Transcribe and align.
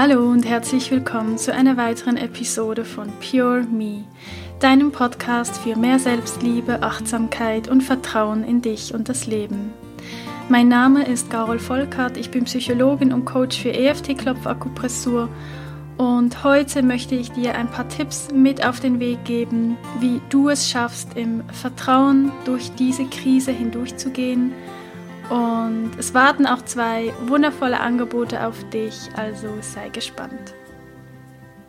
Hallo 0.00 0.30
und 0.30 0.46
herzlich 0.46 0.92
willkommen 0.92 1.38
zu 1.38 1.52
einer 1.52 1.76
weiteren 1.76 2.16
Episode 2.16 2.84
von 2.84 3.08
Pure 3.18 3.64
Me, 3.64 4.04
deinem 4.60 4.92
Podcast 4.92 5.58
für 5.58 5.74
mehr 5.74 5.98
Selbstliebe, 5.98 6.84
Achtsamkeit 6.84 7.66
und 7.66 7.80
Vertrauen 7.80 8.44
in 8.44 8.62
dich 8.62 8.94
und 8.94 9.08
das 9.08 9.26
Leben. 9.26 9.72
Mein 10.48 10.68
Name 10.68 11.04
ist 11.04 11.30
Carol 11.30 11.58
Volkert, 11.58 12.16
ich 12.16 12.30
bin 12.30 12.44
Psychologin 12.44 13.12
und 13.12 13.24
Coach 13.24 13.60
für 13.60 13.72
EFT-Klopfakupressur 13.72 15.28
und 15.96 16.44
heute 16.44 16.84
möchte 16.84 17.16
ich 17.16 17.32
dir 17.32 17.56
ein 17.56 17.68
paar 17.68 17.88
Tipps 17.88 18.28
mit 18.32 18.64
auf 18.64 18.78
den 18.78 19.00
Weg 19.00 19.24
geben, 19.24 19.76
wie 19.98 20.20
du 20.30 20.48
es 20.48 20.70
schaffst, 20.70 21.16
im 21.16 21.42
Vertrauen 21.48 22.30
durch 22.44 22.70
diese 22.78 23.04
Krise 23.06 23.50
hindurchzugehen– 23.50 24.52
und 25.30 25.90
es 25.98 26.14
warten 26.14 26.46
auch 26.46 26.62
zwei 26.62 27.12
wundervolle 27.26 27.80
Angebote 27.80 28.46
auf 28.46 28.68
dich, 28.70 28.94
also 29.16 29.48
sei 29.60 29.88
gespannt. 29.90 30.54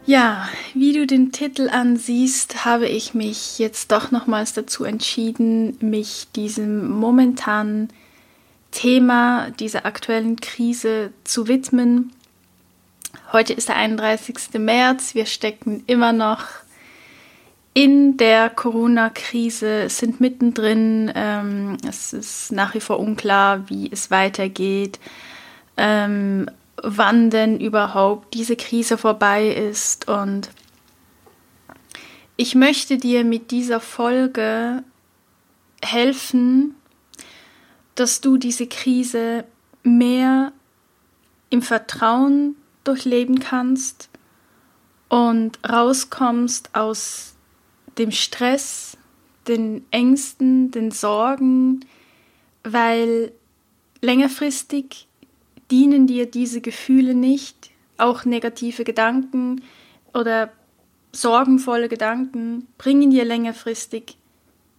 Ja, 0.05 0.49
wie 0.73 0.93
du 0.93 1.05
den 1.05 1.31
Titel 1.31 1.69
ansiehst, 1.69 2.65
habe 2.65 2.87
ich 2.87 3.13
mich 3.13 3.59
jetzt 3.59 3.91
doch 3.91 4.11
nochmals 4.11 4.53
dazu 4.53 4.83
entschieden, 4.83 5.77
mich 5.81 6.27
diesem 6.35 6.89
momentanen 6.89 7.89
Thema 8.71 9.51
dieser 9.51 9.85
aktuellen 9.85 10.37
Krise 10.37 11.11
zu 11.23 11.47
widmen. 11.47 12.11
Heute 13.31 13.53
ist 13.53 13.69
der 13.69 13.75
31. 13.75 14.59
März, 14.59 15.13
wir 15.13 15.25
stecken 15.25 15.83
immer 15.85 16.13
noch 16.13 16.45
in 17.79 18.17
der 18.17 18.49
Corona-Krise, 18.49 19.87
sind 19.87 20.19
mittendrin. 20.19 21.09
Ähm, 21.15 21.77
es 21.87 22.11
ist 22.11 22.51
nach 22.51 22.73
wie 22.73 22.81
vor 22.81 22.99
unklar, 22.99 23.69
wie 23.69 23.89
es 23.89 24.11
weitergeht, 24.11 24.99
ähm, 25.77 26.51
wann 26.83 27.29
denn 27.29 27.57
überhaupt 27.57 28.33
diese 28.33 28.57
Krise 28.57 28.97
vorbei 28.97 29.47
ist. 29.47 30.09
Und 30.09 30.49
ich 32.35 32.53
möchte 32.53 32.97
dir 32.97 33.23
mit 33.23 33.49
dieser 33.49 33.79
Folge 33.79 34.83
helfen, 35.81 36.75
dass 37.95 38.19
du 38.19 38.35
diese 38.35 38.67
Krise 38.67 39.45
mehr 39.83 40.51
im 41.49 41.61
Vertrauen 41.61 42.57
durchleben 42.83 43.39
kannst 43.39 44.09
und 45.07 45.59
rauskommst 45.65 46.75
aus 46.75 47.35
dem 47.99 48.11
Stress, 48.11 48.97
den 49.47 49.85
Ängsten, 49.91 50.71
den 50.71 50.91
Sorgen, 50.91 51.85
weil 52.63 53.31
längerfristig 54.01 55.07
dienen 55.69 56.07
dir 56.07 56.25
diese 56.25 56.61
Gefühle 56.61 57.13
nicht, 57.13 57.71
auch 57.97 58.25
negative 58.25 58.83
Gedanken 58.83 59.61
oder 60.13 60.51
sorgenvolle 61.11 61.89
Gedanken 61.89 62.67
bringen 62.77 63.11
dir 63.11 63.25
längerfristig 63.25 64.17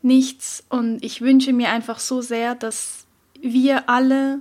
nichts. 0.03 0.65
Und 0.69 1.05
ich 1.05 1.21
wünsche 1.21 1.53
mir 1.53 1.71
einfach 1.71 1.99
so 1.99 2.23
sehr, 2.23 2.55
dass 2.55 3.07
wir 3.41 3.89
alle 3.89 4.41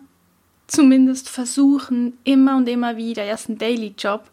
zumindest 0.68 1.30
versuchen, 1.30 2.18
immer 2.24 2.56
und 2.58 2.70
immer 2.70 2.96
wieder, 2.96 3.24
erst 3.24 3.50
ein 3.50 3.58
Daily 3.58 3.94
Job, 3.98 4.30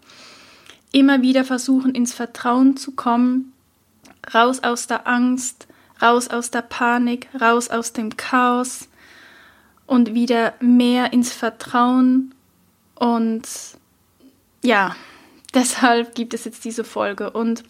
immer 0.93 1.23
wieder 1.23 1.45
versuchen, 1.45 1.95
ins 1.95 2.13
Vertrauen 2.13 2.77
zu 2.77 2.93
kommen, 2.93 3.53
raus 4.33 4.63
aus 4.63 4.87
der 4.87 5.07
Angst, 5.07 5.67
raus 6.01 6.29
aus 6.29 6.51
der 6.51 6.63
Panik, 6.63 7.29
raus 7.41 7.69
aus 7.71 7.93
dem 7.93 8.17
Chaos 8.17 8.89
und 9.87 10.15
wieder 10.15 10.55
mehr 10.61 11.13
ins 11.13 11.33
Vertrauen. 11.33 12.35
Und 12.95 13.49
ja, 14.63 14.97
deshalb 15.55 16.15
gibt 16.15 16.35
es 16.35 16.45
jetzt 16.45 16.65
diese 16.65 16.85
Folge. 16.85 17.31
Und 17.31 17.63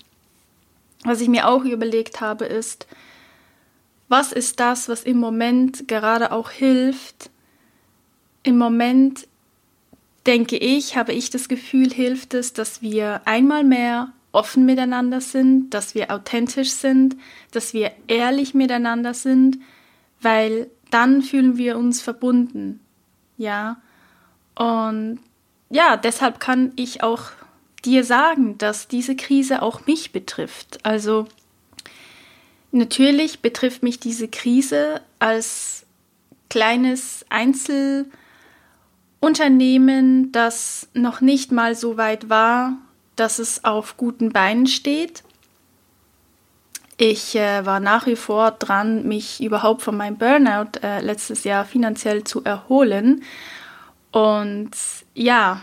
was 1.04 1.20
ich 1.20 1.28
mir 1.28 1.48
auch 1.48 1.64
überlegt 1.64 2.20
habe, 2.20 2.46
ist, 2.46 2.86
was 4.08 4.32
ist 4.32 4.60
das, 4.60 4.88
was 4.88 5.02
im 5.02 5.18
Moment 5.18 5.88
gerade 5.88 6.32
auch 6.32 6.50
hilft? 6.50 7.30
Im 8.42 8.56
Moment 8.56 9.26
denke 10.26 10.56
ich, 10.56 10.96
habe 10.96 11.12
ich 11.12 11.30
das 11.30 11.48
Gefühl, 11.48 11.92
hilft 11.92 12.34
es, 12.34 12.52
dass 12.52 12.82
wir 12.82 13.22
einmal 13.24 13.64
mehr 13.64 14.12
offen 14.36 14.66
miteinander 14.66 15.20
sind, 15.20 15.70
dass 15.70 15.94
wir 15.94 16.12
authentisch 16.12 16.70
sind, 16.70 17.16
dass 17.52 17.72
wir 17.72 17.92
ehrlich 18.06 18.52
miteinander 18.54 19.14
sind, 19.14 19.58
weil 20.20 20.70
dann 20.90 21.22
fühlen 21.22 21.56
wir 21.56 21.78
uns 21.78 22.02
verbunden. 22.02 22.80
Ja. 23.38 23.80
Und 24.54 25.20
ja, 25.70 25.96
deshalb 25.96 26.38
kann 26.38 26.72
ich 26.76 27.02
auch 27.02 27.30
dir 27.84 28.04
sagen, 28.04 28.58
dass 28.58 28.86
diese 28.88 29.16
Krise 29.16 29.62
auch 29.62 29.86
mich 29.86 30.12
betrifft. 30.12 30.84
Also 30.84 31.26
natürlich 32.72 33.40
betrifft 33.40 33.82
mich 33.82 34.00
diese 34.00 34.28
Krise 34.28 35.00
als 35.18 35.86
kleines 36.50 37.24
Einzelunternehmen, 37.30 40.30
das 40.32 40.88
noch 40.94 41.22
nicht 41.22 41.52
mal 41.52 41.74
so 41.74 41.96
weit 41.96 42.28
war, 42.28 42.76
dass 43.16 43.38
es 43.38 43.64
auf 43.64 43.96
guten 43.96 44.30
Beinen 44.30 44.66
steht. 44.66 45.22
Ich 46.98 47.34
äh, 47.34 47.66
war 47.66 47.80
nach 47.80 48.06
wie 48.06 48.16
vor 48.16 48.52
dran, 48.52 49.06
mich 49.06 49.42
überhaupt 49.42 49.82
von 49.82 49.96
meinem 49.96 50.16
Burnout 50.16 50.78
äh, 50.82 51.00
letztes 51.00 51.44
Jahr 51.44 51.64
finanziell 51.64 52.24
zu 52.24 52.42
erholen. 52.44 53.22
Und 54.12 54.70
ja, 55.14 55.60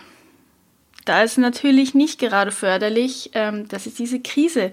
da 1.06 1.24
ist 1.24 1.38
natürlich 1.38 1.96
nicht 1.96 2.20
gerade 2.20 2.52
förderlich, 2.52 3.32
ähm, 3.34 3.68
dass 3.68 3.88
es 3.88 3.96
diese 3.96 4.20
Krise 4.20 4.72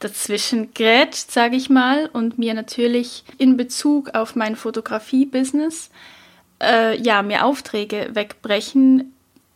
dazwischen 0.00 0.74
grätscht, 0.74 1.30
sage 1.30 1.56
ich 1.56 1.70
mal, 1.70 2.10
und 2.12 2.38
mir 2.38 2.54
natürlich 2.54 3.24
in 3.38 3.56
Bezug 3.56 4.14
auf 4.14 4.34
mein 4.34 4.56
Fotografie-Business 4.56 5.90
äh, 6.60 7.00
ja, 7.00 7.22
mir 7.22 7.44
Aufträge 7.44 8.10
wegbrechen, 8.12 9.14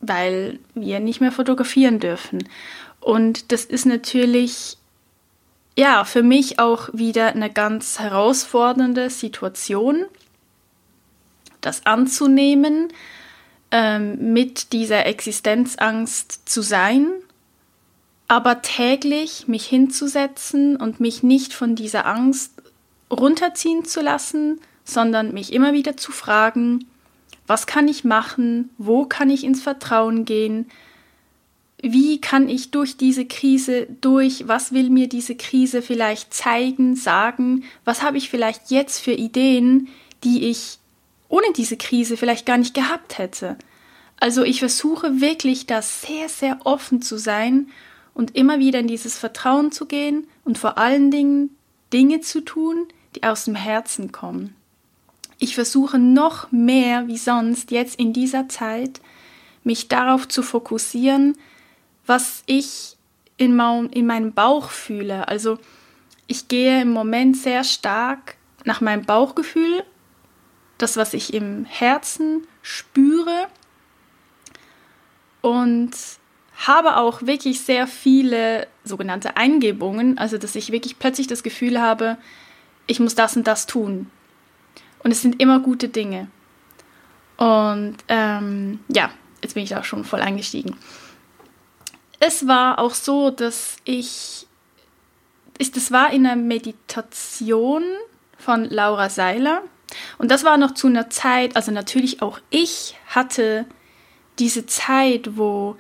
weil 0.09 0.59
wir 0.75 1.01
nicht 1.01 1.21
mehr 1.21 1.33
fotografieren 1.33 2.01
dürfen. 2.01 2.49
Und 3.01 3.53
das 3.53 3.65
ist 3.65 3.87
natürlich 3.87 4.77
ja 5.77 6.05
für 6.05 6.23
mich 6.23 6.59
auch 6.59 6.89
wieder 6.93 7.29
eine 7.29 7.51
ganz 7.51 7.99
herausfordernde 7.99 9.11
Situation, 9.11 10.07
das 11.61 11.87
anzunehmen, 11.87 12.93
ähm, 13.71 14.33
mit 14.33 14.73
dieser 14.73 15.07
Existenzangst 15.07 16.49
zu 16.49 16.63
sein, 16.63 17.09
aber 18.29 18.63
täglich 18.63 19.49
mich 19.49 19.67
hinzusetzen 19.67 20.77
und 20.77 21.01
mich 21.01 21.23
nicht 21.23 21.53
von 21.53 21.75
dieser 21.75 22.07
Angst 22.07 22.53
runterziehen 23.11 23.85
zu 23.85 24.01
lassen, 24.01 24.61
sondern 24.85 25.33
mich 25.33 25.53
immer 25.53 25.73
wieder 25.73 25.97
zu 25.97 26.13
fragen, 26.13 26.87
was 27.47 27.67
kann 27.67 27.89
ich 27.89 28.05
machen? 28.05 28.71
Wo 28.79 29.05
kann 29.05 29.31
ich 29.31 29.45
ins 29.45 29.63
Vertrauen 29.63 30.25
gehen? 30.25 30.71
Wie 31.83 32.21
kann 32.21 32.49
ich 32.49 32.71
durch 32.71 32.97
diese 32.97 33.27
Krise 33.27 33.87
durch? 34.01 34.49
Was 34.49 34.73
will 34.73 34.89
mir 34.89 35.09
diese 35.09 35.35
Krise 35.35 35.83
vielleicht 35.83 36.33
zeigen, 36.33 36.97
sagen? 36.97 37.65
Was 37.85 38.03
habe 38.03 38.17
ich 38.17 38.31
vielleicht 38.31 38.71
jetzt 38.71 39.01
für 39.01 39.13
Ideen, 39.13 39.89
die 40.25 40.49
ich 40.49 40.79
ohne 41.29 41.53
diese 41.55 41.77
Krise 41.77 42.17
vielleicht 42.17 42.47
gar 42.47 42.57
nicht 42.57 42.73
gehabt 42.73 43.19
hätte? 43.19 43.59
Also 44.19 44.43
ich 44.43 44.61
versuche 44.61 45.21
wirklich 45.21 45.67
da 45.67 45.83
sehr, 45.83 46.31
sehr 46.31 46.59
offen 46.65 47.03
zu 47.03 47.19
sein 47.19 47.69
und 48.15 48.35
immer 48.35 48.59
wieder 48.59 48.79
in 48.79 48.87
dieses 48.87 49.19
Vertrauen 49.19 49.71
zu 49.71 49.85
gehen 49.85 50.27
und 50.45 50.57
vor 50.57 50.79
allen 50.79 51.11
Dingen 51.11 51.51
Dinge 51.93 52.21
zu 52.21 52.41
tun, 52.41 52.87
die 53.15 53.25
aus 53.25 53.45
dem 53.45 53.55
Herzen 53.55 54.13
kommen. 54.13 54.57
Ich 55.45 55.57
versuche 55.57 55.99
noch 55.99 56.51
mehr 56.53 57.07
wie 57.07 57.19
sonst 57.19 57.71
jetzt 57.71 57.97
in 57.97 58.15
dieser 58.15 58.49
Zeit, 58.49 59.03
mich 59.63 59.89
darauf 59.89 60.27
zu 60.27 60.43
fokussieren, 60.43 61.37
was 62.07 62.43
ich 62.47 62.97
in, 63.37 63.61
in 63.91 64.07
meinem 64.07 64.33
Bauch 64.33 64.71
fühle. 64.71 65.29
Also 65.29 65.59
ich 66.29 66.49
gehe 66.49 66.81
im 66.81 66.93
Moment 66.93 67.37
sehr 67.37 67.63
stark 67.63 68.37
nach 68.65 68.81
meinem 68.81 69.05
Bauchgefühl, 69.05 69.85
das, 70.79 70.97
was 70.97 71.13
ich 71.13 71.35
im 71.35 71.67
Herzen 71.67 72.47
spüre 72.63 73.49
und 75.43 75.91
habe 76.57 76.97
auch 76.97 77.21
wirklich 77.21 77.61
sehr 77.61 77.87
viele 77.87 78.67
sogenannte 78.83 79.37
Eingebungen, 79.37 80.17
also 80.17 80.39
dass 80.39 80.55
ich 80.55 80.73
wirklich 80.73 80.99
plötzlich 80.99 81.27
das 81.27 81.43
Gefühl 81.43 81.83
habe, 81.83 82.17
ich 82.87 82.99
muss 82.99 83.15
das 83.15 83.37
und 83.37 83.47
das 83.47 83.67
tun. 83.67 84.11
Und 85.05 85.11
es 85.11 85.23
sind 85.23 85.41
immer 85.41 85.61
gute 85.61 85.89
Dinge. 85.89 86.29
Und 87.37 87.97
ähm, 88.09 88.81
ja, 88.89 89.11
jetzt 89.43 89.55
bin 89.55 89.63
ich 89.63 89.77
auch 89.77 89.85
schon 89.85 90.05
voll 90.05 90.21
eingestiegen. 90.21 90.77
Es 92.19 92.47
war 92.47 92.79
auch 92.79 92.95
so, 92.95 93.31
dass 93.31 93.77
ich, 93.85 94.47
ich, 95.59 95.71
das 95.73 95.93
war 95.93 96.11
in 96.13 96.27
einer 96.27 96.37
Meditation 96.37 97.85
von 98.39 98.65
Laura 98.65 99.11
Seiler. 99.11 99.63
Und 100.19 100.31
das 100.31 100.43
war 100.43 100.57
noch 100.57 100.73
zu 100.73 100.87
einer 100.87 101.11
Zeit, 101.11 101.55
also 101.55 101.71
natürlich 101.71 102.23
auch 102.23 102.41
ich 102.51 102.97
hatte 103.07 103.67
diese 104.39 104.67
Zeit, 104.67 105.37
wo 105.37 105.77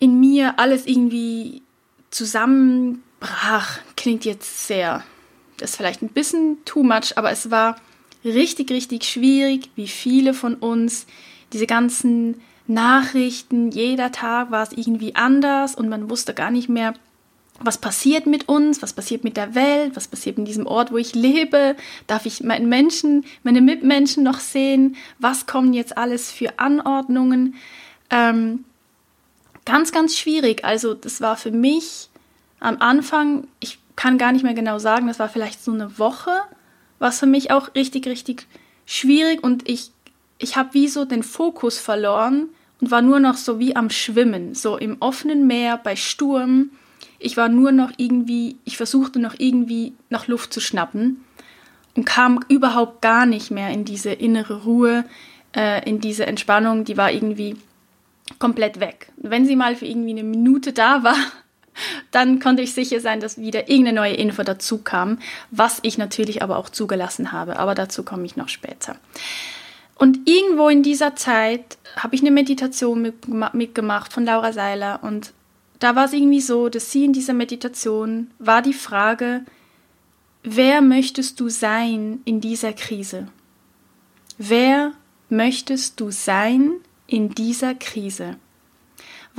in 0.00 0.18
mir 0.18 0.58
alles 0.58 0.86
irgendwie 0.86 1.62
zusammenbrach. 2.10 3.78
Klingt 3.96 4.24
jetzt 4.24 4.66
sehr, 4.66 5.04
das 5.58 5.70
ist 5.70 5.76
vielleicht 5.76 6.02
ein 6.02 6.08
bisschen 6.08 6.64
too 6.64 6.82
much, 6.82 7.16
aber 7.16 7.30
es 7.30 7.50
war 7.50 7.76
richtig, 8.24 8.70
richtig 8.70 9.04
schwierig, 9.04 9.70
wie 9.76 9.88
viele 9.88 10.34
von 10.34 10.54
uns 10.54 11.06
diese 11.52 11.66
ganzen 11.66 12.40
Nachrichten, 12.66 13.70
jeder 13.70 14.12
Tag 14.12 14.50
war 14.50 14.62
es 14.62 14.72
irgendwie 14.72 15.16
anders 15.16 15.74
und 15.74 15.88
man 15.88 16.08
wusste 16.08 16.34
gar 16.34 16.50
nicht 16.50 16.68
mehr, 16.68 16.94
was 17.58 17.78
passiert 17.78 18.26
mit 18.26 18.48
uns, 18.48 18.80
was 18.80 18.94
passiert 18.94 19.22
mit 19.22 19.36
der 19.36 19.54
Welt, 19.54 19.94
was 19.94 20.08
passiert 20.08 20.38
in 20.38 20.44
diesem 20.44 20.66
Ort, 20.66 20.92
wo 20.92 20.96
ich 20.96 21.14
lebe, 21.14 21.76
darf 22.06 22.24
ich 22.24 22.42
meinen 22.42 22.68
Menschen, 22.68 23.24
meine 23.42 23.60
Mitmenschen 23.60 24.22
noch 24.22 24.38
sehen, 24.38 24.96
was 25.18 25.46
kommen 25.46 25.74
jetzt 25.74 25.98
alles 25.98 26.30
für 26.30 26.58
Anordnungen. 26.58 27.54
Ähm, 28.08 28.64
ganz, 29.66 29.92
ganz 29.92 30.16
schwierig. 30.16 30.64
Also 30.64 30.94
das 30.94 31.20
war 31.20 31.36
für 31.36 31.50
mich 31.50 32.08
am 32.60 32.78
Anfang, 32.80 33.46
ich 33.60 33.78
kann 33.94 34.16
gar 34.16 34.32
nicht 34.32 34.42
mehr 34.42 34.54
genau 34.54 34.78
sagen, 34.78 35.06
das 35.06 35.18
war 35.18 35.28
vielleicht 35.28 35.62
so 35.62 35.72
eine 35.72 35.98
Woche, 35.98 36.30
was 37.00 37.18
für 37.18 37.26
mich 37.26 37.50
auch 37.50 37.74
richtig, 37.74 38.06
richtig 38.06 38.46
schwierig 38.86 39.42
und 39.42 39.68
ich, 39.68 39.90
ich 40.38 40.56
habe 40.56 40.74
wie 40.74 40.86
so 40.86 41.04
den 41.04 41.24
Fokus 41.24 41.78
verloren 41.78 42.48
und 42.80 42.92
war 42.92 43.02
nur 43.02 43.18
noch 43.18 43.36
so 43.36 43.58
wie 43.58 43.74
am 43.74 43.90
Schwimmen, 43.90 44.54
so 44.54 44.76
im 44.76 44.98
offenen 45.00 45.48
Meer 45.48 45.76
bei 45.76 45.96
Sturm 45.96 46.70
ich 47.20 47.36
war 47.36 47.48
nur 47.48 47.70
noch 47.70 47.92
irgendwie, 47.98 48.56
ich 48.64 48.78
versuchte 48.78 49.20
noch 49.20 49.34
irgendwie 49.38 49.92
nach 50.08 50.26
Luft 50.26 50.52
zu 50.52 50.60
schnappen 50.60 51.22
und 51.94 52.06
kam 52.06 52.40
überhaupt 52.48 53.02
gar 53.02 53.26
nicht 53.26 53.50
mehr 53.50 53.68
in 53.68 53.84
diese 53.84 54.10
innere 54.10 54.64
Ruhe, 54.64 55.04
äh, 55.54 55.88
in 55.88 56.00
diese 56.00 56.26
Entspannung, 56.26 56.84
die 56.84 56.96
war 56.96 57.12
irgendwie 57.12 57.56
komplett 58.38 58.80
weg. 58.80 59.12
Wenn 59.18 59.44
sie 59.44 59.54
mal 59.54 59.76
für 59.76 59.84
irgendwie 59.84 60.12
eine 60.12 60.24
Minute 60.24 60.72
da 60.72 61.02
war, 61.02 61.16
dann 62.10 62.40
konnte 62.40 62.62
ich 62.62 62.74
sicher 62.74 63.00
sein, 63.00 63.20
dass 63.20 63.38
wieder 63.38 63.68
irgendeine 63.68 64.00
neue 64.00 64.14
Info 64.14 64.42
dazu 64.42 64.78
kam, 64.78 65.18
was 65.50 65.78
ich 65.82 65.98
natürlich 65.98 66.42
aber 66.42 66.56
auch 66.56 66.68
zugelassen 66.68 67.32
habe. 67.32 67.58
Aber 67.58 67.74
dazu 67.74 68.02
komme 68.02 68.24
ich 68.26 68.36
noch 68.36 68.48
später. 68.48 68.96
Und 69.96 70.28
irgendwo 70.28 70.68
in 70.68 70.82
dieser 70.82 71.14
Zeit 71.14 71.76
habe 71.96 72.14
ich 72.14 72.22
eine 72.22 72.30
Meditation 72.30 73.12
mitgemacht 73.52 74.12
von 74.12 74.24
Laura 74.24 74.52
Seiler 74.52 75.00
und 75.02 75.32
da 75.78 75.96
war 75.96 76.04
es 76.04 76.12
irgendwie 76.12 76.40
so, 76.40 76.68
dass 76.68 76.92
sie 76.92 77.06
in 77.06 77.12
dieser 77.12 77.32
Meditation 77.32 78.30
war 78.38 78.60
die 78.62 78.74
Frage, 78.74 79.44
wer 80.42 80.82
möchtest 80.82 81.40
du 81.40 81.48
sein 81.48 82.20
in 82.24 82.40
dieser 82.40 82.74
Krise? 82.74 83.28
Wer 84.36 84.92
möchtest 85.30 86.00
du 86.00 86.10
sein 86.10 86.72
in 87.06 87.34
dieser 87.34 87.74
Krise? 87.74 88.36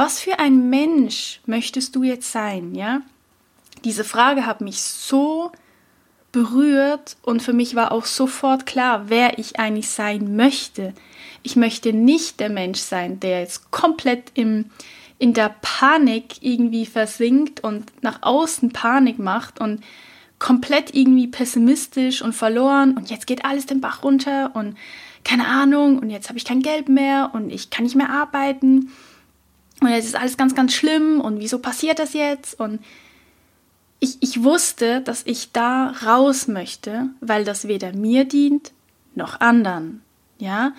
Was 0.04 0.20
für 0.20 0.40
ein 0.40 0.72
Mensch 0.72 1.42
möchtest 1.46 1.96
du 1.96 2.02
jetzt 2.02 2.32
sein, 2.32 2.74
ja? 2.74 3.04
Diese 3.84 4.04
Frage 4.04 4.48
hat 4.48 4.60
mich 4.60 4.82
so 4.82 5.52
berührt 6.32 7.18
und 7.22 7.44
für 7.44 7.54
mich 7.54 7.76
war 7.76 7.92
auch 7.92 8.06
sofort 8.06 8.66
klar, 8.66 9.10
wer 9.10 9.38
ich 9.38 9.60
eigentlich 9.60 9.90
sein 9.90 10.36
möchte. 10.36 10.96
Ich 11.44 11.56
möchte 11.56 11.94
nicht 11.94 12.40
der 12.40 12.50
Mensch 12.50 12.80
sein, 12.80 13.20
der 13.20 13.42
jetzt 13.42 13.70
komplett 13.70 14.32
im 14.34 14.72
in 15.20 15.36
der 15.36 15.54
Panik 15.62 16.42
irgendwie 16.42 16.88
versinkt 16.88 17.64
und 17.64 17.92
nach 18.02 18.24
außen 18.24 18.74
Panik 18.74 19.20
macht 19.20 19.62
und 19.62 19.84
komplett 20.40 20.96
irgendwie 20.96 21.28
pessimistisch 21.28 22.24
und 22.24 22.34
verloren 22.34 22.98
und 22.98 23.12
jetzt 23.12 23.28
geht 23.28 23.46
alles 23.46 23.68
den 23.68 23.82
Bach 23.82 24.04
runter 24.04 24.50
und 24.56 24.78
keine 25.24 25.46
Ahnung 25.46 26.00
und 26.00 26.10
jetzt 26.10 26.30
habe 26.30 26.40
ich 26.40 26.46
kein 26.46 26.64
Geld 26.64 26.90
mehr 26.90 27.30
und 27.36 27.52
ich 27.52 27.70
kann 27.70 27.84
nicht 27.84 27.96
mehr 27.96 28.10
arbeiten 28.10 28.92
und 29.82 29.90
jetzt 29.90 30.06
ist 30.06 30.16
alles 30.16 30.38
ganz, 30.38 30.56
ganz 30.56 30.74
schlimm 30.74 31.20
und 31.20 31.40
wieso 31.40 31.60
passiert 31.60 32.00
das 32.00 32.14
jetzt 32.14 32.60
und 32.60 32.80
ich, 34.00 34.18
ich 34.22 34.44
wusste, 34.44 35.02
dass 35.02 35.24
ich 35.26 35.52
da 35.52 35.94
raus 36.06 36.48
möchte, 36.48 37.10
weil 37.20 37.44
das 37.44 37.68
weder 37.68 37.94
mir 37.94 38.26
dient 38.26 38.72
noch 39.14 39.40
anderen. 39.42 40.02
Ja, 40.40 40.74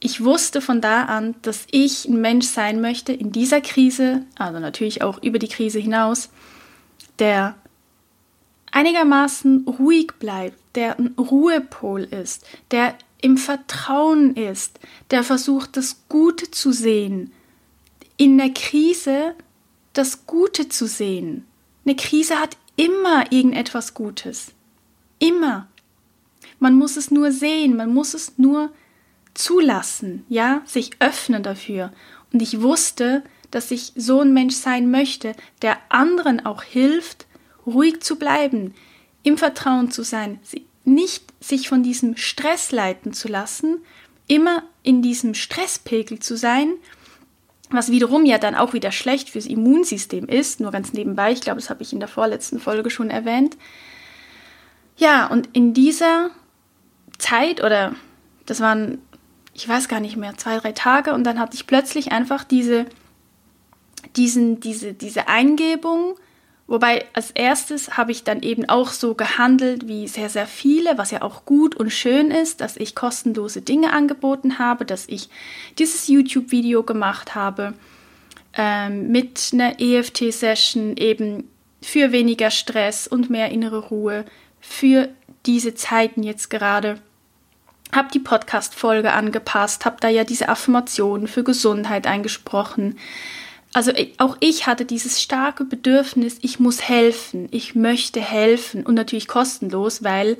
ich 0.00 0.22
wusste 0.22 0.60
von 0.60 0.80
da 0.80 1.04
an, 1.04 1.34
dass 1.42 1.66
ich 1.70 2.06
ein 2.06 2.20
Mensch 2.20 2.46
sein 2.46 2.80
möchte 2.80 3.12
in 3.12 3.32
dieser 3.32 3.60
Krise, 3.60 4.24
also 4.36 4.60
natürlich 4.60 5.02
auch 5.02 5.20
über 5.22 5.40
die 5.40 5.48
Krise 5.48 5.80
hinaus, 5.80 6.30
der 7.18 7.56
einigermaßen 8.70 9.66
ruhig 9.66 10.12
bleibt, 10.20 10.58
der 10.76 10.98
ein 10.98 11.14
Ruhepol 11.18 12.04
ist, 12.04 12.46
der 12.70 12.94
im 13.20 13.36
Vertrauen 13.36 14.36
ist, 14.36 14.78
der 15.10 15.24
versucht, 15.24 15.76
das 15.76 16.04
Gute 16.08 16.52
zu 16.52 16.70
sehen, 16.70 17.32
in 18.18 18.36
der 18.36 18.50
Krise 18.50 19.34
das 19.94 20.26
Gute 20.26 20.68
zu 20.68 20.86
sehen. 20.86 21.46
Eine 21.86 21.96
Krise 21.96 22.38
hat 22.38 22.58
immer 22.76 23.32
irgendetwas 23.32 23.94
Gutes. 23.94 24.52
Immer. 25.18 25.68
Man 26.58 26.74
muss 26.74 26.96
es 26.96 27.10
nur 27.10 27.32
sehen, 27.32 27.76
man 27.76 27.94
muss 27.94 28.12
es 28.12 28.36
nur 28.36 28.70
zulassen, 29.34 30.24
ja, 30.28 30.62
sich 30.66 30.90
öffnen 30.98 31.42
dafür. 31.42 31.92
Und 32.32 32.42
ich 32.42 32.60
wusste, 32.60 33.22
dass 33.50 33.70
ich 33.70 33.92
so 33.96 34.20
ein 34.20 34.34
Mensch 34.34 34.56
sein 34.56 34.90
möchte, 34.90 35.34
der 35.62 35.78
anderen 35.88 36.44
auch 36.44 36.62
hilft, 36.62 37.26
ruhig 37.64 38.00
zu 38.00 38.16
bleiben, 38.16 38.74
im 39.22 39.38
Vertrauen 39.38 39.90
zu 39.90 40.02
sein, 40.02 40.40
nicht 40.84 41.32
sich 41.40 41.68
von 41.68 41.82
diesem 41.82 42.16
Stress 42.16 42.72
leiten 42.72 43.12
zu 43.12 43.28
lassen, 43.28 43.78
immer 44.26 44.62
in 44.82 45.02
diesem 45.02 45.34
Stresspegel 45.34 46.18
zu 46.18 46.36
sein, 46.36 46.74
was 47.70 47.90
wiederum 47.90 48.24
ja 48.24 48.38
dann 48.38 48.54
auch 48.54 48.72
wieder 48.72 48.92
schlecht 48.92 49.30
fürs 49.30 49.46
Immunsystem 49.46 50.26
ist, 50.26 50.60
nur 50.60 50.70
ganz 50.70 50.92
nebenbei, 50.92 51.32
ich 51.32 51.40
glaube, 51.40 51.60
das 51.60 51.70
habe 51.70 51.82
ich 51.82 51.92
in 51.92 52.00
der 52.00 52.08
vorletzten 52.08 52.60
Folge 52.60 52.90
schon 52.90 53.10
erwähnt. 53.10 53.56
Ja, 54.96 55.26
und 55.26 55.48
in 55.52 55.74
dieser 55.74 56.30
Zeit 57.18 57.62
oder 57.62 57.94
das 58.46 58.60
waren 58.60 58.98
ich 59.58 59.68
weiß 59.68 59.88
gar 59.88 59.98
nicht 59.98 60.16
mehr, 60.16 60.36
zwei, 60.36 60.56
drei 60.58 60.72
Tage 60.72 61.12
und 61.12 61.24
dann 61.24 61.40
hatte 61.40 61.56
ich 61.56 61.66
plötzlich 61.66 62.12
einfach 62.12 62.44
diese, 62.44 62.86
diesen, 64.14 64.60
diese, 64.60 64.94
diese 64.94 65.26
Eingebung, 65.26 66.14
wobei 66.68 67.04
als 67.12 67.32
erstes 67.32 67.96
habe 67.96 68.12
ich 68.12 68.22
dann 68.22 68.42
eben 68.42 68.68
auch 68.68 68.90
so 68.90 69.14
gehandelt 69.14 69.88
wie 69.88 70.06
sehr, 70.06 70.28
sehr 70.28 70.46
viele, 70.46 70.96
was 70.96 71.10
ja 71.10 71.22
auch 71.22 71.44
gut 71.44 71.74
und 71.74 71.90
schön 71.90 72.30
ist, 72.30 72.60
dass 72.60 72.76
ich 72.76 72.94
kostenlose 72.94 73.62
Dinge 73.62 73.92
angeboten 73.92 74.60
habe, 74.60 74.84
dass 74.84 75.08
ich 75.08 75.28
dieses 75.78 76.06
YouTube-Video 76.06 76.84
gemacht 76.84 77.34
habe 77.34 77.74
ähm, 78.56 79.10
mit 79.10 79.50
einer 79.52 79.80
EFT-Session 79.80 80.96
eben 80.96 81.50
für 81.82 82.12
weniger 82.12 82.50
Stress 82.50 83.08
und 83.08 83.30
mehr 83.30 83.50
innere 83.50 83.78
Ruhe 83.88 84.24
für 84.60 85.08
diese 85.46 85.74
Zeiten 85.74 86.22
jetzt 86.22 86.50
gerade 86.50 87.00
habe 87.94 88.08
die 88.12 88.18
Podcast-Folge 88.18 89.12
angepasst, 89.12 89.84
habe 89.84 89.96
da 90.00 90.08
ja 90.08 90.24
diese 90.24 90.48
Affirmationen 90.48 91.26
für 91.26 91.42
Gesundheit 91.42 92.06
eingesprochen. 92.06 92.98
Also 93.72 93.92
auch 94.16 94.36
ich 94.40 94.66
hatte 94.66 94.84
dieses 94.84 95.22
starke 95.22 95.64
Bedürfnis, 95.64 96.38
ich 96.40 96.58
muss 96.58 96.88
helfen, 96.88 97.48
ich 97.50 97.74
möchte 97.74 98.20
helfen 98.20 98.84
und 98.84 98.94
natürlich 98.94 99.28
kostenlos, 99.28 100.02
weil 100.02 100.38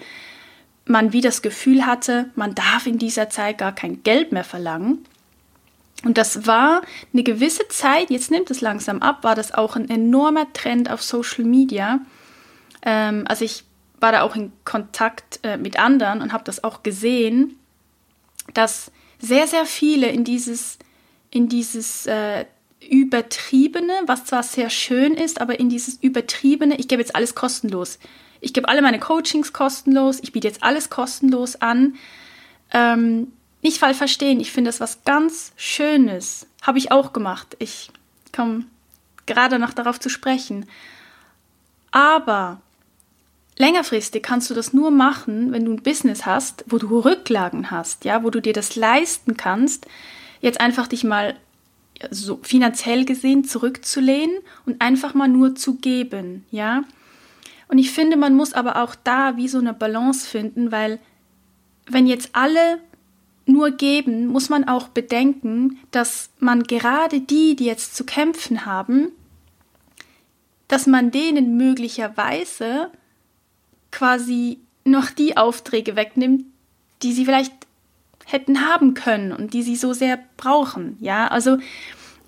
man 0.87 1.13
wie 1.13 1.21
das 1.21 1.43
Gefühl 1.43 1.85
hatte, 1.85 2.31
man 2.35 2.55
darf 2.55 2.87
in 2.87 2.99
dieser 2.99 3.29
Zeit 3.29 3.59
gar 3.59 3.75
kein 3.75 4.03
Geld 4.03 4.33
mehr 4.33 4.45
verlangen. 4.45 5.05
Und 6.05 6.17
das 6.17 6.47
war 6.47 6.83
eine 7.13 7.23
gewisse 7.23 7.69
Zeit, 7.69 8.11
jetzt 8.11 8.31
nimmt 8.31 8.51
es 8.51 8.61
langsam 8.61 9.03
ab, 9.03 9.25
war 9.25 9.35
das 9.35 9.53
auch 9.53 9.77
ein 9.77 9.91
enormer 9.91 10.51
Trend 10.53 10.91
auf 10.91 11.03
Social 11.03 11.45
Media. 11.45 12.01
Ähm, 12.83 13.25
also 13.29 13.45
ich 13.45 13.65
war 14.01 14.13
da 14.13 14.23
auch 14.23 14.37
in 14.37 14.53
Kontakt 14.65 15.41
äh, 15.43 15.57
mit 15.57 15.79
anderen 15.79 16.23
und 16.23 16.33
habe 16.33 16.45
das 16.45 16.63
auch 16.63 16.83
gesehen, 16.83 17.59
dass 18.55 18.93
sehr, 19.19 19.49
sehr 19.49 19.67
viele 19.67 20.09
in 20.09 20.25
dieses, 20.25 20.79
in 21.31 21.49
dieses 21.49 22.07
äh, 22.07 22.47
Übertriebene, 22.81 23.93
was 24.07 24.25
zwar 24.25 24.43
sehr 24.43 24.71
schön 24.71 25.15
ist, 25.15 25.41
aber 25.41 25.61
in 25.61 25.69
dieses 25.69 25.95
Übertriebene, 25.97 26.77
ich 26.77 26.89
gebe 26.89 27.03
jetzt 27.03 27.15
alles 27.15 27.35
kostenlos. 27.35 27.99
Ich 28.41 28.53
gebe 28.53 28.69
alle 28.69 28.83
meine 28.83 29.01
Coachings 29.01 29.53
kostenlos, 29.53 30.21
ich 30.23 30.33
biete 30.33 30.47
jetzt 30.47 30.63
alles 30.63 30.91
kostenlos 30.91 31.57
an. 31.57 31.97
Ähm, 32.73 33.33
nicht 33.63 33.79
falsch 33.79 33.97
verstehen, 33.97 34.41
ich 34.41 34.53
finde 34.53 34.69
das 34.69 34.81
was 34.81 35.05
ganz 35.05 35.53
Schönes. 35.57 36.47
Habe 36.63 36.79
ich 36.79 36.93
auch 36.93 37.13
gemacht. 37.13 37.57
Ich 37.59 37.91
komme 38.35 38.65
gerade 39.27 39.59
noch 39.59 39.73
darauf 39.73 39.99
zu 39.99 40.09
sprechen. 40.09 40.67
Aber 41.91 42.61
Längerfristig 43.59 44.23
kannst 44.23 44.49
du 44.51 44.55
das 44.55 44.73
nur 44.73 44.93
machen, 44.93 45.51
wenn 45.51 45.65
du 45.65 45.73
ein 45.73 45.83
Business 45.83 46.25
hast, 46.25 46.65
wo 46.69 46.79
du 46.79 47.01
Rücklagen 47.01 47.73
hast, 47.73 48.05
ja, 48.05 48.23
wo 48.23 48.31
du 48.31 48.41
dir 48.41 48.53
das 48.53 48.77
leisten 48.77 49.37
kannst, 49.37 49.87
jetzt 50.41 50.61
einfach 50.61 50.87
dich 50.87 51.03
mal 51.03 51.35
so 52.11 52.39
finanziell 52.43 53.05
gesehen 53.05 53.45
zurückzulehnen 53.45 54.39
und 54.67 54.81
einfach 54.81 55.15
mal 55.15 55.29
nur 55.29 55.55
zu 55.55 55.77
geben, 55.77 56.45
ja. 56.51 56.85
Und 57.69 57.79
ich 57.79 57.91
finde, 57.91 58.17
man 58.17 58.35
muss 58.35 58.55
aber 58.55 58.83
auch 58.83 58.95
da 58.95 59.37
wie 59.37 59.49
so 59.49 59.59
eine 59.59 59.75
Balance 59.75 60.27
finden, 60.27 60.73
weil 60.73 60.99
wenn 61.87 62.07
jetzt 62.07 62.31
alle 62.33 62.81
nur 63.47 63.71
geben, 63.71 64.27
muss 64.27 64.49
man 64.49 64.69
auch 64.69 64.89
bedenken, 64.89 65.79
dass 65.91 66.31
man 66.39 66.65
gerade 66.65 67.21
die, 67.21 67.57
die 67.57 67.65
jetzt 67.65 67.97
zu 67.97 68.05
kämpfen 68.05 68.67
haben, 68.67 69.09
dass 70.69 70.87
man 70.87 71.11
denen 71.11 71.57
möglicherweise 71.57 72.91
quasi 73.91 74.59
noch 74.85 75.11
die 75.11 75.37
Aufträge 75.37 75.97
wegnimmt, 75.97 76.45
die 77.03 77.13
sie 77.13 77.25
vielleicht 77.25 77.53
hätten 78.31 78.69
haben 78.69 78.95
können 78.95 79.33
und 79.33 79.55
die 79.55 79.63
sie 79.63 79.77
so 79.77 79.93
sehr 79.93 80.19
brauchen. 80.37 80.97
Ja, 81.01 81.29
also 81.29 81.59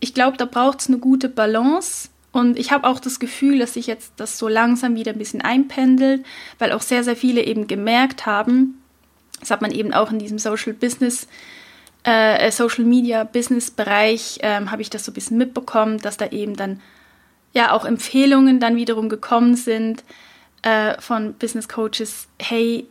ich 0.00 0.14
glaube, 0.14 0.38
da 0.38 0.46
braucht 0.46 0.80
es 0.80 0.88
eine 0.88 0.98
gute 0.98 1.28
Balance. 1.28 2.08
Und 2.32 2.58
ich 2.58 2.70
habe 2.70 2.86
auch 2.86 3.00
das 3.00 3.18
Gefühl, 3.18 3.58
dass 3.58 3.74
sich 3.74 3.86
jetzt 3.86 4.12
das 4.16 4.38
so 4.38 4.48
langsam 4.48 4.94
wieder 4.94 5.12
ein 5.12 5.18
bisschen 5.18 5.42
einpendelt, 5.42 6.24
weil 6.58 6.72
auch 6.72 6.80
sehr, 6.80 7.02
sehr 7.02 7.16
viele 7.16 7.42
eben 7.42 7.66
gemerkt 7.66 8.24
haben, 8.24 8.80
das 9.40 9.50
hat 9.50 9.62
man 9.62 9.72
eben 9.72 9.92
auch 9.92 10.12
in 10.12 10.18
diesem 10.18 10.38
Social 10.38 10.72
Business, 10.72 11.26
äh, 12.04 12.50
Social 12.52 12.84
Media 12.84 13.24
Business 13.24 13.70
Bereich, 13.70 14.38
äh, 14.42 14.66
habe 14.66 14.82
ich 14.82 14.90
das 14.90 15.04
so 15.04 15.10
ein 15.10 15.14
bisschen 15.14 15.38
mitbekommen, 15.38 15.98
dass 15.98 16.18
da 16.18 16.26
eben 16.26 16.54
dann 16.54 16.80
ja 17.52 17.72
auch 17.72 17.84
Empfehlungen 17.84 18.60
dann 18.60 18.76
wiederum 18.76 19.08
gekommen 19.08 19.56
sind 19.56 20.04
äh, 20.62 21.00
von 21.00 21.34
Business 21.34 21.68
Coaches, 21.68 22.28
hey, 22.40 22.86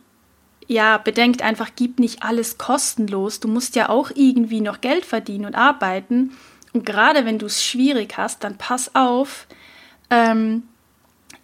ja, 0.70 0.98
bedenkt 0.98 1.42
einfach, 1.42 1.70
gib 1.74 1.98
nicht 1.98 2.22
alles 2.22 2.56
kostenlos. 2.56 3.40
Du 3.40 3.48
musst 3.48 3.74
ja 3.74 3.88
auch 3.88 4.12
irgendwie 4.14 4.60
noch 4.60 4.80
Geld 4.80 5.04
verdienen 5.04 5.46
und 5.46 5.56
arbeiten. 5.56 6.30
Und 6.72 6.86
gerade 6.86 7.24
wenn 7.24 7.40
du 7.40 7.46
es 7.46 7.64
schwierig 7.64 8.16
hast, 8.16 8.44
dann 8.44 8.56
pass 8.56 8.94
auf. 8.94 9.48
Ähm, 10.10 10.62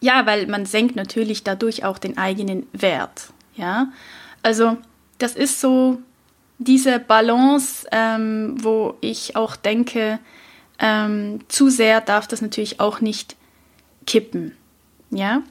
ja, 0.01 0.27
weil 0.27 0.47
man 0.47 0.65
senkt 0.65 0.95
natürlich 0.95 1.43
dadurch 1.43 1.85
auch 1.85 1.99
den 1.99 2.17
eigenen 2.19 2.69
Wert. 2.73 3.33
Ja, 3.57 3.89
also 4.45 4.77
das 5.19 5.35
ist 5.35 5.61
so 5.61 5.99
diese 6.59 7.01
Balance, 7.01 7.85
ähm, 7.91 8.55
wo 8.63 8.95
ich 9.01 9.35
auch 9.35 9.57
denke, 9.57 10.21
ähm, 10.79 11.41
zu 11.49 11.69
sehr 11.69 12.01
darf 12.01 12.29
das 12.29 12.43
natürlich 12.43 12.79
auch 12.79 13.01
nicht 13.01 13.35
kippen. 14.07 14.57
Ja. 15.11 15.43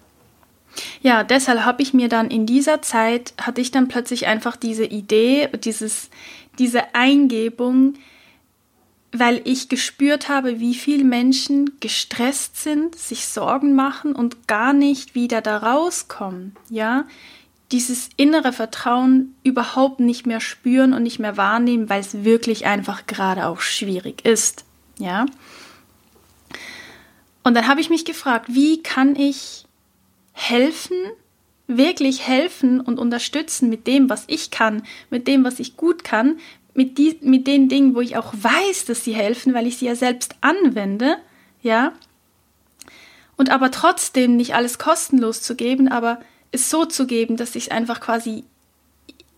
Ja, 1.02 1.24
deshalb 1.24 1.64
habe 1.64 1.82
ich 1.82 1.94
mir 1.94 2.10
dann 2.10 2.30
in 2.30 2.46
dieser 2.46 2.82
Zeit, 2.82 3.34
hatte 3.40 3.62
ich 3.62 3.72
dann 3.72 3.88
plötzlich 3.88 4.28
einfach 4.28 4.56
diese 4.56 4.86
Idee, 4.86 5.50
dieses, 5.64 6.10
diese 6.60 6.96
Eingebung, 6.96 7.94
weil 9.12 9.42
ich 9.46 9.70
gespürt 9.70 10.28
habe, 10.30 10.60
wie 10.60 10.76
viele 10.76 11.04
Menschen 11.04 11.80
gestresst 11.80 12.62
sind, 12.62 12.96
sich 12.96 13.28
Sorgen 13.28 13.76
machen 13.76 14.14
und 14.14 14.48
gar 14.48 14.74
nicht 14.74 15.16
wieder 15.16 15.42
da 15.42 15.58
rauskommen, 15.58 16.56
ja, 16.70 17.06
dieses 17.72 18.10
innere 18.16 18.54
Vertrauen 18.54 19.36
überhaupt 19.44 20.00
nicht 20.00 20.28
mehr 20.28 20.40
spüren 20.40 20.94
und 20.94 21.04
nicht 21.04 21.20
mehr 21.20 21.38
wahrnehmen, 21.38 21.90
weil 21.90 22.02
es 22.02 22.24
wirklich 22.24 22.66
einfach 22.66 23.08
gerade 23.08 23.48
auch 23.48 23.62
schwierig 23.62 24.24
ist, 24.26 24.66
ja. 25.00 25.26
Und 27.44 27.54
dann 27.54 27.68
habe 27.68 27.80
ich 27.80 27.90
mich 27.90 28.06
gefragt, 28.06 28.48
wie 28.50 28.82
kann 28.82 29.16
ich 29.16 29.65
helfen, 30.36 30.98
wirklich 31.66 32.28
helfen 32.28 32.82
und 32.82 33.00
unterstützen 33.00 33.70
mit 33.70 33.88
dem, 33.88 34.10
was 34.10 34.26
ich 34.28 34.52
kann, 34.52 34.84
mit 35.10 35.28
dem, 35.28 35.44
was 35.44 35.60
ich 35.60 35.78
gut 35.78 36.04
kann, 36.04 36.38
mit, 36.74 36.98
die, 36.98 37.18
mit 37.22 37.48
den 37.48 37.70
Dingen, 37.70 37.96
wo 37.96 38.02
ich 38.02 38.18
auch 38.18 38.34
weiß, 38.34 38.86
dass 38.86 39.04
sie 39.04 39.16
helfen, 39.16 39.54
weil 39.54 39.66
ich 39.66 39.78
sie 39.78 39.86
ja 39.86 39.96
selbst 39.96 40.36
anwende, 40.42 41.16
ja. 41.62 41.94
Und 43.38 43.50
aber 43.50 43.72
trotzdem 43.72 44.36
nicht 44.36 44.54
alles 44.54 44.78
kostenlos 44.78 45.42
zu 45.42 45.56
geben, 45.56 45.88
aber 45.88 46.20
es 46.52 46.70
so 46.70 46.86
zu 46.86 47.08
geben, 47.08 47.38
dass 47.38 47.56
ich 47.56 47.66
es 47.66 47.72
einfach 47.72 48.02
quasi 48.02 48.44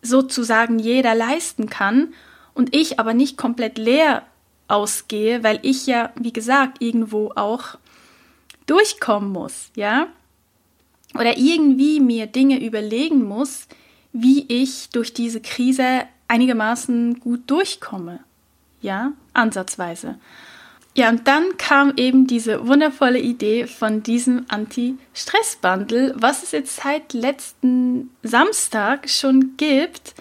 sozusagen 0.02 0.80
jeder 0.80 1.14
leisten 1.14 1.70
kann 1.70 2.14
und 2.56 2.76
ich 2.76 3.00
aber 3.00 3.14
nicht 3.14 3.38
komplett 3.38 3.78
leer 3.78 4.24
ausgehe, 4.68 5.44
weil 5.44 5.60
ich 5.62 5.86
ja, 5.86 6.12
wie 6.16 6.34
gesagt, 6.34 6.82
irgendwo 6.82 7.32
auch 7.36 7.78
durchkommen 8.66 9.32
muss, 9.32 9.70
ja 9.76 10.08
oder 11.14 11.38
irgendwie 11.38 12.00
mir 12.00 12.28
Dinge 12.28 12.64
überlegen 12.64 13.24
muss, 13.24 13.68
wie 14.12 14.46
ich 14.48 14.90
durch 14.90 15.14
diese 15.14 15.42
Krise 15.42 16.04
einigermaßen 16.28 17.20
gut 17.20 17.42
durchkomme. 17.48 18.20
Ja, 18.82 19.14
ansatzweise. 19.34 20.20
Ja, 20.98 21.10
und 21.10 21.28
dann 21.28 21.58
kam 21.58 21.94
eben 21.96 22.26
diese 22.26 22.68
wundervolle 22.68 23.20
Idee 23.20 23.68
von 23.68 24.02
diesem 24.02 24.46
Anti-Stress-Bundle, 24.48 26.16
was 26.18 26.42
es 26.42 26.52
jetzt 26.52 26.78
seit 26.78 27.14
letzten 27.14 28.10
Samstag 28.24 29.08
schon 29.08 29.56
gibt. 29.58 30.16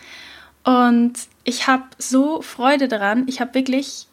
Und 0.65 1.15
ich 1.45 1.67
habe 1.67 1.85
so 1.97 2.43
Freude 2.43 2.89
daran. 2.89 3.27
Ich 3.27 3.41
habe 3.41 3.55
wirklich 3.55 4.07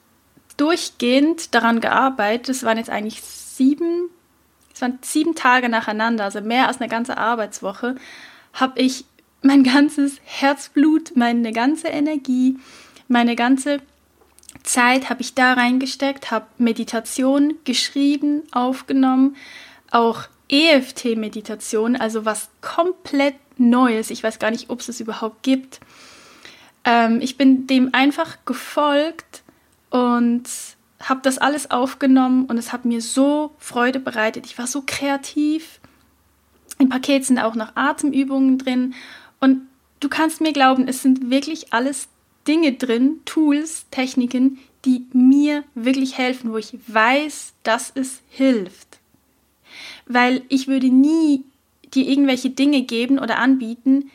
durchgehend 0.55 1.53
daran 1.53 1.81
gearbeitet. 1.81 2.49
Es 2.49 2.63
waren 2.63 2.77
jetzt 2.77 2.89
eigentlich 2.89 3.21
sieben 3.21 4.09
es 4.73 4.81
waren 4.81 4.99
sieben 5.01 5.35
Tage 5.35 5.69
nacheinander, 5.69 6.25
also 6.25 6.41
mehr 6.41 6.67
als 6.67 6.79
eine 6.79 6.89
ganze 6.89 7.17
Arbeitswoche, 7.17 7.95
habe 8.53 8.81
ich 8.81 9.05
mein 9.41 9.63
ganzes 9.63 10.19
Herzblut, 10.23 11.15
meine 11.15 11.51
ganze 11.51 11.89
Energie, 11.89 12.57
meine 13.07 13.35
ganze 13.35 13.79
Zeit 14.63 15.09
habe 15.09 15.21
ich 15.21 15.33
da 15.33 15.53
reingesteckt, 15.53 16.31
habe 16.31 16.45
Meditation 16.57 17.55
geschrieben, 17.65 18.43
aufgenommen, 18.51 19.35
auch 19.91 20.23
EFT-Meditation, 20.49 21.95
also 21.95 22.25
was 22.25 22.49
komplett 22.61 23.35
Neues. 23.57 24.09
Ich 24.09 24.23
weiß 24.23 24.39
gar 24.39 24.51
nicht, 24.51 24.69
ob 24.69 24.79
es 24.79 24.87
das 24.87 24.99
überhaupt 24.99 25.43
gibt. 25.43 25.79
Ähm, 26.85 27.19
ich 27.21 27.37
bin 27.37 27.67
dem 27.67 27.93
einfach 27.93 28.37
gefolgt 28.45 29.43
und 29.89 30.43
habe 31.09 31.21
das 31.23 31.37
alles 31.37 31.71
aufgenommen 31.71 32.45
und 32.45 32.57
es 32.57 32.71
hat 32.71 32.85
mir 32.85 33.01
so 33.01 33.51
Freude 33.57 33.99
bereitet. 33.99 34.45
Ich 34.45 34.57
war 34.57 34.67
so 34.67 34.83
kreativ. 34.85 35.79
Im 36.79 36.89
Paket 36.89 37.25
sind 37.25 37.39
auch 37.39 37.55
noch 37.55 37.75
Atemübungen 37.75 38.57
drin 38.57 38.93
und 39.39 39.67
du 39.99 40.09
kannst 40.09 40.41
mir 40.41 40.53
glauben, 40.53 40.87
es 40.87 41.01
sind 41.01 41.29
wirklich 41.29 41.73
alles 41.73 42.07
Dinge 42.47 42.73
drin, 42.73 43.21
Tools, 43.25 43.85
Techniken, 43.91 44.59
die 44.85 45.05
mir 45.13 45.63
wirklich 45.75 46.17
helfen, 46.17 46.51
wo 46.51 46.57
ich 46.57 46.77
weiß, 46.87 47.53
dass 47.63 47.91
es 47.95 48.21
hilft. 48.29 48.99
Weil 50.05 50.41
ich 50.49 50.67
würde 50.67 50.87
nie 50.87 51.43
dir 51.93 52.07
irgendwelche 52.07 52.49
Dinge 52.49 52.81
geben 52.81 53.19
oder 53.19 53.37
anbieten, 53.37 54.09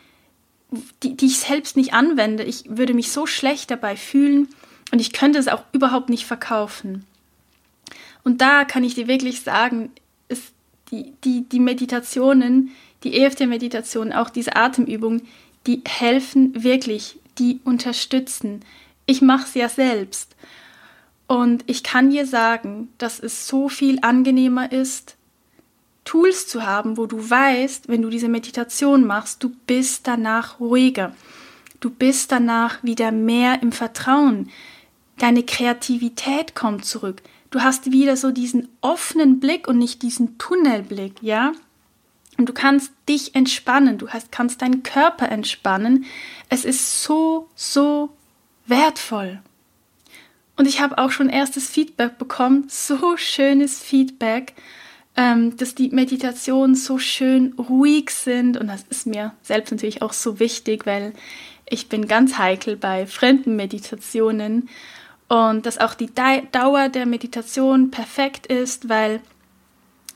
die, 1.02 1.16
die 1.16 1.26
ich 1.26 1.38
selbst 1.38 1.76
nicht 1.76 1.95
anwende. 1.95 2.42
Ich 2.45 2.64
würde 2.68 2.92
mich 2.92 3.11
so 3.11 3.25
schlecht 3.25 3.71
dabei 3.71 3.97
fühlen 3.97 4.49
und 4.90 5.00
ich 5.00 5.12
könnte 5.12 5.38
es 5.38 5.49
auch 5.49 5.64
überhaupt 5.73 6.09
nicht 6.09 6.26
verkaufen. 6.26 7.04
Und 8.25 8.40
da 8.40 8.64
kann 8.64 8.85
ich 8.85 8.95
dir 8.95 9.09
wirklich 9.09 9.42
sagen, 9.42 9.90
ist 10.28 10.52
die, 10.90 11.12
die, 11.25 11.42
die 11.49 11.61
Meditationen, 11.61 12.71
die 13.04 13.21
EFT-Meditationen, 13.21 14.12
auch 14.12 14.30
diese 14.30 14.57
Atemübungen, 14.57 15.23
die 15.66 15.83
helfen 15.87 16.62
wirklich, 16.62 17.18
die 17.38 17.61
unterstützen. 17.64 18.64
Ich 19.07 19.23
mache 19.23 19.47
es 19.47 19.54
ja 19.54 19.68
selbst. 19.68 20.35
Und 21.26 21.62
ich 21.66 21.83
kann 21.83 22.11
dir 22.11 22.26
sagen, 22.26 22.88
dass 22.99 23.21
es 23.21 23.47
so 23.47 23.68
viel 23.68 23.99
angenehmer 24.00 24.73
ist, 24.73 25.16
Tools 26.04 26.47
zu 26.47 26.64
haben, 26.64 26.97
wo 26.97 27.04
du 27.04 27.28
weißt, 27.28 27.88
wenn 27.88 28.00
du 28.00 28.09
diese 28.09 28.30
Meditation 28.30 29.07
machst, 29.07 29.42
du 29.42 29.50
bist 29.66 30.07
danach 30.07 30.59
ruhiger. 30.59 31.14
Du 31.80 31.90
bist 31.90 32.33
danach 32.33 32.83
wieder 32.83 33.12
mehr 33.12 33.62
im 33.62 33.73
Vertrauen. 33.73 34.50
Deine 35.18 35.42
Kreativität 35.42 36.54
kommt 36.54 36.84
zurück. 36.84 37.22
Du 37.50 37.60
hast 37.60 37.92
wieder 37.92 38.16
so 38.16 38.30
diesen 38.30 38.68
offenen 38.80 39.40
Blick 39.40 39.66
und 39.66 39.78
nicht 39.78 40.02
diesen 40.02 40.38
Tunnelblick, 40.38 41.14
ja? 41.22 41.52
Und 42.37 42.48
du 42.48 42.52
kannst 42.52 42.92
dich 43.08 43.34
entspannen, 43.34 43.98
du 43.98 44.08
hast, 44.10 44.30
kannst 44.30 44.62
deinen 44.62 44.84
Körper 44.84 45.28
entspannen. 45.28 46.04
Es 46.48 46.64
ist 46.64 47.02
so, 47.02 47.48
so 47.56 48.10
wertvoll. 48.66 49.40
Und 50.56 50.68
ich 50.68 50.80
habe 50.80 50.98
auch 50.98 51.10
schon 51.10 51.28
erstes 51.28 51.68
Feedback 51.68 52.18
bekommen, 52.18 52.66
so 52.68 53.16
schönes 53.16 53.80
Feedback, 53.80 54.54
ähm, 55.16 55.56
dass 55.56 55.75
die 55.75 55.88
Meditationen 55.88 56.76
so 56.76 56.98
schön 56.98 57.54
ruhig 57.54 58.10
sind. 58.10 58.56
Und 58.56 58.68
das 58.68 58.84
ist 58.88 59.06
mir 59.06 59.32
selbst 59.42 59.72
natürlich 59.72 60.02
auch 60.02 60.12
so 60.12 60.38
wichtig, 60.38 60.87
weil 60.87 61.14
ich 61.68 61.88
bin 61.88 62.06
ganz 62.06 62.38
heikel 62.38 62.76
bei 62.76 63.06
fremden 63.06 63.56
Meditationen 63.56 64.68
und 65.28 65.66
dass 65.66 65.78
auch 65.78 65.94
die 65.94 66.11
Dauer 66.14 66.88
der 66.88 67.06
Meditation 67.06 67.90
perfekt 67.90 68.47
ist, 68.47 68.88
weil 68.88 69.20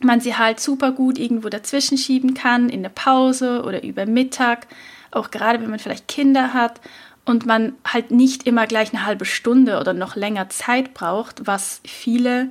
man 0.01 0.21
sie 0.21 0.37
halt 0.37 0.59
super 0.59 0.91
gut 0.93 1.19
irgendwo 1.19 1.49
dazwischen 1.49 1.99
schieben 1.99 2.35
kann, 2.35 2.69
in 2.69 2.83
der 2.83 2.91
Pause 2.91 3.63
oder 3.65 3.83
über 3.85 4.07
Mittag, 4.07 4.67
auch 5.11 5.31
gerade 5.31 5.61
wenn 5.61 5.71
man 5.71 5.79
vielleicht 5.79 6.09
Kinder 6.09 6.55
hat 6.55 6.81
und 7.25 7.47
man 7.47 7.75
halt 7.85 8.11
nicht 8.11 8.47
immer 8.47 8.67
gleich 8.67 8.93
eine 8.93 9.07
halbe 9.07 9.25
Stunde 9.25 9.79
oder 9.79 9.93
noch 9.93 10.17
länger 10.17 10.49
Zeit 10.49 10.95
braucht, 10.95 11.47
was 11.47 11.81
viele 11.85 12.51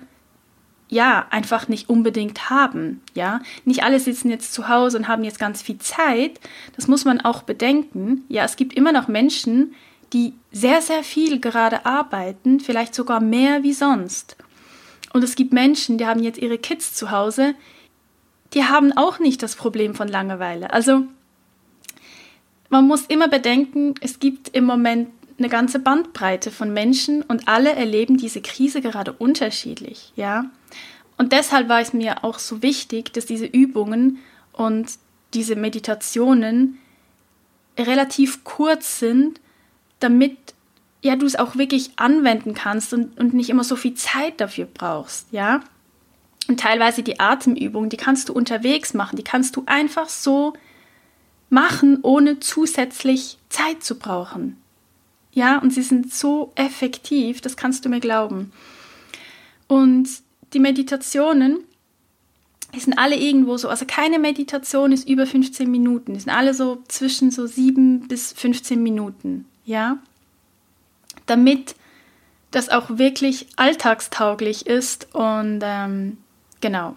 ja 0.88 1.26
einfach 1.30 1.68
nicht 1.68 1.90
unbedingt 1.90 2.50
haben, 2.50 3.02
ja? 3.14 3.40
Nicht 3.64 3.84
alle 3.84 4.00
sitzen 4.00 4.30
jetzt 4.30 4.54
zu 4.54 4.68
Hause 4.68 4.98
und 4.98 5.08
haben 5.08 5.24
jetzt 5.24 5.40
ganz 5.40 5.62
viel 5.62 5.78
Zeit. 5.78 6.40
Das 6.76 6.88
muss 6.88 7.06
man 7.06 7.22
auch 7.22 7.44
bedenken. 7.44 8.26
Ja, 8.28 8.44
es 8.44 8.58
gibt 8.58 8.74
immer 8.74 8.92
noch 8.92 9.08
Menschen, 9.08 9.74
die 10.14 10.34
sehr, 10.52 10.82
sehr 10.82 11.04
viel 11.04 11.40
gerade 11.40 11.86
arbeiten, 11.86 12.60
vielleicht 12.60 12.94
sogar 12.96 13.20
mehr 13.20 13.64
wie 13.64 13.74
sonst. 13.74 14.36
Und 15.14 15.24
es 15.24 15.36
gibt 15.36 15.54
Menschen, 15.54 15.98
die 15.98 16.06
haben 16.06 16.24
jetzt 16.24 16.40
ihre 16.40 16.58
Kids 16.58 16.94
zu 16.94 17.12
Hause, 17.12 17.56
die 18.54 18.66
haben 18.66 18.92
auch 18.98 19.20
nicht 19.20 19.42
das 19.44 19.56
Problem 19.56 19.96
von 19.96 20.08
Langeweile. 20.08 20.74
Also 20.74 21.04
man 22.70 22.88
muss 22.88 23.06
immer 23.06 23.28
bedenken, 23.28 23.96
es 24.02 24.20
gibt 24.20 24.50
im 24.50 24.66
Moment 24.66 25.10
eine 25.38 25.50
ganze 25.50 25.80
Bandbreite 25.80 26.52
von 26.52 26.72
Menschen 26.72 27.22
und 27.24 27.48
alle 27.48 27.74
erleben 27.74 28.18
diese 28.18 28.42
Krise 28.42 28.82
gerade 28.82 29.14
unterschiedlich, 29.14 30.14
ja. 30.16 30.46
Und 31.18 31.34
deshalb 31.34 31.70
war 31.70 31.82
es 31.82 31.94
mir 31.94 32.24
auch 32.24 32.40
so 32.40 32.62
wichtig, 32.62 33.14
dass 33.14 33.26
diese 33.26 33.46
Übungen 33.46 34.20
und 34.54 34.88
diese 35.34 35.56
Meditationen 35.56 36.78
relativ 37.78 38.44
kurz 38.44 39.00
sind, 39.00 39.40
damit 40.02 40.38
ja 41.02 41.16
du 41.16 41.26
es 41.26 41.36
auch 41.36 41.56
wirklich 41.56 41.92
anwenden 41.96 42.54
kannst 42.54 42.94
und, 42.94 43.20
und 43.20 43.34
nicht 43.34 43.50
immer 43.50 43.64
so 43.64 43.76
viel 43.76 43.94
Zeit 43.96 44.40
dafür 44.40 44.66
brauchst, 44.66 45.28
ja. 45.32 45.62
Und 46.48 46.60
teilweise 46.60 47.04
die 47.04 47.20
Atemübungen, 47.20 47.90
die 47.90 47.98
kannst 47.98 48.30
du 48.30 48.34
unterwegs 48.34 48.94
machen, 48.94 49.16
die 49.16 49.24
kannst 49.24 49.56
du 49.56 49.64
einfach 49.68 50.10
so 50.10 50.54
machen, 51.50 52.00
ohne 52.02 52.40
zusätzlich 52.40 53.38
Zeit 53.50 53.84
zu 53.84 53.98
brauchen. 53.98 54.58
Ja, 55.34 55.60
und 55.60 55.72
sie 55.72 55.82
sind 55.82 56.14
so 56.14 56.52
effektiv, 56.56 57.42
das 57.42 57.56
kannst 57.56 57.86
du 57.86 57.90
mir 57.90 58.00
glauben. 58.00 58.52
Und 59.68 60.10
die 60.54 60.60
Meditationen, 60.60 61.60
die 62.76 62.80
sind 62.80 62.98
alle 62.98 63.16
irgendwo 63.16 63.58
so, 63.58 63.70
also 63.70 63.86
keine 63.86 64.20
Meditation 64.20 64.92
ist 64.92 65.08
über 65.08 65.26
15 65.26 65.70
Minuten, 65.70 66.14
die 66.14 66.20
sind 66.20 66.34
alle 66.34 66.54
so 66.54 66.84
zwischen 66.88 67.32
so 67.32 67.48
7 67.48 68.08
bis 68.08 68.34
15 68.34 68.82
Minuten, 68.82 69.46
ja, 69.66 69.98
damit 71.26 71.76
das 72.52 72.70
auch 72.70 72.98
wirklich 72.98 73.48
alltagstauglich 73.56 74.68
ist 74.68 75.14
und 75.16 75.62
ähm, 75.64 76.18
genau. 76.60 76.96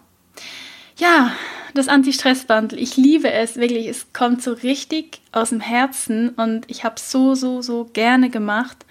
Ja, 0.96 1.32
das 1.74 1.88
Anti-Stress-Bundle, 1.88 2.78
ich 2.78 2.96
liebe 2.96 3.30
es 3.32 3.56
wirklich. 3.56 3.88
Es 3.88 4.12
kommt 4.12 4.42
so 4.42 4.52
richtig 4.52 5.20
aus 5.32 5.50
dem 5.50 5.60
Herzen 5.60 6.30
und 6.30 6.64
ich 6.68 6.84
habe 6.84 6.96
so, 6.98 7.34
so, 7.34 7.62
so 7.62 7.90
gerne 7.92 8.30
gemacht. 8.30 8.86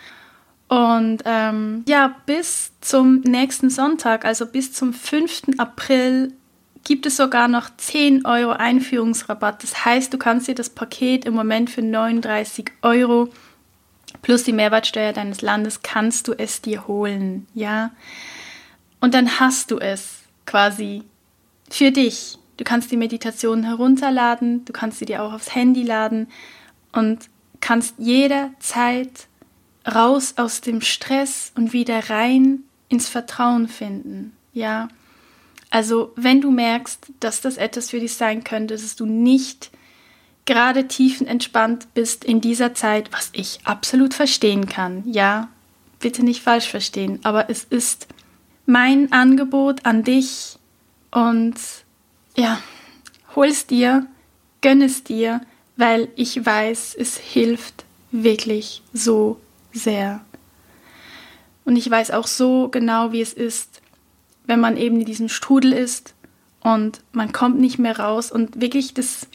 Und 0.67 1.19
ähm, 1.25 1.83
ja, 1.87 2.15
bis 2.25 2.71
zum 2.81 3.21
nächsten 3.21 3.69
Sonntag, 3.69 4.25
also 4.25 4.45
bis 4.45 4.73
zum 4.73 4.93
5. 4.93 5.43
April, 5.57 6.33
gibt 6.83 7.05
es 7.05 7.15
sogar 7.15 7.47
noch 7.47 7.69
10 7.77 8.25
Euro 8.25 8.51
Einführungsrabatt. 8.51 9.63
Das 9.63 9.85
heißt, 9.85 10.13
du 10.13 10.17
kannst 10.17 10.47
dir 10.47 10.55
das 10.55 10.69
Paket 10.69 11.25
im 11.25 11.33
Moment 11.33 11.69
für 11.69 11.81
39 11.81 12.65
Euro 12.81 13.29
plus 14.23 14.43
die 14.43 14.53
Mehrwertsteuer 14.53 15.13
deines 15.13 15.41
Landes 15.41 15.83
kannst 15.83 16.27
du 16.27 16.33
es 16.33 16.61
dir 16.61 16.87
holen, 16.87 17.45
ja? 17.53 17.91
Und 18.99 19.13
dann 19.13 19.39
hast 19.39 19.69
du 19.69 19.77
es 19.77 20.21
quasi 20.47 21.03
für 21.69 21.91
dich. 21.91 22.39
Du 22.57 22.63
kannst 22.63 22.91
die 22.91 22.97
Meditation 22.97 23.63
herunterladen, 23.63 24.65
du 24.65 24.73
kannst 24.73 24.99
sie 24.99 25.05
dir 25.05 25.21
auch 25.21 25.33
aufs 25.33 25.53
Handy 25.53 25.83
laden 25.83 26.27
und 26.93 27.29
kannst 27.59 27.95
jederzeit 27.97 29.27
raus 29.85 30.35
aus 30.37 30.61
dem 30.61 30.81
Stress 30.81 31.51
und 31.55 31.73
wieder 31.73 32.09
rein 32.09 32.63
ins 32.89 33.09
Vertrauen 33.09 33.67
finden. 33.67 34.35
Ja, 34.53 34.87
also 35.69 36.13
wenn 36.15 36.39
du 36.39 36.51
merkst, 36.51 37.07
dass 37.19 37.41
das 37.41 37.57
etwas 37.57 37.89
für 37.89 37.99
dich 37.99 38.13
sein 38.13 38.43
könnte, 38.43 38.75
dass 38.75 38.95
du 38.95 39.05
nicht 39.05 39.71
gerade 40.45 40.87
tiefenentspannt 40.87 41.93
bist 41.93 42.23
in 42.23 42.41
dieser 42.41 42.73
Zeit, 42.73 43.11
was 43.11 43.29
ich 43.33 43.59
absolut 43.63 44.13
verstehen 44.13 44.67
kann. 44.67 45.03
Ja, 45.05 45.49
bitte 45.99 46.23
nicht 46.23 46.41
falsch 46.41 46.67
verstehen, 46.67 47.19
aber 47.23 47.49
es 47.49 47.63
ist 47.63 48.07
mein 48.65 49.11
Angebot 49.11 49.85
an 49.85 50.03
dich 50.03 50.57
und 51.11 51.55
ja, 52.35 52.59
hol 53.35 53.47
es 53.47 53.67
dir, 53.67 54.07
gönn 54.61 54.81
es 54.81 55.03
dir, 55.03 55.41
weil 55.77 56.09
ich 56.15 56.45
weiß, 56.45 56.95
es 56.99 57.17
hilft 57.17 57.85
wirklich 58.11 58.81
so 58.93 59.39
sehr. 59.71 60.21
Und 61.65 61.75
ich 61.77 61.89
weiß 61.89 62.11
auch 62.11 62.27
so 62.27 62.67
genau, 62.69 63.11
wie 63.11 63.21
es 63.21 63.33
ist, 63.33 63.81
wenn 64.45 64.59
man 64.59 64.77
eben 64.77 64.99
in 64.99 65.05
diesem 65.05 65.29
Strudel 65.29 65.71
ist 65.73 66.13
und 66.61 67.01
man 67.11 67.31
kommt 67.31 67.59
nicht 67.59 67.79
mehr 67.79 67.99
raus 67.99 68.31
und 68.31 68.59
wirklich 68.59 68.93
das 68.93 69.27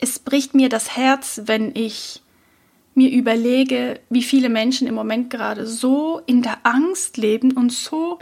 es 0.00 0.18
bricht 0.18 0.54
mir 0.54 0.68
das 0.68 0.96
Herz, 0.96 1.42
wenn 1.46 1.74
ich 1.74 2.22
mir 2.94 3.10
überlege, 3.10 4.00
wie 4.08 4.22
viele 4.22 4.48
Menschen 4.48 4.86
im 4.86 4.94
Moment 4.94 5.30
gerade 5.30 5.66
so 5.66 6.20
in 6.26 6.42
der 6.42 6.58
Angst 6.62 7.16
leben 7.16 7.52
und 7.52 7.72
so 7.72 8.18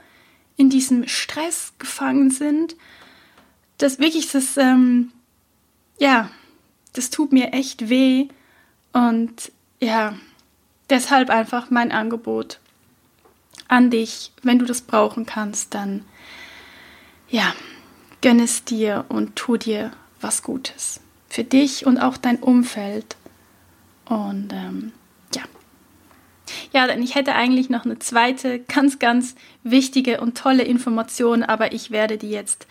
in 0.57 0.71
diesem 0.71 1.07
Stress 1.07 1.73
gefangen 1.79 2.31
sind 2.31 2.77
das 3.79 3.99
wirklich, 3.99 4.31
das, 4.31 4.57
ähm, 4.57 5.13
ja, 5.99 6.31
das 6.93 7.11
tut 7.11 7.33
mir 7.33 7.53
echt 7.53 7.89
weh. 7.89 8.29
Und 8.93 9.53
ja, 9.81 10.15
deshalb 10.91 11.31
einfach 11.31 11.71
mein 11.71 11.93
Angebot 11.93 12.61
an 13.69 13.91
dich. 13.91 14.33
Wenn 14.43 14.59
du 14.59 14.65
das 14.65 14.83
brauchen 14.83 15.27
kannst, 15.27 15.75
dann 15.75 16.05
ja, 17.29 17.53
gönn 18.21 18.41
es 18.41 18.65
dir 18.65 19.05
und 19.09 19.37
tu 19.37 19.57
dir 19.57 19.93
was 20.21 20.43
Gutes. 20.43 21.01
Für 21.35 21.43
dich 21.43 21.85
und 21.85 21.99
auch 21.99 22.17
dein 22.17 22.37
Umfeld. 22.37 23.17
Und 24.05 24.53
ähm, 24.53 24.93
ja. 25.35 25.43
Ja, 26.73 26.87
denn 26.87 27.03
ich 27.03 27.17
hätte 27.17 27.35
eigentlich 27.35 27.69
noch 27.69 27.85
eine 27.85 27.99
zweite, 27.99 28.61
ganz, 28.61 29.01
ganz 29.01 29.35
wichtige 29.65 30.21
und 30.21 30.39
tolle 30.39 30.63
Information, 30.63 31.43
aber 31.43 31.73
ich 31.73 31.91
werde 31.91 32.19
die 32.19 32.31
jetzt 32.31 32.69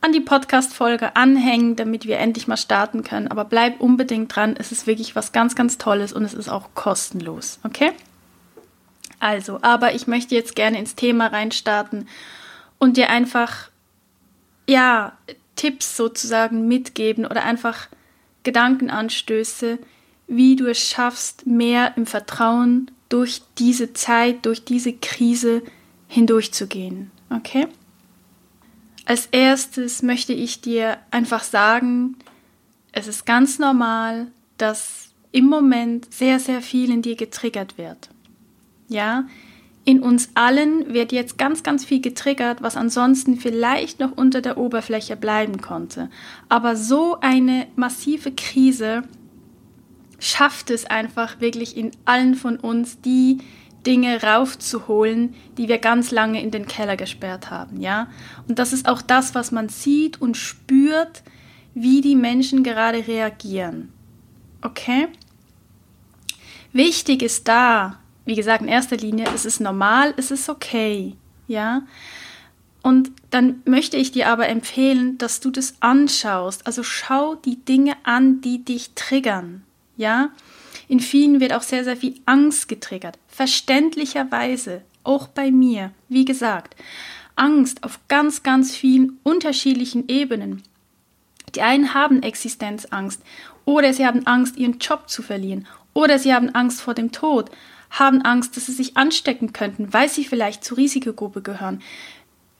an 0.00 0.10
die 0.10 0.18
Podcast-Folge 0.18 1.14
anhängen, 1.14 1.76
damit 1.76 2.06
wir 2.06 2.18
endlich 2.18 2.48
mal 2.48 2.56
starten 2.56 3.04
können. 3.04 3.28
Aber 3.28 3.44
bleib 3.44 3.80
unbedingt 3.80 4.34
dran. 4.34 4.56
Es 4.58 4.72
ist 4.72 4.88
wirklich 4.88 5.14
was 5.14 5.30
ganz, 5.30 5.54
ganz 5.54 5.78
Tolles 5.78 6.12
und 6.12 6.24
es 6.24 6.34
ist 6.34 6.48
auch 6.48 6.70
kostenlos. 6.74 7.60
Okay? 7.62 7.92
Also, 9.20 9.60
aber 9.62 9.94
ich 9.94 10.08
möchte 10.08 10.34
jetzt 10.34 10.56
gerne 10.56 10.80
ins 10.80 10.96
Thema 10.96 11.28
reinstarten 11.28 12.08
und 12.78 12.96
dir 12.96 13.10
einfach, 13.10 13.70
ja, 14.68 15.12
Tipps 15.56 15.96
sozusagen 15.96 16.68
mitgeben 16.68 17.26
oder 17.26 17.44
einfach 17.44 17.88
Gedankenanstöße, 18.44 19.78
wie 20.28 20.56
du 20.56 20.66
es 20.66 20.78
schaffst, 20.78 21.46
mehr 21.46 21.96
im 21.96 22.06
Vertrauen 22.06 22.90
durch 23.08 23.42
diese 23.58 23.92
Zeit, 23.92 24.46
durch 24.46 24.64
diese 24.64 24.92
Krise 24.92 25.62
hindurchzugehen. 26.08 27.10
Okay? 27.30 27.66
Als 29.04 29.26
erstes 29.30 30.02
möchte 30.02 30.32
ich 30.32 30.60
dir 30.60 30.98
einfach 31.10 31.42
sagen, 31.42 32.16
es 32.92 33.06
ist 33.06 33.24
ganz 33.26 33.58
normal, 33.58 34.28
dass 34.58 35.10
im 35.32 35.46
Moment 35.46 36.12
sehr, 36.12 36.40
sehr 36.40 36.62
viel 36.62 36.90
in 36.90 37.02
dir 37.02 37.14
getriggert 37.14 37.78
wird. 37.78 38.08
Ja, 38.88 39.26
in 39.86 40.02
uns 40.02 40.30
allen 40.34 40.92
wird 40.92 41.12
jetzt 41.12 41.38
ganz, 41.38 41.62
ganz 41.62 41.84
viel 41.84 42.00
getriggert, 42.00 42.60
was 42.60 42.76
ansonsten 42.76 43.36
vielleicht 43.36 44.00
noch 44.00 44.10
unter 44.10 44.40
der 44.40 44.58
Oberfläche 44.58 45.16
bleiben 45.16 45.60
konnte. 45.60 46.10
Aber 46.48 46.74
so 46.74 47.18
eine 47.20 47.68
massive 47.76 48.32
Krise 48.32 49.04
schafft 50.18 50.70
es 50.70 50.86
einfach 50.86 51.40
wirklich 51.40 51.76
in 51.76 51.92
allen 52.04 52.34
von 52.34 52.56
uns, 52.56 53.00
die 53.00 53.38
Dinge 53.86 54.20
raufzuholen, 54.24 55.34
die 55.56 55.68
wir 55.68 55.78
ganz 55.78 56.10
lange 56.10 56.42
in 56.42 56.50
den 56.50 56.66
Keller 56.66 56.96
gesperrt 56.96 57.52
haben, 57.52 57.80
ja? 57.80 58.08
Und 58.48 58.58
das 58.58 58.72
ist 58.72 58.88
auch 58.88 59.00
das, 59.00 59.36
was 59.36 59.52
man 59.52 59.68
sieht 59.68 60.20
und 60.20 60.36
spürt, 60.36 61.22
wie 61.74 62.00
die 62.00 62.16
Menschen 62.16 62.64
gerade 62.64 63.06
reagieren. 63.06 63.92
Okay? 64.62 65.06
Wichtig 66.72 67.22
ist 67.22 67.46
da, 67.46 68.00
wie 68.26 68.34
gesagt, 68.34 68.60
in 68.60 68.68
erster 68.68 68.96
Linie, 68.96 69.26
es 69.34 69.46
ist 69.46 69.60
normal, 69.60 70.12
es 70.16 70.30
ist 70.30 70.48
okay, 70.48 71.14
ja? 71.46 71.82
Und 72.82 73.10
dann 73.30 73.62
möchte 73.64 73.96
ich 73.96 74.12
dir 74.12 74.28
aber 74.28 74.48
empfehlen, 74.48 75.18
dass 75.18 75.40
du 75.40 75.50
das 75.50 75.74
anschaust. 75.80 76.66
Also 76.66 76.82
schau 76.82 77.34
die 77.34 77.56
Dinge 77.56 77.96
an, 78.04 78.40
die 78.40 78.64
dich 78.64 78.90
triggern, 78.94 79.64
ja? 79.96 80.30
In 80.88 81.00
vielen 81.00 81.40
wird 81.40 81.52
auch 81.52 81.62
sehr, 81.62 81.84
sehr 81.84 81.96
viel 81.96 82.20
Angst 82.26 82.68
getriggert. 82.68 83.18
Verständlicherweise, 83.28 84.82
auch 85.02 85.28
bei 85.28 85.50
mir, 85.50 85.92
wie 86.08 86.24
gesagt, 86.24 86.76
Angst 87.36 87.84
auf 87.84 88.00
ganz, 88.08 88.42
ganz 88.42 88.74
vielen 88.74 89.18
unterschiedlichen 89.22 90.08
Ebenen. 90.08 90.62
Die 91.54 91.62
einen 91.62 91.94
haben 91.94 92.22
Existenzangst 92.22 93.22
oder 93.64 93.92
sie 93.92 94.06
haben 94.06 94.26
Angst, 94.26 94.56
ihren 94.56 94.78
Job 94.78 95.08
zu 95.08 95.22
verlieren 95.22 95.66
oder 95.92 96.18
sie 96.18 96.34
haben 96.34 96.54
Angst 96.54 96.80
vor 96.80 96.94
dem 96.94 97.12
Tod, 97.12 97.50
haben 97.98 98.22
Angst, 98.22 98.56
dass 98.56 98.66
sie 98.66 98.72
sich 98.72 98.96
anstecken 98.96 99.52
könnten, 99.52 99.92
weil 99.92 100.08
sie 100.08 100.24
vielleicht 100.24 100.64
zur 100.64 100.76
Risikogruppe 100.78 101.42
gehören. 101.42 101.82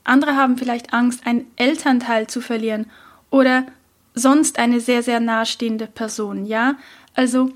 Andere 0.03 0.35
haben 0.35 0.57
vielleicht 0.57 0.93
Angst, 0.93 1.25
einen 1.25 1.45
Elternteil 1.55 2.27
zu 2.27 2.41
verlieren 2.41 2.89
oder 3.29 3.65
sonst 4.13 4.57
eine 4.57 4.79
sehr, 4.79 5.03
sehr 5.03 5.19
nahestehende 5.19 5.87
Person, 5.87 6.45
ja? 6.45 6.75
Also 7.13 7.51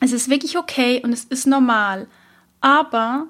Es 0.00 0.12
ist 0.12 0.28
wirklich 0.28 0.58
okay 0.58 1.00
und 1.02 1.12
es 1.12 1.24
ist 1.24 1.46
normal. 1.46 2.06
Aber 2.60 3.26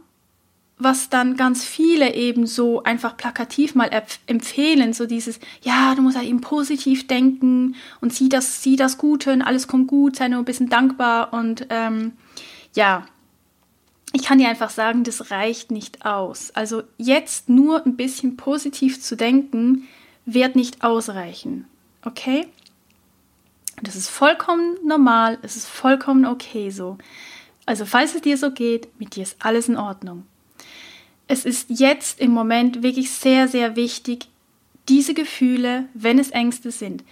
was 0.76 1.08
dann 1.08 1.37
ganz 1.37 1.64
viele 1.64 2.14
eben 2.14 2.46
so 2.46 2.82
einfach 2.82 3.16
plakativ 3.16 3.74
mal 3.76 3.90
empfehlen, 4.26 4.92
so 4.92 5.06
dieses, 5.06 5.38
ja, 5.62 5.94
du 5.94 6.02
musst 6.02 6.16
halt 6.16 6.26
eben 6.26 6.40
positiv 6.40 7.06
denken 7.06 7.76
und 8.00 8.12
sieh 8.12 8.28
das, 8.28 8.62
sieh 8.62 8.74
das 8.76 8.98
Gute 8.98 9.32
und 9.32 9.42
alles 9.42 9.68
kommt 9.68 9.87
gut, 9.87 10.16
sei 10.16 10.28
nur 10.28 10.40
ein 10.40 10.44
bisschen 10.44 10.68
dankbar 10.68 11.32
und 11.32 11.66
ähm, 11.70 12.12
ja, 12.74 13.06
ich 14.14 14.22
kann 14.22 14.38
dir 14.38 14.48
einfach 14.48 14.70
sagen, 14.70 15.05
das 15.05 15.31
reicht 15.31 15.70
nicht 15.70 16.07
aus. 16.07 16.50
Also 16.55 16.83
jetzt 16.96 17.48
nur 17.48 17.85
ein 17.85 17.96
bisschen 17.96 18.37
positiv 18.37 19.03
zu 19.03 19.16
denken, 19.16 19.87
wird 20.24 20.57
nicht 20.57 20.83
ausreichen. 20.83 21.66
Okay? 22.05 22.46
Das 23.83 23.96
ist 23.96 24.09
vollkommen 24.09 24.79
normal, 24.87 25.38
es 25.42 25.57
ist 25.57 25.66
vollkommen 25.66 26.24
okay 26.24 26.70
so. 26.70 26.96
Also 27.66 27.85
falls 27.85 28.14
es 28.14 28.22
dir 28.22 28.38
so 28.38 28.50
geht, 28.50 28.88
mit 28.98 29.16
dir 29.16 29.24
ist 29.24 29.37
alles 29.40 29.68
in 29.68 29.77
Ordnung 29.77 30.24
es 31.27 31.44
ist 31.44 31.70
jetzt 31.70 32.20
im 32.20 32.31
Moment 32.31 32.83
wirklich 32.83 33.11
sehr, 33.11 33.48
sehr 33.48 33.77
wichtig, 33.77 34.29
diese 34.88 35.14
Gefühle, 35.14 35.87
wenn 35.94 36.18
es 36.18 36.31
Ängste 36.31 36.70
sind, 36.70 37.03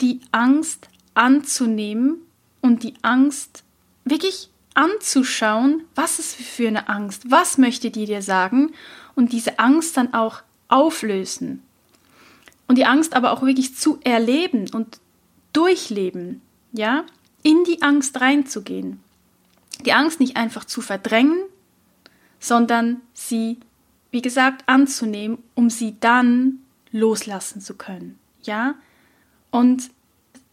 die 0.00 0.20
Angst 0.32 0.88
anzunehmen 1.14 2.18
und 2.60 2.82
die 2.82 2.94
Angst 3.02 3.64
wirklich 4.04 4.50
anzuschauen, 4.74 5.84
was 5.94 6.18
ist 6.18 6.34
für 6.34 6.68
eine 6.68 6.88
Angst, 6.88 7.30
was 7.30 7.58
möchte 7.58 7.90
die 7.90 8.06
dir 8.06 8.22
sagen 8.22 8.72
und 9.14 9.32
diese 9.32 9.58
Angst 9.58 9.96
dann 9.96 10.12
auch 10.12 10.42
auflösen. 10.68 11.62
Und 12.66 12.76
die 12.76 12.86
Angst 12.86 13.14
aber 13.14 13.32
auch 13.32 13.42
wirklich 13.42 13.76
zu 13.76 14.00
erleben 14.02 14.70
und 14.72 14.98
durchleben, 15.52 16.42
ja, 16.72 17.04
in 17.42 17.62
die 17.64 17.82
Angst 17.82 18.20
reinzugehen. 18.20 19.00
Die 19.84 19.92
Angst 19.92 20.18
nicht 20.18 20.36
einfach 20.36 20.64
zu 20.64 20.80
verdrängen, 20.80 21.38
sondern 22.40 23.00
sie, 23.12 23.58
wie 24.10 24.22
gesagt, 24.22 24.64
anzunehmen, 24.66 25.38
um 25.54 25.70
sie 25.70 25.96
dann 26.00 26.60
loslassen 26.90 27.60
zu 27.60 27.74
können. 27.74 28.18
Ja? 28.42 28.74
Und 29.50 29.90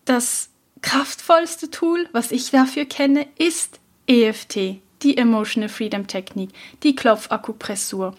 das 0.05 0.49
kraftvollste 0.81 1.69
Tool, 1.69 2.09
was 2.11 2.31
ich 2.31 2.51
dafür 2.51 2.85
kenne, 2.85 3.27
ist 3.37 3.80
EFT, 4.07 4.81
die 5.03 5.17
Emotional 5.17 5.69
Freedom 5.69 6.07
Technik, 6.07 6.49
die 6.83 6.95
Klopfakupressur. 6.95 8.15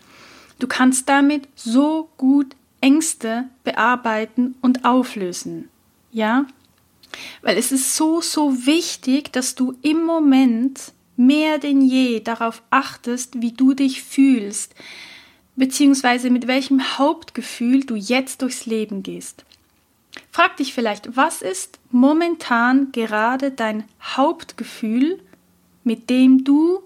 Du 0.58 0.66
kannst 0.66 1.08
damit 1.08 1.48
so 1.54 2.08
gut 2.16 2.54
Ängste 2.80 3.44
bearbeiten 3.64 4.56
und 4.60 4.84
auflösen. 4.84 5.68
Ja? 6.10 6.46
Weil 7.42 7.56
es 7.56 7.72
ist 7.72 7.96
so, 7.96 8.20
so 8.20 8.66
wichtig, 8.66 9.32
dass 9.32 9.54
du 9.54 9.74
im 9.82 10.04
Moment 10.04 10.92
mehr 11.16 11.58
denn 11.58 11.82
je 11.82 12.20
darauf 12.20 12.62
achtest, 12.70 13.40
wie 13.40 13.52
du 13.52 13.74
dich 13.74 14.02
fühlst, 14.02 14.74
beziehungsweise 15.56 16.30
mit 16.30 16.46
welchem 16.46 16.98
Hauptgefühl 16.98 17.84
du 17.84 17.94
jetzt 17.94 18.42
durchs 18.42 18.66
Leben 18.66 19.02
gehst. 19.02 19.44
Frag 20.30 20.56
dich 20.56 20.72
vielleicht, 20.72 21.16
was 21.16 21.42
ist 21.42 21.78
momentan 21.90 22.92
gerade 22.92 23.50
dein 23.50 23.84
Hauptgefühl, 24.02 25.20
mit 25.84 26.10
dem 26.10 26.44
du 26.44 26.82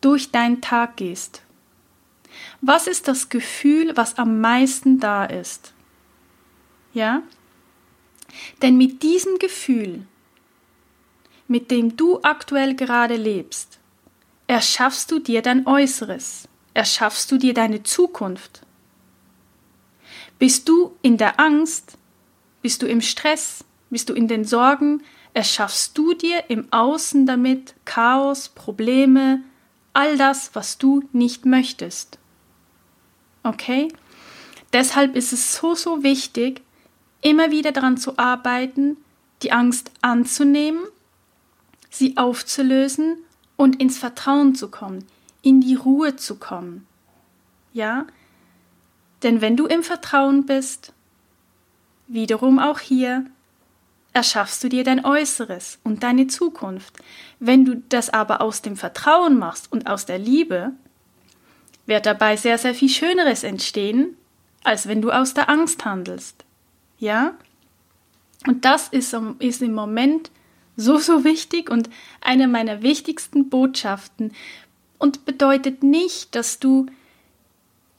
durch 0.00 0.30
deinen 0.30 0.60
Tag 0.60 0.96
gehst? 0.96 1.42
Was 2.60 2.86
ist 2.86 3.08
das 3.08 3.28
Gefühl, 3.28 3.96
was 3.96 4.18
am 4.18 4.40
meisten 4.40 5.00
da 5.00 5.24
ist? 5.24 5.72
Ja? 6.92 7.22
Denn 8.62 8.76
mit 8.76 9.02
diesem 9.02 9.38
Gefühl 9.38 10.06
mit 11.50 11.72
dem 11.72 11.96
du 11.96 12.20
aktuell 12.22 12.76
gerade 12.76 13.16
lebst, 13.16 13.80
erschaffst 14.46 15.10
du 15.10 15.18
dir 15.18 15.42
dein 15.42 15.66
Äußeres, 15.66 16.48
erschaffst 16.74 17.32
du 17.32 17.38
dir 17.38 17.54
deine 17.54 17.82
Zukunft. 17.82 18.60
Bist 20.38 20.68
du 20.68 20.94
in 21.02 21.16
der 21.16 21.40
Angst, 21.40 21.98
bist 22.62 22.82
du 22.82 22.86
im 22.86 23.00
Stress, 23.00 23.64
bist 23.90 24.08
du 24.08 24.14
in 24.14 24.28
den 24.28 24.44
Sorgen, 24.44 25.02
erschaffst 25.34 25.96
du 25.96 26.14
dir 26.14 26.44
im 26.48 26.72
Außen 26.72 27.26
damit 27.26 27.74
Chaos, 27.84 28.48
Probleme, 28.48 29.42
all 29.92 30.16
das, 30.16 30.54
was 30.54 30.78
du 30.78 31.02
nicht 31.12 31.46
möchtest. 31.46 32.18
Okay? 33.42 33.88
Deshalb 34.72 35.16
ist 35.16 35.32
es 35.32 35.56
so, 35.56 35.74
so 35.74 36.02
wichtig, 36.02 36.62
immer 37.22 37.50
wieder 37.50 37.72
daran 37.72 37.96
zu 37.96 38.18
arbeiten, 38.18 38.96
die 39.42 39.52
Angst 39.52 39.90
anzunehmen 40.00 40.80
sie 41.90 42.16
aufzulösen 42.16 43.18
und 43.56 43.80
ins 43.80 43.98
Vertrauen 43.98 44.54
zu 44.54 44.70
kommen, 44.70 45.04
in 45.42 45.60
die 45.60 45.74
Ruhe 45.74 46.16
zu 46.16 46.36
kommen. 46.36 46.86
Ja? 47.72 48.06
Denn 49.22 49.40
wenn 49.40 49.56
du 49.56 49.66
im 49.66 49.82
Vertrauen 49.82 50.46
bist, 50.46 50.92
wiederum 52.06 52.58
auch 52.58 52.78
hier, 52.78 53.26
erschaffst 54.12 54.62
du 54.64 54.68
dir 54.68 54.84
dein 54.84 55.04
Äußeres 55.04 55.78
und 55.84 56.02
deine 56.02 56.26
Zukunft. 56.26 56.98
Wenn 57.38 57.64
du 57.64 57.76
das 57.88 58.10
aber 58.10 58.40
aus 58.40 58.62
dem 58.62 58.76
Vertrauen 58.76 59.38
machst 59.38 59.70
und 59.70 59.86
aus 59.86 60.06
der 60.06 60.18
Liebe, 60.18 60.72
wird 61.86 62.06
dabei 62.06 62.36
sehr, 62.36 62.58
sehr 62.58 62.74
viel 62.74 62.88
Schöneres 62.88 63.44
entstehen, 63.44 64.16
als 64.64 64.88
wenn 64.88 65.02
du 65.02 65.10
aus 65.10 65.34
der 65.34 65.48
Angst 65.48 65.84
handelst. 65.84 66.44
Ja? 66.98 67.34
Und 68.46 68.64
das 68.64 68.88
ist, 68.88 69.16
ist 69.38 69.62
im 69.62 69.74
Moment 69.74 70.30
so, 70.76 70.98
so 70.98 71.24
wichtig 71.24 71.70
und 71.70 71.90
eine 72.20 72.48
meiner 72.48 72.82
wichtigsten 72.82 73.48
Botschaften 73.48 74.32
und 74.98 75.24
bedeutet 75.24 75.82
nicht, 75.82 76.34
dass 76.34 76.58
du 76.58 76.86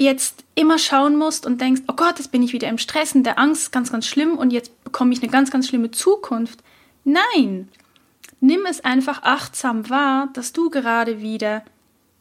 jetzt 0.02 0.44
immer 0.56 0.78
schauen 0.78 1.16
musst 1.16 1.46
und 1.46 1.62
denkst, 1.62 1.84
oh 1.88 1.94
Gott, 1.94 2.18
jetzt 2.18 2.32
bin 2.32 2.44
ich 2.44 2.54
wieder 2.54 2.68
im 2.68 2.78
Stress 2.78 3.14
und 3.14 3.24
der 3.24 3.40
Angst, 3.40 3.72
ganz, 3.72 3.92
ganz 3.92 4.08
schlimm 4.08 4.38
und 4.38 4.52
jetzt 4.52 4.84
bekomme 4.84 5.14
ich 5.14 5.22
eine 5.22 5.32
ganz, 5.32 5.52
ganz 5.52 5.68
schlimme 5.68 5.92
Zukunft. 5.92 6.60
Nein, 7.04 7.70
nimm 8.40 8.66
es 8.68 8.84
einfach 8.84 9.24
achtsam 9.24 9.90
wahr, 9.90 10.30
dass 10.34 10.54
du 10.54 10.70
gerade 10.70 11.22
wieder 11.22 11.64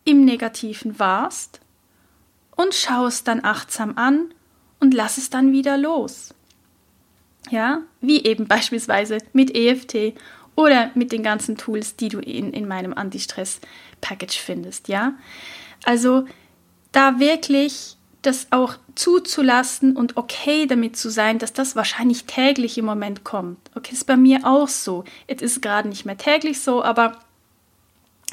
im 0.04 0.24
Negativen 0.24 0.98
warst 0.98 1.60
und 2.56 2.74
schau 2.74 3.06
es 3.06 3.24
dann 3.24 3.44
achtsam 3.44 3.96
an 3.96 4.32
und 4.78 4.92
lass 4.94 5.18
es 5.18 5.30
dann 5.30 5.52
wieder 5.52 5.78
los. 5.78 6.34
Ja, 7.50 7.82
wie 8.00 8.22
eben 8.24 8.46
beispielsweise 8.48 9.18
mit 9.32 9.56
EFT 9.56 10.14
oder 10.54 10.90
mit 10.94 11.12
den 11.12 11.22
ganzen 11.22 11.56
Tools, 11.56 11.96
die 11.96 12.08
du 12.10 12.18
in, 12.18 12.52
in 12.52 12.68
meinem 12.68 12.92
Anti-Stress-Package 12.92 14.38
findest, 14.38 14.88
ja. 14.88 15.14
Also 15.84 16.26
da 16.92 17.18
wirklich 17.18 17.96
das 18.22 18.48
auch 18.50 18.74
zuzulassen 18.94 19.96
und 19.96 20.16
okay 20.16 20.66
damit 20.66 20.96
zu 20.96 21.10
sein, 21.10 21.38
dass 21.38 21.52
das 21.52 21.74
wahrscheinlich 21.74 22.24
täglich 22.24 22.76
im 22.76 22.84
Moment 22.84 23.24
kommt. 23.24 23.58
Okay, 23.74 23.94
ist 23.94 24.06
bei 24.06 24.16
mir 24.16 24.40
auch 24.44 24.68
so. 24.68 25.04
Es 25.26 25.40
ist 25.40 25.62
gerade 25.62 25.88
nicht 25.88 26.04
mehr 26.04 26.18
täglich 26.18 26.60
so, 26.60 26.84
aber 26.84 27.18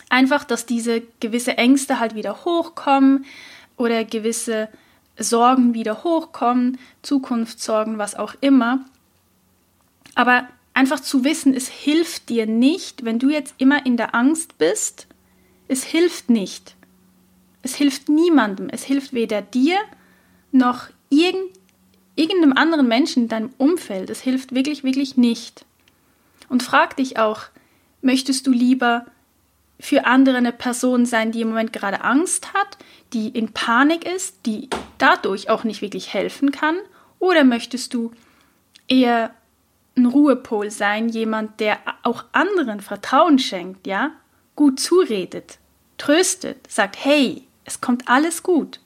einfach, 0.10 0.44
dass 0.44 0.66
diese 0.66 1.04
gewisse 1.20 1.58
Ängste 1.58 2.00
halt 2.00 2.16
wieder 2.16 2.44
hochkommen 2.44 3.26
oder 3.78 4.04
gewisse 4.04 4.68
Sorgen 5.18 5.74
wieder 5.74 6.04
hochkommen, 6.04 6.78
Zukunftssorgen, 7.02 7.98
was 7.98 8.16
auch 8.16 8.36
immer. 8.42 8.86
Aber 10.16 10.48
einfach 10.74 11.00
zu 11.00 11.24
wissen, 11.24 11.54
es 11.54 11.68
hilft 11.68 12.30
dir 12.30 12.46
nicht, 12.46 13.06
wenn 13.06 13.20
du 13.20 13.30
jetzt 13.30 13.56
immer 13.58 13.86
in 13.86 13.98
der 13.98 14.14
Angst 14.14 14.58
bist. 14.58 15.08
Es 15.68 15.84
hilft 15.84 16.30
nicht. 16.30 16.77
Es 17.68 17.76
hilft 17.76 18.08
niemandem. 18.08 18.70
Es 18.70 18.86
hilft 18.86 19.12
weder 19.12 19.42
dir 19.42 19.78
noch 20.54 20.88
irgend, 21.10 21.52
irgendeinem 22.16 22.54
anderen 22.54 22.88
Menschen 22.88 23.24
in 23.24 23.28
deinem 23.28 23.50
Umfeld. 23.58 24.10
Es 24.10 24.22
hilft 24.22 24.56
wirklich, 24.56 24.86
wirklich 24.86 25.18
nicht. 25.18 25.66
Und 26.48 26.64
frag 26.64 26.96
dich 26.96 27.20
auch, 27.20 27.42
möchtest 28.02 28.48
du 28.48 28.52
lieber 28.52 29.06
für 29.82 30.06
andere 30.06 30.38
eine 30.38 30.54
Person 30.54 31.06
sein, 31.06 31.34
die 31.34 31.42
im 31.42 31.50
Moment 31.50 31.74
gerade 31.74 32.06
Angst 32.06 32.54
hat, 32.54 32.78
die 33.12 33.28
in 33.28 33.52
Panik 33.52 34.06
ist, 34.06 34.46
die 34.46 34.70
dadurch 34.98 35.50
auch 35.50 35.66
nicht 35.66 35.82
wirklich 35.82 36.14
helfen 36.14 36.52
kann? 36.52 36.78
Oder 37.20 37.44
möchtest 37.44 37.94
du 37.94 38.12
eher 38.88 39.32
ein 39.98 40.06
Ruhepol 40.06 40.72
sein, 40.72 41.10
jemand, 41.10 41.60
der 41.60 41.80
auch 42.04 42.24
anderen 42.32 42.80
Vertrauen 42.80 43.40
schenkt, 43.40 43.88
ja, 43.88 44.12
gut 44.56 44.80
zuredet, 44.80 45.60
tröstet, 45.98 46.72
sagt, 46.72 46.96
hey, 47.04 47.47
es 47.68 47.82
kommt 47.82 48.08
alles 48.08 48.42
gut. 48.42 48.80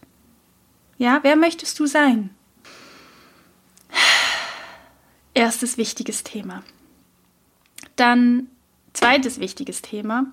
Ja, 0.98 1.20
wer 1.22 1.36
möchtest 1.36 1.80
du 1.80 1.86
sein? 1.86 2.32
Erstes 5.34 5.78
wichtiges 5.78 6.24
Thema. 6.24 6.63
Dann 7.96 8.48
zweites 8.94 9.39
wichtiges 9.39 9.84
Thema. 9.84 10.26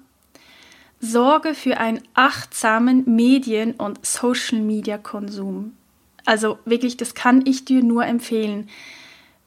Sorge 0.99 1.55
für 1.55 1.77
einen 1.77 2.03
achtsamen 2.15 3.05
Medien- 3.15 3.75
und 3.75 4.05
Social-Media-Konsum. 4.05 5.77
Also 6.25 6.59
wirklich, 6.65 6.97
das 6.97 7.15
kann 7.15 7.47
ich 7.47 7.67
dir 7.67 7.83
nur 7.83 8.07
empfehlen, 8.07 8.69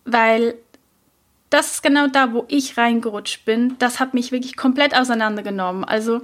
weil 0.06 0.56
das 1.50 1.74
ist 1.74 1.84
genau 1.84 2.08
da, 2.08 2.34
wo 2.34 2.46
ich 2.48 2.78
reingerutscht 2.78 3.46
bin. 3.46 3.76
Das 3.80 4.00
hat 4.00 4.14
mich 4.14 4.32
wirklich 4.32 4.56
komplett 4.56 4.96
auseinandergenommen. 4.96 5.84
Also 5.84 6.22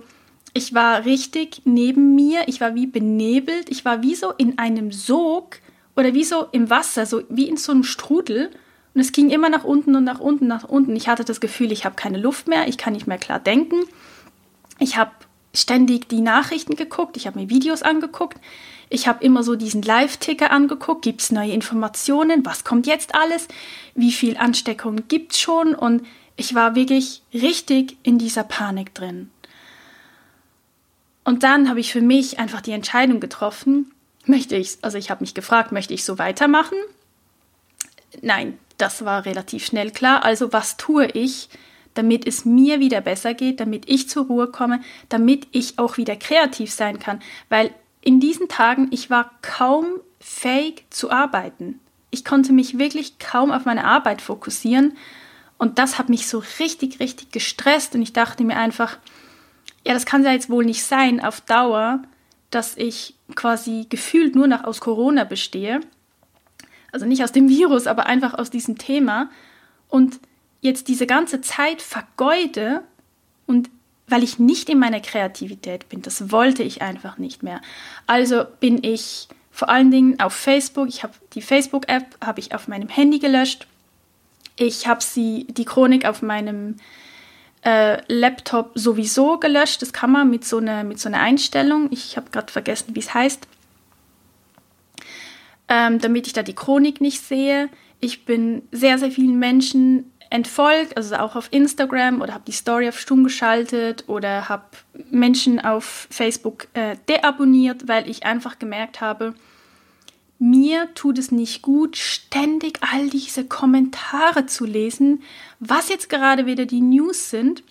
ich 0.53 0.73
war 0.73 1.05
richtig 1.05 1.61
neben 1.65 2.15
mir, 2.15 2.47
ich 2.47 2.61
war 2.61 2.75
wie 2.75 2.87
benebelt, 2.87 3.69
ich 3.69 3.85
war 3.85 4.01
wie 4.01 4.15
so 4.15 4.31
in 4.31 4.57
einem 4.57 4.91
Sog 4.91 5.59
oder 5.95 6.13
wie 6.13 6.23
so 6.23 6.47
im 6.51 6.69
Wasser, 6.69 7.05
so 7.05 7.23
wie 7.29 7.47
in 7.47 7.57
so 7.57 7.71
einem 7.71 7.83
Strudel. 7.83 8.51
Und 8.93 9.01
es 9.01 9.11
ging 9.11 9.29
immer 9.29 9.49
nach 9.49 9.63
unten 9.63 9.95
und 9.95 10.03
nach 10.03 10.19
unten, 10.19 10.47
nach 10.47 10.63
unten. 10.63 10.95
Ich 10.95 11.07
hatte 11.07 11.23
das 11.23 11.39
Gefühl, 11.41 11.71
ich 11.71 11.85
habe 11.85 11.95
keine 11.95 12.17
Luft 12.17 12.47
mehr, 12.47 12.67
ich 12.67 12.77
kann 12.77 12.93
nicht 12.93 13.07
mehr 13.07 13.17
klar 13.17 13.39
denken. 13.39 13.83
Ich 14.79 14.97
habe 14.97 15.11
ständig 15.53 16.07
die 16.07 16.21
Nachrichten 16.21 16.75
geguckt, 16.75 17.17
ich 17.17 17.27
habe 17.27 17.39
mir 17.39 17.49
Videos 17.49 17.81
angeguckt. 17.81 18.39
Ich 18.89 19.07
habe 19.07 19.23
immer 19.23 19.43
so 19.43 19.55
diesen 19.55 19.81
Live-Ticker 19.81 20.51
angeguckt, 20.51 21.01
gibt 21.01 21.21
es 21.21 21.31
neue 21.31 21.51
Informationen, 21.51 22.45
was 22.45 22.63
kommt 22.63 22.87
jetzt 22.87 23.15
alles, 23.15 23.47
wie 23.95 24.11
viel 24.11 24.37
Ansteckung 24.37 25.07
gibt 25.07 25.33
es 25.33 25.39
schon 25.39 25.75
und 25.75 26.05
ich 26.37 26.55
war 26.55 26.75
wirklich 26.75 27.23
richtig 27.33 27.97
in 28.03 28.17
dieser 28.17 28.43
Panik 28.43 28.93
drin. 28.93 29.29
Und 31.27 31.43
dann 31.43 31.67
habe 31.67 31.81
ich 31.81 31.91
für 31.91 31.99
mich 31.99 32.39
einfach 32.39 32.61
die 32.61 32.71
Entscheidung 32.71 33.19
getroffen, 33.19 33.91
möchte 34.27 34.55
ich, 34.55 34.77
also 34.81 34.97
ich 34.97 35.11
habe 35.11 35.25
mich 35.25 35.33
gefragt, 35.33 35.73
möchte 35.73 35.93
ich 35.93 36.05
so 36.05 36.17
weitermachen? 36.17 36.77
Nein, 38.21 38.57
das 38.77 39.03
war 39.03 39.25
relativ 39.25 39.65
schnell 39.65 39.91
klar. 39.91 40.23
Also 40.23 40.53
was 40.53 40.77
tue 40.77 41.07
ich, 41.07 41.49
damit 41.95 42.25
es 42.25 42.45
mir 42.45 42.79
wieder 42.79 43.01
besser 43.01 43.33
geht, 43.33 43.59
damit 43.59 43.89
ich 43.89 44.07
zur 44.07 44.27
Ruhe 44.27 44.47
komme, 44.47 44.79
damit 45.09 45.49
ich 45.51 45.77
auch 45.79 45.97
wieder 45.97 46.15
kreativ 46.15 46.71
sein 46.71 46.97
kann? 46.97 47.19
Weil 47.49 47.71
in 47.99 48.21
diesen 48.21 48.47
Tagen, 48.47 48.87
ich 48.91 49.09
war 49.09 49.31
kaum 49.41 49.85
fähig 50.21 50.85
zu 50.91 51.11
arbeiten. 51.11 51.81
Ich 52.09 52.23
konnte 52.23 52.53
mich 52.53 52.79
wirklich 52.79 53.19
kaum 53.19 53.51
auf 53.51 53.65
meine 53.65 53.83
Arbeit 53.83 54.21
fokussieren 54.21 54.95
und 55.57 55.77
das 55.77 55.97
hat 55.97 56.07
mich 56.07 56.25
so 56.29 56.41
richtig, 56.59 57.01
richtig 57.01 57.33
gestresst 57.33 57.95
und 57.95 58.01
ich 58.01 58.13
dachte 58.13 58.45
mir 58.45 58.55
einfach, 58.55 58.97
ja, 59.87 59.93
das 59.93 60.05
kann 60.05 60.25
ja 60.25 60.33
jetzt 60.33 60.49
wohl 60.49 60.65
nicht 60.65 60.83
sein 60.83 61.23
auf 61.23 61.39
Dauer, 61.39 62.01
dass 62.51 62.75
ich 62.75 63.15
quasi 63.35 63.85
gefühlt 63.87 64.35
nur 64.35 64.47
noch 64.47 64.65
aus 64.65 64.81
Corona 64.81 65.23
bestehe. 65.23 65.79
Also 66.91 67.05
nicht 67.05 67.23
aus 67.23 67.31
dem 67.31 67.47
Virus, 67.47 67.87
aber 67.87 68.05
einfach 68.05 68.33
aus 68.33 68.49
diesem 68.49 68.77
Thema. 68.77 69.29
Und 69.87 70.19
jetzt 70.59 70.89
diese 70.89 71.07
ganze 71.07 71.39
Zeit 71.39 71.81
vergeude 71.81 72.83
und 73.45 73.69
weil 74.09 74.23
ich 74.23 74.39
nicht 74.39 74.69
in 74.69 74.77
meiner 74.77 74.99
Kreativität 74.99 75.87
bin. 75.87 76.01
Das 76.01 76.31
wollte 76.31 76.63
ich 76.63 76.81
einfach 76.81 77.17
nicht 77.17 77.41
mehr. 77.41 77.61
Also 78.07 78.43
bin 78.59 78.83
ich 78.83 79.29
vor 79.51 79.69
allen 79.69 79.91
Dingen 79.91 80.19
auf 80.19 80.33
Facebook. 80.33 80.89
Ich 80.89 81.03
habe 81.03 81.13
die 81.31 81.41
Facebook-App 81.41 82.17
habe 82.19 82.41
ich 82.41 82.53
auf 82.53 82.67
meinem 82.67 82.89
Handy 82.89 83.19
gelöscht. 83.19 83.67
Ich 84.57 84.85
habe 84.85 85.01
sie 85.01 85.47
die 85.49 85.65
Chronik 85.65 86.05
auf 86.05 86.21
meinem 86.21 86.75
äh, 87.63 88.01
Laptop 88.07 88.71
sowieso 88.75 89.37
gelöscht. 89.39 89.81
Das 89.81 89.93
kann 89.93 90.11
man 90.11 90.29
mit 90.29 90.45
so 90.45 90.57
einer 90.57 90.83
mit 90.83 90.99
so 90.99 91.09
einer 91.09 91.19
Einstellung. 91.19 91.87
Ich 91.91 92.17
habe 92.17 92.29
gerade 92.31 92.51
vergessen, 92.51 92.95
wie 92.95 92.99
es 92.99 93.13
heißt. 93.13 93.47
Ähm, 95.69 95.99
damit 95.99 96.27
ich 96.27 96.33
da 96.33 96.43
die 96.43 96.55
Chronik 96.55 97.01
nicht 97.01 97.21
sehe. 97.21 97.69
Ich 97.99 98.25
bin 98.25 98.61
sehr, 98.71 98.97
sehr 98.97 99.11
vielen 99.11 99.39
Menschen 99.39 100.11
entfolgt, 100.29 100.97
also 100.97 101.15
auch 101.15 101.35
auf 101.35 101.47
Instagram 101.51 102.21
oder 102.21 102.33
habe 102.33 102.43
die 102.45 102.51
Story 102.51 102.89
auf 102.89 102.99
stumm 102.99 103.23
geschaltet 103.23 104.03
oder 104.07 104.49
habe 104.49 104.63
Menschen 105.09 105.59
auf 105.59 106.07
Facebook 106.11 106.67
äh, 106.73 106.95
deabonniert, 107.09 107.87
weil 107.87 108.09
ich 108.09 108.25
einfach 108.25 108.59
gemerkt 108.59 109.01
habe, 109.01 109.33
mir 110.39 110.93
tut 110.93 111.17
es 111.17 111.31
nicht 111.31 111.61
gut, 111.61 111.97
ständig 111.97 112.79
all 112.81 113.09
diese 113.09 113.45
Kommentare 113.45 114.45
zu 114.45 114.65
lesen, 114.65 115.23
was 115.59 115.89
jetzt 115.89 116.09
gerade 116.09 116.45
wieder 116.45 116.65
die 116.65 116.81
News 116.81 117.29
sind 117.29 117.63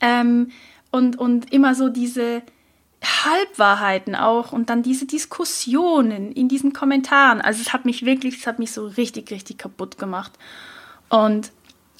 ähm, 0.00 0.50
und, 0.90 1.18
und 1.18 1.52
immer 1.52 1.74
so 1.74 1.88
diese 1.88 2.42
Halbwahrheiten 3.02 4.14
auch 4.14 4.52
und 4.52 4.70
dann 4.70 4.82
diese 4.82 5.06
Diskussionen 5.06 6.32
in 6.32 6.48
diesen 6.48 6.72
Kommentaren. 6.72 7.40
Also 7.40 7.60
es 7.60 7.72
hat 7.72 7.84
mich 7.84 8.06
wirklich, 8.06 8.38
es 8.38 8.46
hat 8.46 8.58
mich 8.58 8.72
so 8.72 8.86
richtig, 8.86 9.30
richtig 9.30 9.58
kaputt 9.58 9.98
gemacht. 9.98 10.32
Und 11.08 11.52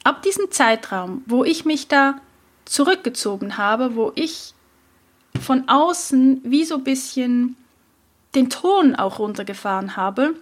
ab 0.04 0.22
diesem 0.22 0.50
Zeitraum, 0.50 1.22
wo 1.26 1.44
ich 1.44 1.64
mich 1.64 1.88
da 1.88 2.20
zurückgezogen 2.64 3.58
habe, 3.58 3.96
wo 3.96 4.12
ich 4.14 4.54
von 5.40 5.68
außen 5.68 6.40
wie 6.44 6.64
so 6.64 6.76
ein 6.76 6.84
bisschen 6.84 7.56
den 8.34 8.50
Ton 8.50 8.94
auch 8.94 9.18
runtergefahren 9.18 9.96
habe, 9.96 10.34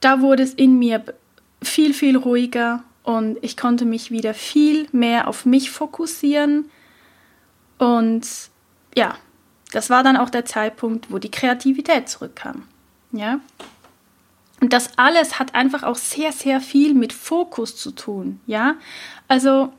da 0.00 0.20
wurde 0.20 0.42
es 0.42 0.54
in 0.54 0.78
mir 0.78 1.02
viel, 1.62 1.94
viel 1.94 2.16
ruhiger 2.16 2.84
und 3.02 3.38
ich 3.42 3.56
konnte 3.56 3.84
mich 3.84 4.10
wieder 4.10 4.34
viel 4.34 4.86
mehr 4.92 5.28
auf 5.28 5.46
mich 5.46 5.70
fokussieren. 5.70 6.70
Und 7.78 8.26
ja, 8.94 9.16
das 9.72 9.90
war 9.90 10.02
dann 10.02 10.16
auch 10.16 10.30
der 10.30 10.44
Zeitpunkt, 10.44 11.10
wo 11.10 11.18
die 11.18 11.30
Kreativität 11.30 12.08
zurückkam. 12.08 12.64
Ja, 13.12 13.40
und 14.64 14.72
das 14.72 14.96
alles 14.96 15.38
hat 15.38 15.54
einfach 15.54 15.82
auch 15.82 15.96
sehr, 15.96 16.32
sehr 16.32 16.60
viel 16.60 16.94
mit 16.94 17.12
Fokus 17.12 17.76
zu 17.76 17.90
tun. 17.90 18.40
Ja, 18.46 18.76
also 19.28 19.72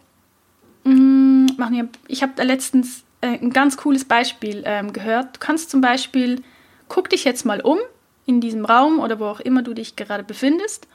mh, 0.84 1.48
mm, 1.50 1.90
ich 2.08 2.22
habe 2.22 2.34
da 2.36 2.44
letztens 2.44 3.05
äh, 3.26 3.40
ein 3.42 3.52
ganz 3.52 3.78
cooles 3.78 4.06
Beispiel 4.06 4.64
ähm, 4.66 4.94
gehört. 4.94 5.36
Du 5.36 5.40
kannst 5.40 5.70
zum 5.70 5.82
Beispiel, 5.82 6.44
guck 6.88 7.10
dich 7.10 7.24
jetzt 7.24 7.46
mal 7.46 7.62
um 7.62 7.80
in 8.26 8.42
diesem 8.42 8.66
Raum 8.66 9.00
oder 9.00 9.20
wo 9.20 9.26
auch 9.26 9.40
immer 9.40 9.62
du 9.62 9.74
dich 9.74 9.96
gerade 9.96 10.24
befindest 10.24 10.88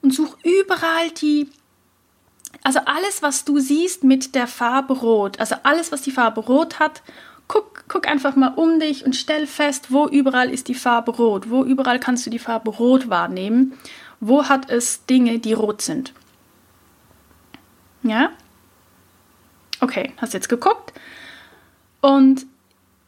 und 0.00 0.12
such 0.12 0.36
überall 0.42 1.10
die, 1.10 1.48
also 2.62 2.80
alles, 2.84 3.22
was 3.22 3.44
du 3.44 3.58
siehst 3.58 4.04
mit 4.04 4.34
der 4.34 4.46
Farbe 4.46 4.94
Rot, 4.94 5.40
also 5.40 5.56
alles, 5.62 5.92
was 5.92 6.02
die 6.02 6.10
Farbe 6.10 6.40
Rot 6.40 6.78
hat 6.78 7.02
guck, 7.48 7.84
guck 7.88 8.08
einfach 8.08 8.36
mal 8.36 8.54
um 8.54 8.80
dich 8.80 9.04
und 9.04 9.14
stell 9.14 9.46
fest, 9.46 9.92
wo 9.92 10.06
überall 10.06 10.50
ist 10.50 10.68
die 10.68 10.74
Farbe 10.74 11.12
rot, 11.12 11.50
wo 11.50 11.62
überall 11.62 11.98
kannst 12.00 12.24
du 12.26 12.30
die 12.30 12.38
Farbe 12.38 12.70
rot 12.70 13.10
wahrnehmen, 13.10 13.74
wo 14.20 14.48
hat 14.48 14.70
es 14.70 15.04
Dinge, 15.06 15.38
die 15.38 15.52
rot 15.52 15.82
sind. 15.82 16.12
Ja? 18.02 18.30
Okay, 19.80 20.12
hast 20.16 20.34
jetzt 20.34 20.48
geguckt 20.48 20.92
und 22.04 22.44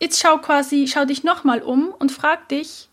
jetzt 0.01 0.19
schau 0.19 0.39
quasi, 0.39 0.89
schau 0.89 1.05
dich 1.05 1.23
nochmal 1.23 1.61
um 1.61 1.89
und 1.99 2.11
frag 2.11 2.49
dich, 2.49 2.89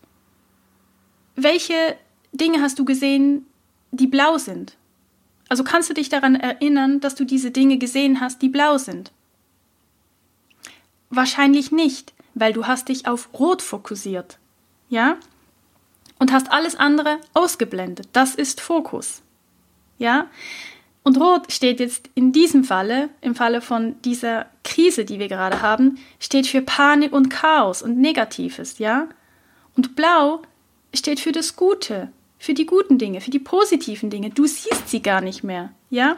welche 1.38 1.96
Dinge 2.34 2.62
hast 2.62 2.78
du 2.78 2.84
gesehen, 2.84 3.46
die 3.92 4.08
blau 4.08 4.38
sind? 4.38 4.76
Also 5.48 5.64
kannst 5.64 5.90
du 5.90 5.94
dich 5.94 6.10
daran 6.10 6.36
erinnern, 6.36 7.00
dass 7.00 7.16
du 7.16 7.24
diese 7.24 7.52
Dinge 7.52 7.78
gesehen 7.78 8.20
hast, 8.20 8.42
die 8.42 8.50
blau 8.50 8.78
sind? 8.78 9.14
Wahrscheinlich 11.10 11.72
nicht, 11.72 12.12
weil 12.34 12.52
du 12.52 12.68
hast 12.68 12.90
dich 12.90 13.08
auf 13.08 13.30
Rot 13.40 13.62
fokussiert. 13.62 14.40
Ja? 14.90 15.16
Und 16.20 16.34
hast 16.34 16.52
alles 16.52 16.76
andere 16.76 17.18
ausgeblendet. 17.34 18.10
Das 18.12 18.36
ist 18.36 18.60
Fokus. 18.60 19.22
Ja? 20.00 20.28
Und 21.04 21.20
Rot 21.20 21.52
steht 21.52 21.82
jetzt 21.82 22.10
in 22.16 22.32
diesem 22.32 22.64
Falle, 22.64 23.10
im 23.20 23.36
Falle 23.36 23.60
von 23.62 24.02
dieser 24.04 24.46
Krise, 24.64 25.04
die 25.04 25.20
wir 25.20 25.28
gerade 25.28 25.62
haben, 25.62 26.00
steht 26.20 26.48
für 26.48 26.62
Panik 26.62 27.12
und 27.12 27.30
Chaos 27.30 27.82
und 27.82 27.98
Negatives, 27.98 28.80
ja? 28.80 29.08
Und 29.76 29.96
Blau 29.96 30.42
steht 30.94 31.20
für 31.20 31.34
das 31.34 31.58
Gute, 31.58 32.10
für 32.40 32.54
die 32.54 32.66
guten 32.66 32.98
Dinge, 32.98 33.20
für 33.20 33.32
die 33.32 33.40
positiven 33.40 34.10
Dinge. 34.10 34.30
Du 34.30 34.46
siehst 34.46 34.88
sie 34.88 35.02
gar 35.02 35.20
nicht 35.20 35.44
mehr, 35.44 35.74
ja? 35.90 36.16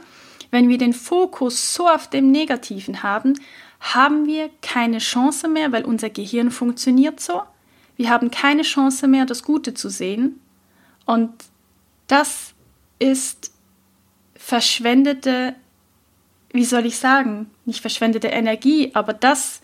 Wenn 0.52 0.70
wir 0.70 0.78
den 0.78 0.94
Fokus 0.94 1.74
so 1.74 1.88
auf 1.88 2.08
dem 2.10 2.32
Negativen 2.32 3.02
haben, 3.02 3.34
haben 3.80 4.28
wir 4.28 4.52
keine 4.62 5.00
Chance 5.00 5.48
mehr, 5.48 5.72
weil 5.72 5.84
unser 5.84 6.12
Gehirn 6.12 6.52
funktioniert 6.52 7.20
so. 7.20 7.42
Wir 7.98 8.10
haben 8.10 8.30
keine 8.30 8.62
Chance 8.62 9.08
mehr, 9.08 9.26
das 9.26 9.42
Gute 9.42 9.74
zu 9.74 9.90
sehen. 9.90 10.40
Und 11.06 11.32
das 12.08 12.54
ist 13.00 13.52
verschwendete, 14.46 15.56
wie 16.52 16.66
soll 16.66 16.86
ich 16.86 17.00
sagen, 17.00 17.50
nicht 17.66 17.82
verschwendete 17.82 18.28
Energie, 18.28 18.92
aber 18.94 19.12
das, 19.14 19.60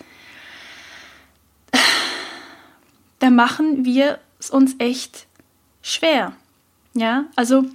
da 3.19 3.29
machen 3.29 3.85
wir 3.85 4.17
es 4.39 4.49
uns 4.49 4.73
echt 4.79 5.27
schwer. 5.83 6.33
Ja, 6.95 7.25
also 7.35 7.65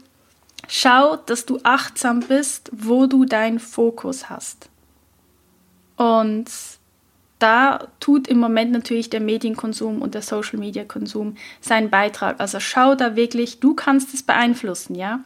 schau, 0.67 1.15
dass 1.15 1.47
du 1.47 1.61
achtsam 1.63 2.21
bist, 2.21 2.71
wo 2.73 3.07
du 3.07 3.25
deinen 3.25 3.61
Fokus 3.61 4.29
hast. 4.29 4.69
Und 5.95 6.51
da 7.39 7.87
tut 8.01 8.27
im 8.27 8.41
Moment 8.41 8.73
natürlich 8.73 9.11
der 9.11 9.21
Medienkonsum 9.21 10.03
und 10.03 10.15
der 10.15 10.23
Social 10.23 10.59
Media 10.59 10.83
Konsum 10.83 11.37
seinen 11.61 11.89
Beitrag. 11.89 12.41
Also 12.41 12.59
schau 12.59 12.97
da 12.97 13.15
wirklich, 13.15 13.61
du 13.61 13.75
kannst 13.75 14.13
es 14.13 14.25
beeinflussen, 14.25 14.97
ja. 14.97 15.21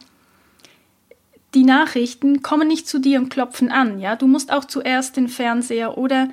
Die 1.53 1.63
Nachrichten 1.63 2.41
kommen 2.41 2.67
nicht 2.67 2.87
zu 2.87 2.99
dir 2.99 3.19
und 3.19 3.29
klopfen 3.29 3.71
an, 3.71 3.99
ja. 3.99 4.15
Du 4.15 4.27
musst 4.27 4.51
auch 4.51 4.65
zuerst 4.65 5.17
den 5.17 5.27
Fernseher 5.27 5.97
oder, 5.97 6.29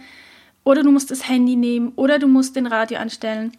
oder 0.64 0.83
du 0.83 0.92
musst 0.92 1.11
das 1.11 1.28
Handy 1.28 1.57
nehmen 1.57 1.92
oder 1.96 2.18
du 2.18 2.28
musst 2.28 2.57
den 2.57 2.66
Radio 2.66 2.98
anstellen. 2.98 3.52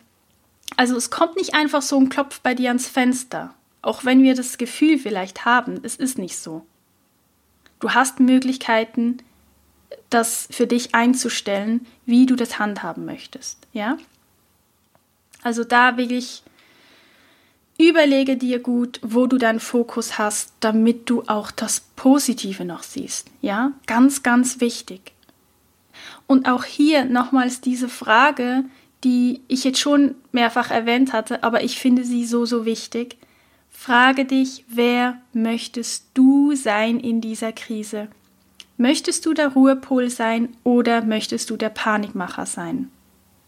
Also 0.77 0.95
es 0.95 1.09
kommt 1.09 1.35
nicht 1.35 1.53
einfach 1.53 1.81
so 1.81 1.99
ein 1.99 2.09
Klopf 2.09 2.39
bei 2.39 2.53
dir 2.53 2.69
ans 2.69 2.87
Fenster. 2.87 3.53
Auch 3.81 4.05
wenn 4.05 4.23
wir 4.23 4.35
das 4.35 4.57
Gefühl 4.57 4.97
vielleicht 4.97 5.45
haben, 5.45 5.79
es 5.83 5.95
ist 5.95 6.17
nicht 6.17 6.37
so. 6.37 6.65
Du 7.79 7.91
hast 7.91 8.19
Möglichkeiten, 8.19 9.17
das 10.09 10.47
für 10.51 10.67
dich 10.67 10.93
einzustellen, 10.95 11.85
wie 12.05 12.25
du 12.25 12.35
das 12.35 12.59
handhaben 12.59 13.05
möchtest, 13.05 13.57
ja? 13.73 13.97
Also 15.41 15.63
da 15.63 15.97
wirklich 15.97 16.43
überlege 17.79 18.35
dir 18.35 18.59
gut, 18.59 18.99
wo 19.01 19.25
du 19.25 19.37
deinen 19.37 19.61
Fokus 19.61 20.17
hast, 20.17 20.53
damit 20.59 21.09
du 21.09 21.23
auch 21.27 21.49
das 21.49 21.79
Positive 21.95 22.65
noch 22.65 22.83
siehst, 22.83 23.27
ja? 23.41 23.71
Ganz 23.87 24.21
ganz 24.21 24.59
wichtig. 24.59 25.13
Und 26.27 26.47
auch 26.47 26.65
hier 26.65 27.05
nochmals 27.05 27.61
diese 27.61 27.89
Frage, 27.89 28.65
die 29.03 29.41
ich 29.47 29.63
jetzt 29.63 29.79
schon 29.79 30.15
mehrfach 30.31 30.71
erwähnt 30.71 31.13
hatte, 31.13 31.43
aber 31.43 31.63
ich 31.63 31.79
finde 31.79 32.03
sie 32.03 32.25
so, 32.25 32.45
so 32.45 32.65
wichtig. 32.65 33.17
Frage 33.69 34.25
dich, 34.25 34.65
wer 34.67 35.21
möchtest 35.33 36.05
du 36.13 36.53
sein 36.55 36.99
in 36.99 37.21
dieser 37.21 37.53
Krise? 37.53 38.09
Möchtest 38.77 39.25
du 39.25 39.33
der 39.33 39.49
Ruhepol 39.49 40.09
sein 40.09 40.55
oder 40.63 41.01
möchtest 41.01 41.49
du 41.49 41.57
der 41.57 41.69
Panikmacher 41.69 42.45
sein? 42.45 42.91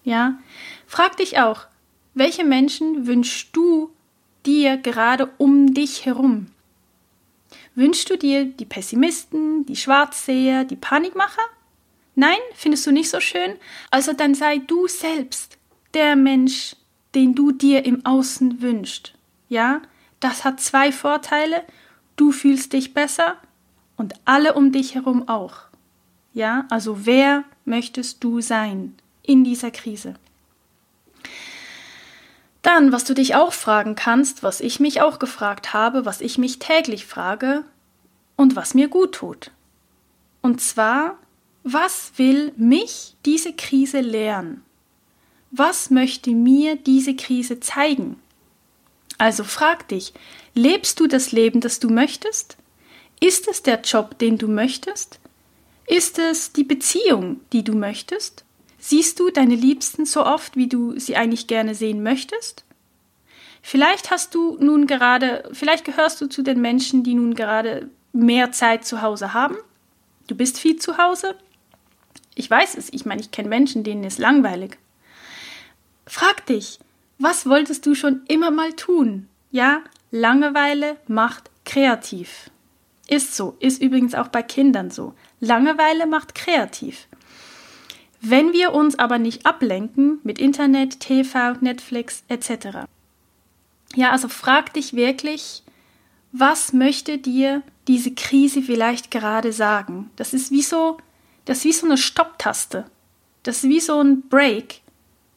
Ja? 0.04 0.40
Frag 0.88 1.18
dich 1.18 1.40
auch, 1.40 1.68
welche 2.14 2.44
Menschen 2.44 3.08
wünschst 3.08 3.50
du 3.54 3.92
dir 4.46 4.78
gerade 4.78 5.30
um 5.38 5.74
dich 5.74 6.06
herum? 6.06 6.48
Wünschst 7.76 8.10
du 8.10 8.18
dir 8.18 8.46
die 8.46 8.66
Pessimisten, 8.66 9.66
die 9.66 9.76
Schwarzseher, 9.76 10.66
die 10.66 10.76
Panikmacher? 10.76 11.42
Nein, 12.16 12.40
findest 12.54 12.86
du 12.86 12.92
nicht 12.92 13.10
so 13.10 13.20
schön? 13.20 13.56
Also 13.90 14.14
dann 14.14 14.36
sei 14.36 14.58
du 14.58 14.88
selbst 14.88 15.58
der 15.94 16.16
Mensch, 16.16 16.76
den 17.16 17.36
du 17.36 17.52
dir 17.52 17.86
im 17.86 18.06
Außen 18.06 18.62
wünschst. 18.62 19.14
Ja, 19.50 19.82
das 20.20 20.44
hat 20.44 20.60
zwei 20.60 20.92
Vorteile. 20.92 21.64
Du 22.16 22.32
fühlst 22.32 22.74
dich 22.74 22.94
besser 22.94 23.38
und 23.98 24.14
alle 24.26 24.54
um 24.54 24.72
dich 24.72 24.96
herum 24.96 25.28
auch. 25.28 25.56
Ja, 26.34 26.66
also 26.70 27.06
wer 27.06 27.44
möchtest 27.66 28.24
du 28.24 28.42
sein 28.42 28.96
in 29.24 29.44
dieser 29.44 29.72
Krise? 29.72 30.16
Dann, 32.62 32.92
was 32.92 33.04
du 33.06 33.14
dich 33.14 33.36
auch 33.36 33.54
fragen 33.54 33.96
kannst, 33.96 34.44
was 34.44 34.62
ich 34.62 34.80
mich 34.80 35.02
auch 35.02 35.20
gefragt 35.20 35.74
habe, 35.74 36.06
was 36.06 36.22
ich 36.22 36.38
mich 36.38 36.60
täglich 36.60 37.06
frage 37.06 37.64
und 38.36 38.56
was 38.56 38.74
mir 38.74 38.88
gut 38.88 39.14
tut. 39.16 39.52
Und 40.42 40.62
zwar, 40.62 41.18
was 41.64 42.14
will 42.18 42.54
mich 42.58 43.16
diese 43.26 43.54
Krise 43.54 44.00
lehren? 44.00 44.64
Was 45.52 45.90
möchte 45.90 46.32
mir 46.32 46.76
diese 46.76 47.16
Krise 47.16 47.60
zeigen? 47.60 48.20
Also 49.18 49.44
frag 49.44 49.88
dich, 49.88 50.14
lebst 50.56 51.00
du 51.00 51.08
das 51.08 51.32
Leben, 51.32 51.62
das 51.62 51.80
du 51.80 51.90
möchtest? 51.90 52.58
Ist 53.20 53.48
es 53.48 53.62
der 53.62 53.82
Job, 53.82 54.18
den 54.18 54.38
du 54.38 54.48
möchtest? 54.48 55.20
Ist 55.86 56.18
es 56.18 56.54
die 56.54 56.64
Beziehung, 56.64 57.42
die 57.54 57.64
du 57.64 57.74
möchtest? 57.74 58.44
Siehst 58.84 59.20
du 59.20 59.30
deine 59.30 59.54
Liebsten 59.54 60.06
so 60.06 60.26
oft, 60.26 60.56
wie 60.58 60.68
du 60.68 61.00
sie 61.00 61.16
eigentlich 61.16 61.46
gerne 61.46 61.76
sehen 61.76 62.02
möchtest? 62.02 62.66
Vielleicht 63.62 64.10
hast 64.10 64.34
du 64.34 64.58
nun 64.60 64.88
gerade, 64.88 65.48
vielleicht 65.54 65.86
gehörst 65.86 66.20
du 66.20 66.26
zu 66.26 66.42
den 66.42 66.60
Menschen, 66.60 67.04
die 67.04 67.14
nun 67.14 67.36
gerade 67.36 67.92
mehr 68.12 68.52
Zeit 68.52 68.84
zu 68.84 69.04
Hause 69.04 69.36
haben. 69.36 69.56
Du 70.26 70.34
bist 70.34 70.58
viel 70.58 70.78
zu 70.78 70.98
Hause. 70.98 71.36
Ich 72.34 72.50
weiß 72.50 72.76
es, 72.76 72.92
ich 72.92 73.06
meine, 73.06 73.22
ich 73.22 73.30
kenne 73.30 73.50
Menschen, 73.50 73.84
denen 73.84 74.04
ist 74.04 74.18
langweilig. 74.18 74.80
Frag 76.08 76.48
dich, 76.48 76.80
was 77.20 77.46
wolltest 77.46 77.86
du 77.86 77.94
schon 77.94 78.24
immer 78.28 78.50
mal 78.50 78.74
tun? 78.74 79.28
Ja, 79.52 79.84
Langeweile 80.10 80.98
macht 81.08 81.52
kreativ. 81.66 82.50
Ist 83.08 83.36
so, 83.36 83.56
ist 83.60 83.80
übrigens 83.80 84.16
auch 84.16 84.30
bei 84.30 84.42
Kindern 84.42 84.90
so. 84.90 85.14
Langeweile 85.40 86.08
macht 86.08 86.34
kreativ. 86.34 87.08
Wenn 88.22 88.54
wir 88.54 88.74
uns 88.74 89.00
aber 89.00 89.18
nicht 89.18 89.48
ablenken 89.48 90.20
mit 90.24 90.38
Internet, 90.38 91.00
TV, 91.00 91.54
Netflix 91.60 92.24
etc. 92.28 92.86
Ja, 93.96 94.12
also 94.12 94.30
frag 94.30 94.74
dich 94.74 94.94
wirklich, 94.94 95.64
was 96.32 96.72
möchte 96.72 97.18
dir 97.18 97.64
diese 97.88 98.12
Krise 98.12 98.62
vielleicht 98.62 99.10
gerade 99.10 99.52
sagen? 99.52 100.12
Das 100.16 100.34
ist 100.34 100.52
wie 100.52 100.62
so, 100.62 100.98
das 101.46 101.60
ist 101.60 101.66
wie 101.66 101.74
so 101.74 101.86
eine 101.88 101.98
Stopptaste. 101.98 102.86
Das 103.42 103.64
ist 103.64 103.70
wie 103.70 103.80
so 103.80 104.00
ein 104.00 104.22
Break, 104.30 104.82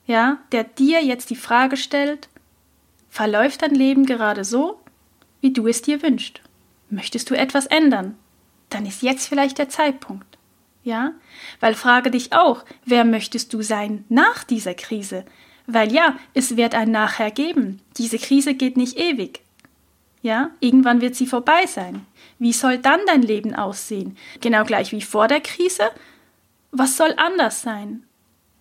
ja, 0.07 0.39
der 0.53 0.65
dir 0.65 1.03
jetzt 1.03 1.31
die 1.31 1.37
Frage 1.37 1.79
stellt, 1.79 2.29
verläuft 3.09 3.63
dein 3.63 3.75
Leben 3.75 4.05
gerade 4.05 4.45
so, 4.45 4.79
wie 5.41 5.55
du 5.55 5.67
es 5.67 5.81
dir 5.81 6.03
wünschst? 6.03 6.43
Möchtest 6.91 7.31
du 7.31 7.35
etwas 7.35 7.65
ändern? 7.65 8.17
Dann 8.69 8.85
ist 8.85 9.03
jetzt 9.03 9.27
vielleicht 9.27 9.57
der 9.57 9.71
Zeitpunkt. 9.71 10.34
Ja? 10.85 11.13
Weil 11.61 11.75
frage 11.75 12.11
dich 12.11 12.33
auch, 12.33 12.65
wer 12.85 13.05
möchtest 13.05 13.53
du 13.53 13.63
sein 13.63 14.05
nach 14.09 14.45
dieser 14.45 14.75
Krise? 14.75 15.25
Weil 15.67 15.93
ja, 15.93 16.17
es 16.35 16.57
wird 16.57 16.75
ein 16.75 16.91
Nachher 16.91 17.31
geben. 17.31 17.81
Diese 17.97 18.19
Krise 18.19 18.55
geht 18.55 18.77
nicht 18.77 18.99
ewig. 18.99 19.41
Ja, 20.23 20.51
irgendwann 20.61 21.01
wird 21.01 21.17
sie 21.17 21.27
vorbei 21.27 21.67
sein. 21.67 22.07
Wie 22.39 22.53
soll 22.53 22.79
dann 22.79 23.01
dein 23.07 23.23
Leben 23.23 23.55
aussehen? 23.55 24.17
Genau 24.41 24.65
gleich 24.65 24.93
wie 24.93 25.03
vor 25.03 25.27
der 25.27 25.41
Krise? 25.41 25.91
Was 26.71 26.97
soll 26.97 27.15
anders 27.17 27.63
sein? 27.63 28.05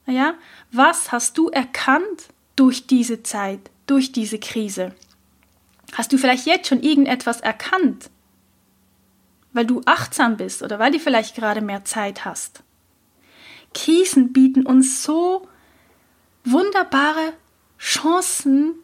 Ja, 0.06 0.36
was 0.72 1.12
hast 1.12 1.38
du 1.38 1.50
erkannt 1.50 2.28
durch 2.56 2.88
diese 2.88 3.24
Zeit, 3.24 3.60
durch 3.88 4.12
diese 4.12 4.40
Krise? 4.40 4.94
Hast 5.94 6.12
du 6.12 6.18
vielleicht 6.18 6.46
jetzt 6.46 6.68
schon 6.68 6.84
irgendetwas 6.84 7.42
erkannt? 7.42 8.10
Weil 9.54 9.66
du 9.66 9.82
achtsam 9.86 10.38
bist 10.38 10.64
oder 10.64 10.80
weil 10.80 10.92
du 10.92 11.00
vielleicht 11.00 11.36
gerade 11.36 11.62
mehr 11.62 11.86
Zeit 11.86 12.26
hast. 12.26 12.64
Krisen 13.74 14.34
bieten 14.34 14.66
uns 14.66 15.04
so 15.04 15.48
wunderbare 16.44 17.34
Chancen, 17.80 18.76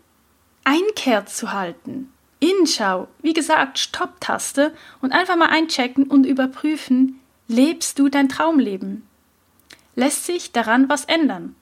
Einkehr 0.64 1.26
zu 1.26 1.52
halten. 1.52 2.12
Innenschau, 2.40 3.08
wie 3.22 3.34
gesagt, 3.34 3.80
Stopptaste 3.80 4.74
und 5.02 5.12
einfach 5.12 5.36
mal 5.36 5.50
einchecken 5.50 6.06
und 6.06 6.26
überprüfen, 6.26 7.20
lebst 7.48 8.00
du 8.00 8.08
dein 8.08 8.30
Traumleben? 8.30 9.08
Lässt 9.96 10.26
sich 10.26 10.52
daran 10.52 10.88
was 10.88 11.06
ändern? 11.06 11.56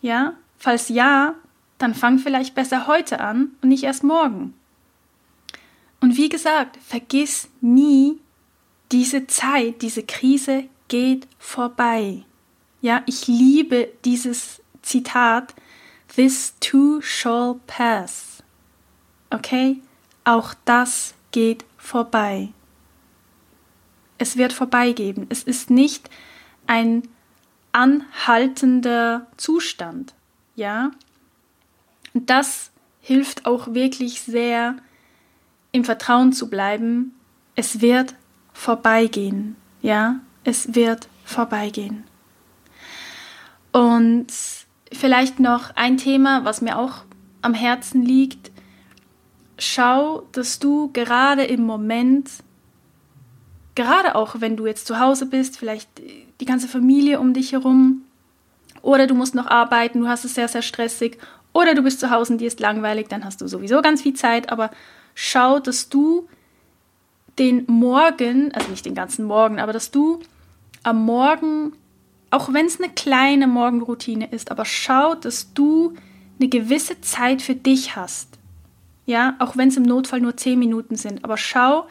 Ja? 0.00 0.34
Falls 0.58 0.88
ja, 0.88 1.34
dann 1.78 1.94
fang 1.94 2.18
vielleicht 2.18 2.54
besser 2.54 2.86
heute 2.86 3.20
an 3.20 3.50
und 3.62 3.70
nicht 3.70 3.82
erst 3.82 4.04
morgen. 4.04 4.54
Und 6.02 6.16
wie 6.16 6.28
gesagt, 6.28 6.76
vergiss 6.84 7.48
nie, 7.60 8.18
diese 8.90 9.26
Zeit, 9.28 9.80
diese 9.82 10.02
Krise 10.02 10.64
geht 10.88 11.28
vorbei. 11.38 12.24
Ja, 12.80 13.02
ich 13.06 13.28
liebe 13.28 13.88
dieses 14.04 14.60
Zitat, 14.82 15.54
This 16.14 16.54
too 16.60 17.00
shall 17.00 17.60
pass. 17.66 18.42
Okay? 19.30 19.80
Auch 20.24 20.54
das 20.64 21.14
geht 21.30 21.64
vorbei. 21.78 22.48
Es 24.18 24.36
wird 24.36 24.52
vorbeigehen. 24.52 25.26
Es 25.30 25.44
ist 25.44 25.70
nicht 25.70 26.10
ein 26.66 27.04
anhaltender 27.70 29.28
Zustand. 29.36 30.14
Ja? 30.54 30.90
Und 32.12 32.28
das 32.28 32.72
hilft 33.00 33.46
auch 33.46 33.72
wirklich 33.72 34.20
sehr, 34.20 34.76
im 35.72 35.84
Vertrauen 35.84 36.32
zu 36.32 36.48
bleiben, 36.48 37.14
es 37.56 37.80
wird 37.80 38.14
vorbeigehen. 38.52 39.56
Ja, 39.80 40.20
es 40.44 40.74
wird 40.74 41.08
vorbeigehen. 41.24 42.04
Und 43.72 44.26
vielleicht 44.92 45.40
noch 45.40 45.74
ein 45.74 45.96
Thema, 45.96 46.44
was 46.44 46.60
mir 46.60 46.78
auch 46.78 47.04
am 47.40 47.54
Herzen 47.54 48.02
liegt. 48.02 48.52
Schau, 49.58 50.26
dass 50.32 50.58
du 50.58 50.90
gerade 50.92 51.44
im 51.44 51.62
Moment, 51.62 52.30
gerade 53.74 54.14
auch 54.14 54.36
wenn 54.40 54.56
du 54.56 54.66
jetzt 54.66 54.86
zu 54.86 55.00
Hause 55.00 55.26
bist, 55.26 55.58
vielleicht 55.58 55.88
die 56.40 56.44
ganze 56.44 56.68
Familie 56.68 57.18
um 57.18 57.32
dich 57.32 57.52
herum, 57.52 58.02
oder 58.82 59.06
du 59.06 59.14
musst 59.14 59.34
noch 59.34 59.46
arbeiten, 59.46 60.00
du 60.00 60.08
hast 60.08 60.24
es 60.24 60.34
sehr, 60.34 60.48
sehr 60.48 60.62
stressig, 60.62 61.18
oder 61.52 61.74
du 61.74 61.82
bist 61.82 62.00
zu 62.00 62.10
Hause 62.10 62.32
und 62.32 62.40
dir 62.40 62.48
ist 62.48 62.60
langweilig, 62.60 63.08
dann 63.08 63.24
hast 63.24 63.40
du 63.40 63.46
sowieso 63.46 63.80
ganz 63.82 64.02
viel 64.02 64.14
Zeit, 64.14 64.50
aber 64.50 64.70
schau, 65.14 65.58
dass 65.58 65.88
du 65.88 66.28
den 67.38 67.64
Morgen, 67.66 68.52
also 68.52 68.68
nicht 68.70 68.84
den 68.84 68.94
ganzen 68.94 69.24
Morgen, 69.24 69.58
aber 69.58 69.72
dass 69.72 69.90
du 69.90 70.20
am 70.82 71.04
Morgen, 71.04 71.72
auch 72.30 72.52
wenn 72.52 72.66
es 72.66 72.80
eine 72.80 72.92
kleine 72.92 73.46
Morgenroutine 73.46 74.30
ist, 74.30 74.50
aber 74.50 74.64
schau, 74.64 75.14
dass 75.14 75.52
du 75.54 75.94
eine 76.38 76.48
gewisse 76.48 77.00
Zeit 77.00 77.42
für 77.42 77.54
dich 77.54 77.96
hast. 77.96 78.28
Ja, 79.06 79.36
auch 79.38 79.56
wenn 79.56 79.68
es 79.68 79.76
im 79.76 79.82
Notfall 79.82 80.20
nur 80.20 80.36
zehn 80.36 80.58
Minuten 80.58 80.96
sind, 80.96 81.24
aber 81.24 81.36
schau, 81.36 81.88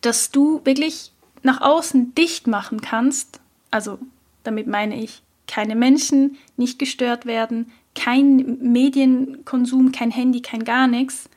dass 0.00 0.30
du 0.30 0.60
wirklich 0.64 1.12
nach 1.42 1.60
außen 1.60 2.14
dicht 2.14 2.46
machen 2.46 2.80
kannst. 2.80 3.40
Also, 3.70 3.98
damit 4.42 4.66
meine 4.66 5.02
ich, 5.02 5.22
keine 5.46 5.76
Menschen, 5.76 6.36
nicht 6.56 6.78
gestört 6.78 7.26
werden, 7.26 7.70
kein 7.94 8.58
Medienkonsum, 8.60 9.92
kein 9.92 10.10
Handy, 10.10 10.40
kein 10.40 10.64
gar 10.64 10.86
nichts 10.86 11.28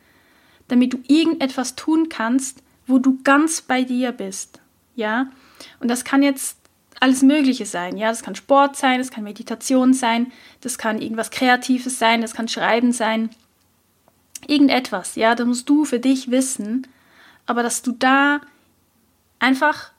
damit 0.70 0.94
du 0.94 1.00
irgendetwas 1.08 1.76
tun 1.76 2.08
kannst, 2.10 2.64
wo 2.88 2.98
du 2.98 3.20
ganz 3.24 3.62
bei 3.62 3.84
dir 3.84 4.12
bist. 4.12 4.62
Ja? 4.96 5.30
Und 5.80 5.90
das 5.90 6.04
kann 6.06 6.24
jetzt 6.24 6.58
alles 7.00 7.22
Mögliche 7.22 7.66
sein. 7.66 7.98
Ja, 7.98 8.10
das 8.10 8.24
kann 8.24 8.36
Sport 8.36 8.76
sein, 8.76 9.00
das 9.00 9.12
kann 9.12 9.24
Meditation 9.24 9.94
sein, 9.94 10.32
das 10.62 10.78
kann 10.78 11.02
irgendwas 11.02 11.32
Kreatives 11.32 12.00
sein, 12.00 12.22
das 12.22 12.34
kann 12.34 12.48
Schreiben 12.48 12.92
sein. 12.92 13.30
Irgendetwas, 14.48 15.16
ja, 15.16 15.36
das 15.36 15.48
musst 15.48 15.70
du 15.70 15.86
für 15.86 16.00
dich 16.00 16.32
wissen, 16.32 16.88
aber 17.46 17.64
dass 17.64 17.82
du 17.82 17.92
da 17.92 18.42
einfach 19.40 19.92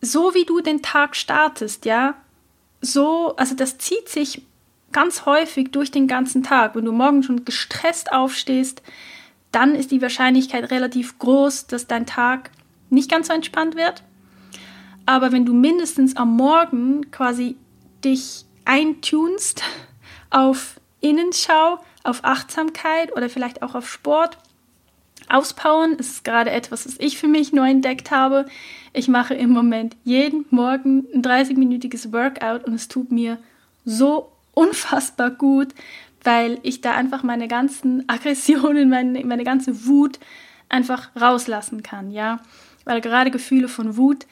so 0.00 0.34
wie 0.34 0.44
du 0.44 0.60
den 0.60 0.82
Tag 0.82 1.14
startest, 1.14 1.84
ja, 1.84 2.14
so, 2.80 3.36
also 3.36 3.54
das 3.54 3.78
zieht 3.78 4.08
sich 4.08 4.42
ganz 4.92 5.26
häufig 5.26 5.70
durch 5.70 5.90
den 5.90 6.08
ganzen 6.08 6.42
Tag. 6.42 6.74
Wenn 6.74 6.84
du 6.84 6.92
morgen 6.92 7.22
schon 7.22 7.44
gestresst 7.44 8.12
aufstehst, 8.12 8.82
dann 9.52 9.74
ist 9.74 9.90
die 9.90 10.02
Wahrscheinlichkeit 10.02 10.70
relativ 10.70 11.18
groß, 11.18 11.66
dass 11.66 11.86
dein 11.86 12.06
Tag 12.06 12.50
nicht 12.88 13.10
ganz 13.10 13.28
so 13.28 13.32
entspannt 13.32 13.76
wird. 13.76 14.02
Aber 15.06 15.32
wenn 15.32 15.44
du 15.44 15.52
mindestens 15.52 16.16
am 16.16 16.36
Morgen 16.36 17.10
quasi 17.10 17.56
dich 18.04 18.44
eintunst 18.64 19.62
auf 20.30 20.80
Innenschau, 21.00 21.78
auf 22.04 22.24
Achtsamkeit 22.24 23.16
oder 23.16 23.28
vielleicht 23.28 23.62
auch 23.62 23.74
auf 23.74 23.90
Sport, 23.90 24.38
Auspowern 25.28 25.92
ist 25.92 26.24
gerade 26.24 26.50
etwas, 26.50 26.86
was 26.86 26.96
ich 26.98 27.18
für 27.18 27.28
mich 27.28 27.52
neu 27.52 27.70
entdeckt 27.70 28.10
habe. 28.10 28.46
Ich 28.92 29.06
mache 29.06 29.34
im 29.34 29.50
Moment 29.50 29.96
jeden 30.02 30.44
Morgen 30.50 31.06
ein 31.14 31.22
30-minütiges 31.22 32.12
Workout 32.12 32.64
und 32.64 32.74
es 32.74 32.88
tut 32.88 33.12
mir 33.12 33.38
so 33.84 34.32
unfassbar 34.52 35.30
gut, 35.30 35.68
weil 36.24 36.58
ich 36.62 36.80
da 36.80 36.92
einfach 36.92 37.22
meine 37.22 37.48
ganzen 37.48 38.04
Aggressionen, 38.08 38.88
meine, 38.88 39.24
meine 39.24 39.44
ganze 39.44 39.86
Wut 39.86 40.18
einfach 40.68 41.10
rauslassen 41.20 41.82
kann, 41.82 42.10
ja. 42.10 42.40
Weil 42.84 43.00
gerade 43.00 43.30
Gefühle 43.30 43.68
von 43.68 43.96
Wut, 43.96 44.26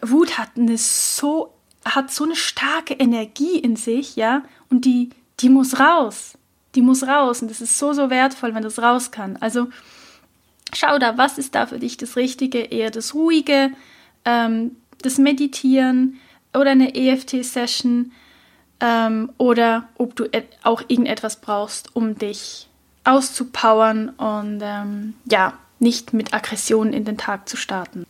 Wut 0.00 0.38
hat 0.38 0.50
eine 0.56 0.76
so, 0.78 1.54
hat 1.84 2.10
so 2.10 2.24
eine 2.24 2.36
starke 2.36 2.94
Energie 2.94 3.58
in 3.58 3.76
sich, 3.76 4.16
ja, 4.16 4.42
und 4.70 4.84
die, 4.84 5.10
die 5.40 5.48
muss 5.48 5.78
raus. 5.78 6.34
Die 6.74 6.82
muss 6.82 7.02
raus 7.06 7.40
und 7.40 7.50
das 7.50 7.60
ist 7.60 7.78
so, 7.78 7.92
so 7.92 8.10
wertvoll, 8.10 8.54
wenn 8.54 8.62
das 8.62 8.78
raus 8.78 9.10
kann. 9.10 9.36
Also 9.38 9.68
schau 10.74 10.98
da, 10.98 11.16
was 11.16 11.38
ist 11.38 11.54
da 11.54 11.66
für 11.66 11.78
dich 11.78 11.96
das 11.96 12.16
Richtige? 12.16 12.58
Eher 12.58 12.90
das 12.90 13.14
Ruhige, 13.14 13.72
ähm, 14.24 14.76
das 15.02 15.18
Meditieren 15.18 16.18
oder 16.52 16.72
eine 16.72 16.94
EFT-Session 16.94 18.12
ähm, 18.80 19.30
oder 19.38 19.88
ob 19.96 20.14
du 20.16 20.26
auch 20.62 20.82
irgendetwas 20.88 21.36
brauchst, 21.40 21.94
um 21.96 22.16
dich 22.16 22.68
auszupowern 23.04 24.10
und 24.10 24.60
ähm, 24.62 25.14
ja, 25.30 25.54
nicht 25.78 26.12
mit 26.12 26.34
Aggression 26.34 26.92
in 26.92 27.04
den 27.04 27.16
Tag 27.16 27.48
zu 27.48 27.56
starten. 27.56 28.06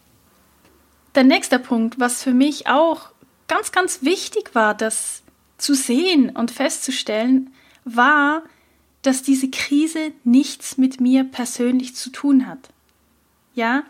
Der 1.14 1.25
nächste 1.25 1.59
Punkt, 1.59 1.99
was 1.99 2.23
für 2.23 2.35
mich 2.35 2.66
auch 2.66 3.11
ganz, 3.47 3.73
ganz 3.73 4.03
wichtig 4.03 4.55
war, 4.55 4.75
das 4.75 5.23
zu 5.57 5.75
sehen 5.75 6.31
und 6.31 6.51
festzustellen, 6.51 7.53
war, 7.85 8.43
dass 9.03 9.23
diese 9.23 9.49
Krise 9.49 10.12
nichts 10.25 10.77
mit 10.77 11.01
mir 11.01 11.25
persönlich 11.25 11.95
zu 11.97 12.11
tun 12.11 12.47
hat. 12.47 12.69
Ja, 13.55 13.85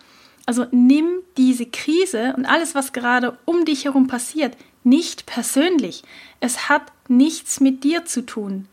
also 0.47 0.66
nimm 0.70 1.20
diese 1.37 1.66
Krise 1.66 2.35
und 2.37 2.47
alles, 2.47 2.74
was 2.74 2.93
gerade 2.93 3.37
um 3.45 3.64
dich 3.64 3.85
herum 3.85 4.07
passiert, 4.07 4.57
nicht 4.89 5.26
persönlich. 5.26 6.03
Es 6.41 6.68
hat 6.68 6.93
nichts 7.09 7.61
mit 7.61 7.84
dir 7.84 8.05
zu 8.05 8.24
tun. 8.24 8.66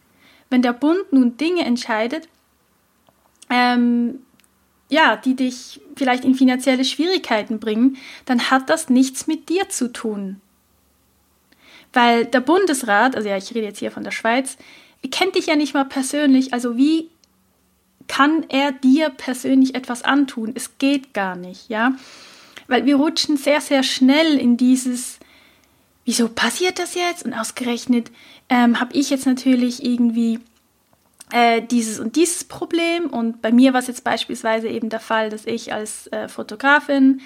Wenn 0.50 0.62
der 0.62 0.74
Bund 0.74 1.12
nun 1.12 1.38
Dinge 1.38 1.66
entscheidet, 1.66 2.28
ähm, 3.50 4.20
ja, 4.90 5.16
die 5.16 5.36
dich 5.36 5.82
vielleicht 5.96 6.26
in 6.26 6.36
finanzielle 6.36 6.86
Schwierigkeiten 6.86 7.60
bringen, 7.60 7.98
dann 8.26 8.52
hat 8.52 8.70
das 8.70 8.90
nichts 8.90 9.28
mit 9.28 9.50
dir 9.50 9.70
zu 9.70 9.92
tun. 9.92 10.42
Weil 11.94 12.26
der 12.26 12.42
Bundesrat, 12.42 13.16
also 13.16 13.28
ja, 13.28 13.38
ich 13.38 13.50
rede 13.56 13.66
jetzt 13.66 13.80
hier 13.80 13.92
von 13.92 14.04
der 14.04 14.12
Schweiz, 14.12 14.58
kennt 15.12 15.36
dich 15.36 15.48
ja 15.48 15.56
nicht 15.56 15.74
mal 15.74 15.86
persönlich, 15.86 16.54
also 16.54 16.78
wie 16.78 17.10
kann 18.08 18.46
er 18.50 18.72
dir 18.72 19.10
persönlich 19.10 19.76
etwas 19.76 20.04
antun? 20.04 20.52
Es 20.56 20.78
geht 20.78 21.14
gar 21.14 21.36
nicht, 21.36 21.70
ja? 21.70 21.96
Weil 22.68 22.86
wir 22.86 22.98
rutschen 22.98 23.38
sehr, 23.38 23.62
sehr 23.62 23.84
schnell 23.84 24.38
in 24.38 24.58
dieses, 24.58 25.20
wieso 26.06 26.30
passiert 26.30 26.80
das 26.80 26.96
jetzt? 26.96 27.26
Und 27.26 27.34
ausgerechnet 27.34 28.12
ähm, 28.50 28.80
habe 28.80 28.94
ich 28.94 29.10
jetzt 29.10 29.26
natürlich 29.26 29.84
irgendwie 29.84 30.40
äh, 31.32 31.62
dieses 31.62 32.00
und 32.00 32.16
dieses 32.16 32.44
Problem. 32.44 33.08
Und 33.08 33.42
bei 33.42 33.52
mir 33.52 33.74
war 33.74 33.80
es 33.80 33.88
jetzt 33.88 34.04
beispielsweise 34.04 34.68
eben 34.68 34.90
der 34.90 35.00
Fall, 35.00 35.30
dass 35.30 35.46
ich 35.46 35.74
als 35.74 36.08
äh, 36.08 36.30
Fotografin, 36.30 37.22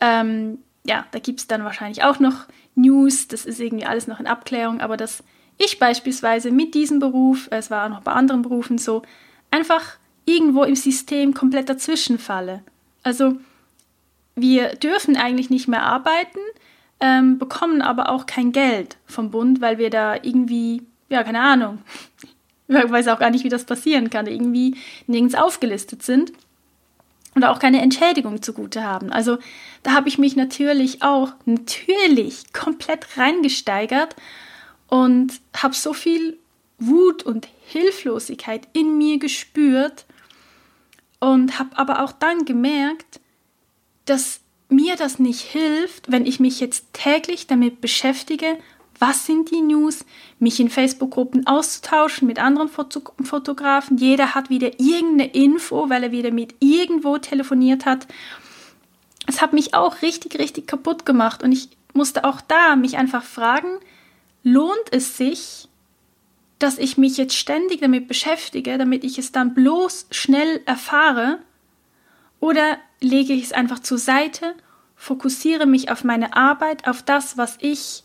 ähm, 0.00 0.58
ja, 0.84 1.06
da 1.12 1.18
gibt 1.18 1.40
es 1.40 1.46
dann 1.46 1.64
wahrscheinlich 1.64 2.02
auch 2.02 2.18
noch 2.18 2.46
News, 2.74 3.28
das 3.28 3.44
ist 3.44 3.60
irgendwie 3.60 3.86
alles 3.86 4.06
noch 4.06 4.18
in 4.18 4.26
Abklärung, 4.26 4.80
aber 4.80 4.96
dass 4.96 5.22
ich 5.58 5.78
beispielsweise 5.78 6.50
mit 6.50 6.74
diesem 6.74 6.98
Beruf, 6.98 7.48
es 7.50 7.70
war 7.70 7.84
auch 7.84 7.90
noch 7.90 8.02
bei 8.02 8.12
anderen 8.12 8.42
Berufen 8.42 8.78
so, 8.78 9.02
einfach 9.50 9.98
irgendwo 10.24 10.64
im 10.64 10.74
System 10.74 11.34
komplett 11.34 11.68
dazwischen 11.68 12.18
falle. 12.18 12.62
Also 13.02 13.36
wir 14.34 14.70
dürfen 14.76 15.16
eigentlich 15.16 15.50
nicht 15.50 15.68
mehr 15.68 15.82
arbeiten, 15.82 16.38
ähm, 17.02 17.36
bekommen 17.36 17.82
aber 17.82 18.08
auch 18.08 18.26
kein 18.26 18.52
Geld 18.52 18.96
vom 19.06 19.32
Bund, 19.32 19.60
weil 19.60 19.76
wir 19.76 19.90
da 19.90 20.14
irgendwie, 20.14 20.82
ja, 21.08 21.24
keine 21.24 21.40
Ahnung, 21.40 21.78
ich 22.68 22.90
weiß 22.90 23.08
auch 23.08 23.18
gar 23.18 23.30
nicht, 23.30 23.44
wie 23.44 23.48
das 23.50 23.66
passieren 23.66 24.08
kann, 24.08 24.28
irgendwie 24.28 24.76
nirgends 25.08 25.34
aufgelistet 25.34 26.04
sind 26.04 26.32
und 27.34 27.44
auch 27.44 27.58
keine 27.58 27.82
Entschädigung 27.82 28.40
zugute 28.40 28.84
haben. 28.84 29.10
Also 29.10 29.38
da 29.82 29.94
habe 29.94 30.08
ich 30.08 30.16
mich 30.16 30.36
natürlich 30.36 31.02
auch, 31.02 31.32
natürlich 31.44 32.52
komplett 32.52 33.18
reingesteigert 33.18 34.14
und 34.86 35.40
habe 35.56 35.74
so 35.74 35.92
viel 35.94 36.38
Wut 36.78 37.24
und 37.24 37.48
Hilflosigkeit 37.66 38.68
in 38.74 38.96
mir 38.96 39.18
gespürt 39.18 40.04
und 41.18 41.58
habe 41.58 41.76
aber 41.76 42.04
auch 42.04 42.12
dann 42.12 42.44
gemerkt, 42.44 43.20
dass 44.04 44.41
mir 44.72 44.96
das 44.96 45.18
nicht 45.18 45.40
hilft, 45.40 46.10
wenn 46.10 46.26
ich 46.26 46.40
mich 46.40 46.60
jetzt 46.60 46.86
täglich 46.92 47.46
damit 47.46 47.80
beschäftige, 47.80 48.58
was 48.98 49.26
sind 49.26 49.50
die 49.50 49.62
News, 49.62 50.04
mich 50.38 50.60
in 50.60 50.70
Facebook-Gruppen 50.70 51.46
auszutauschen 51.46 52.28
mit 52.28 52.38
anderen 52.38 52.68
Foto 52.68 53.02
Fotografen. 53.22 53.98
Jeder 53.98 54.34
hat 54.34 54.48
wieder 54.48 54.78
irgendeine 54.78 55.32
Info, 55.32 55.90
weil 55.90 56.04
er 56.04 56.12
wieder 56.12 56.30
mit 56.30 56.54
irgendwo 56.60 57.18
telefoniert 57.18 57.84
hat. 57.84 58.06
Es 59.26 59.42
hat 59.42 59.52
mich 59.52 59.74
auch 59.74 60.02
richtig, 60.02 60.38
richtig 60.38 60.68
kaputt 60.68 61.04
gemacht 61.04 61.42
und 61.42 61.50
ich 61.52 61.68
musste 61.94 62.24
auch 62.24 62.40
da 62.40 62.76
mich 62.76 62.96
einfach 62.96 63.24
fragen, 63.24 63.78
lohnt 64.44 64.92
es 64.92 65.16
sich, 65.16 65.68
dass 66.58 66.78
ich 66.78 66.96
mich 66.96 67.16
jetzt 67.16 67.36
ständig 67.36 67.80
damit 67.80 68.06
beschäftige, 68.06 68.78
damit 68.78 69.02
ich 69.02 69.18
es 69.18 69.32
dann 69.32 69.52
bloß 69.54 70.06
schnell 70.12 70.60
erfahre? 70.64 71.40
Oder 72.38 72.78
lege 73.02 73.32
ich 73.32 73.44
es 73.44 73.52
einfach 73.52 73.80
zur 73.80 73.98
Seite, 73.98 74.54
fokussiere 74.96 75.66
mich 75.66 75.90
auf 75.90 76.04
meine 76.04 76.36
Arbeit, 76.36 76.86
auf 76.86 77.02
das, 77.02 77.36
was 77.36 77.58
ich 77.60 78.04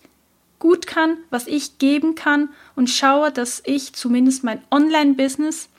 gut 0.60 0.88
kann, 0.88 1.18
was 1.30 1.48
ich 1.48 1.78
geben 1.78 2.16
kann 2.16 2.50
und 2.76 2.90
schaue, 2.90 3.32
dass 3.32 3.62
ich 3.66 3.94
zumindest 3.94 4.44
mein 4.44 4.62
Online-Business 4.72 5.70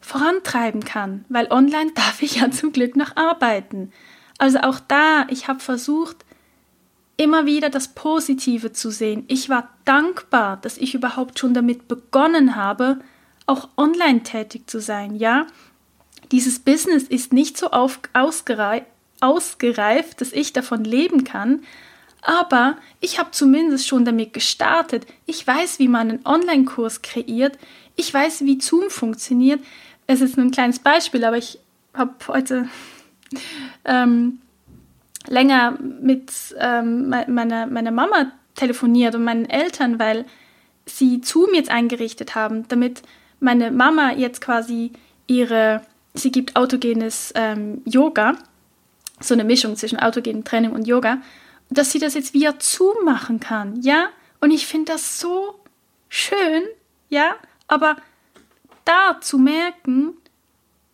vorantreiben 0.00 0.84
kann, 0.84 1.24
weil 1.28 1.50
online 1.50 1.92
darf 1.94 2.22
ich 2.22 2.36
ja 2.36 2.50
zum 2.50 2.72
Glück 2.72 2.96
noch 2.96 3.16
arbeiten. 3.16 3.92
Also 4.38 4.60
auch 4.60 4.78
da, 4.80 5.26
ich 5.28 5.48
habe 5.48 5.60
versucht, 5.60 6.24
immer 7.16 7.46
wieder 7.46 7.68
das 7.68 7.88
Positive 7.88 8.72
zu 8.72 8.90
sehen. 8.90 9.24
Ich 9.26 9.48
war 9.48 9.70
dankbar, 9.84 10.56
dass 10.58 10.78
ich 10.78 10.94
überhaupt 10.94 11.38
schon 11.40 11.52
damit 11.52 11.88
begonnen 11.88 12.54
habe, 12.54 13.00
auch 13.46 13.68
online 13.76 14.22
tätig 14.22 14.70
zu 14.70 14.80
sein. 14.80 15.16
Ja, 15.16 15.46
dieses 16.32 16.58
Business 16.58 17.04
ist 17.04 17.32
nicht 17.32 17.56
so 17.56 17.70
auf, 17.70 18.00
ausgerei 18.12 18.84
ausgereift, 19.20 20.20
dass 20.20 20.32
ich 20.32 20.52
davon 20.52 20.84
leben 20.84 21.24
kann, 21.24 21.64
aber 22.22 22.76
ich 23.00 23.18
habe 23.18 23.30
zumindest 23.32 23.88
schon 23.88 24.04
damit 24.04 24.32
gestartet. 24.32 25.06
Ich 25.26 25.46
weiß, 25.46 25.78
wie 25.78 25.88
man 25.88 26.10
einen 26.10 26.26
Online-Kurs 26.26 27.02
kreiert. 27.02 27.58
Ich 27.96 28.12
weiß, 28.12 28.44
wie 28.44 28.60
Zoom 28.60 28.90
funktioniert. 28.90 29.60
Es 30.06 30.20
ist 30.20 30.36
nur 30.36 30.46
ein 30.46 30.52
kleines 30.52 30.78
Beispiel, 30.78 31.24
aber 31.24 31.36
ich 31.36 31.58
habe 31.94 32.14
heute 32.28 32.68
ähm, 33.84 34.40
länger 35.26 35.78
mit 35.80 36.32
ähm, 36.58 37.08
meiner, 37.08 37.66
meiner 37.66 37.90
Mama 37.90 38.32
telefoniert 38.54 39.14
und 39.14 39.24
meinen 39.24 39.48
Eltern, 39.48 39.98
weil 39.98 40.24
sie 40.86 41.20
Zoom 41.22 41.54
jetzt 41.54 41.70
eingerichtet 41.70 42.34
haben, 42.34 42.66
damit 42.68 43.02
meine 43.40 43.70
Mama 43.70 44.12
jetzt 44.12 44.40
quasi 44.40 44.92
ihre, 45.26 45.82
sie 46.14 46.30
gibt 46.30 46.56
autogenes 46.56 47.32
ähm, 47.34 47.82
Yoga, 47.84 48.36
so 49.20 49.34
eine 49.34 49.44
Mischung 49.44 49.76
zwischen 49.76 49.98
autogenem 49.98 50.44
Training 50.44 50.72
und 50.72 50.86
Yoga, 50.86 51.18
dass 51.70 51.92
sie 51.92 51.98
das 51.98 52.14
jetzt 52.14 52.34
via 52.34 52.54
Zoom 52.58 53.04
machen 53.04 53.40
kann, 53.40 53.80
ja? 53.82 54.08
Und 54.40 54.50
ich 54.50 54.66
finde 54.66 54.92
das 54.92 55.20
so 55.20 55.58
schön, 56.08 56.62
ja? 57.08 57.34
Aber 57.66 57.96
da 58.84 59.20
zu 59.20 59.38
merken, 59.38 60.14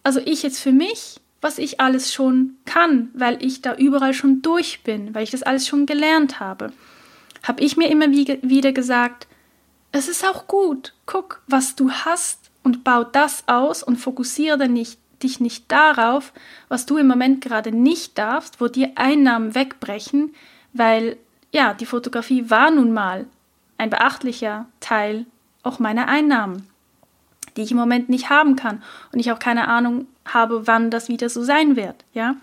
also 0.02 0.20
ich 0.24 0.42
jetzt 0.42 0.60
für 0.60 0.72
mich, 0.72 1.20
was 1.40 1.58
ich 1.58 1.80
alles 1.80 2.12
schon 2.12 2.56
kann, 2.64 3.10
weil 3.14 3.44
ich 3.44 3.60
da 3.60 3.74
überall 3.74 4.14
schon 4.14 4.42
durch 4.42 4.82
bin, 4.82 5.14
weil 5.14 5.24
ich 5.24 5.30
das 5.30 5.42
alles 5.42 5.68
schon 5.68 5.86
gelernt 5.86 6.40
habe, 6.40 6.72
habe 7.42 7.62
ich 7.62 7.76
mir 7.76 7.88
immer 7.90 8.10
wieder 8.10 8.72
gesagt, 8.72 9.28
es 9.92 10.08
ist 10.08 10.24
auch 10.24 10.48
gut, 10.48 10.94
guck, 11.06 11.42
was 11.46 11.76
du 11.76 11.90
hast 11.90 12.50
und 12.64 12.82
bau 12.82 13.04
das 13.04 13.44
aus 13.46 13.82
und 13.82 13.96
fokussiere 13.96 14.68
nicht, 14.68 14.98
dich 15.24 15.40
nicht 15.40 15.70
darauf, 15.72 16.32
was 16.68 16.86
du 16.86 16.96
im 16.98 17.08
Moment 17.08 17.40
gerade 17.40 17.72
nicht 17.72 18.16
darfst, 18.18 18.60
wo 18.60 18.68
dir 18.68 18.92
Einnahmen 18.94 19.54
wegbrechen, 19.54 20.34
weil 20.72 21.16
ja, 21.52 21.74
die 21.74 21.86
Fotografie 21.86 22.50
war 22.50 22.70
nun 22.70 22.92
mal 22.92 23.26
ein 23.78 23.90
beachtlicher 23.90 24.66
Teil 24.80 25.26
auch 25.62 25.78
meiner 25.78 26.08
Einnahmen, 26.08 26.68
die 27.56 27.62
ich 27.62 27.70
im 27.70 27.76
Moment 27.76 28.08
nicht 28.08 28.30
haben 28.30 28.56
kann 28.56 28.82
und 29.12 29.18
ich 29.18 29.32
auch 29.32 29.38
keine 29.38 29.68
Ahnung 29.68 30.06
habe, 30.24 30.66
wann 30.66 30.90
das 30.90 31.08
wieder 31.08 31.28
so 31.28 31.42
sein 31.42 31.76
wird, 31.76 32.04
ja? 32.12 32.36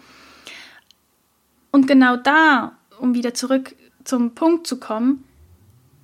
Und 1.72 1.88
genau 1.88 2.18
da, 2.18 2.74
um 3.00 3.14
wieder 3.14 3.34
zurück 3.34 3.76
zum 4.04 4.36
Punkt 4.36 4.68
zu 4.68 4.80
kommen, 4.80 5.24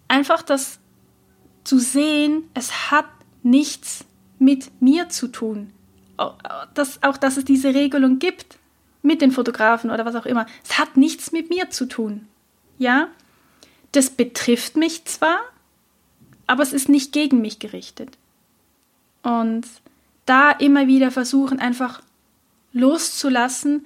einfach 0.08 0.42
das 0.42 0.80
zu 1.64 1.80
sehen, 1.80 2.44
es 2.54 2.92
hat 2.92 3.08
nichts 3.44 4.06
mit 4.40 4.82
mir 4.82 5.10
zu 5.10 5.28
tun. 5.28 5.74
Dass, 6.74 7.04
auch, 7.04 7.18
dass 7.18 7.38
es 7.38 7.46
diese 7.46 7.74
Regelung 7.74 8.20
gibt 8.20 8.58
mit 9.02 9.22
den 9.22 9.32
Fotografen 9.32 9.92
oder 9.92 10.06
was 10.06 10.16
auch 10.16 10.26
immer. 10.26 10.46
Es 10.64 10.78
hat 10.78 10.98
nichts 10.98 11.32
mit 11.32 11.50
mir 11.50 11.70
zu 11.70 11.88
tun. 11.88 12.28
Ja, 12.78 13.10
das 13.92 14.10
betrifft 14.10 14.76
mich 14.76 15.06
zwar, 15.06 15.40
aber 16.46 16.64
es 16.64 16.74
ist 16.74 16.90
nicht 16.90 17.12
gegen 17.12 17.42
mich 17.42 17.60
gerichtet. 17.60 18.18
Und 19.24 19.66
da 20.26 20.52
immer 20.52 20.88
wieder 20.88 21.12
versuchen, 21.12 21.60
einfach 21.60 22.02
loszulassen 22.74 23.86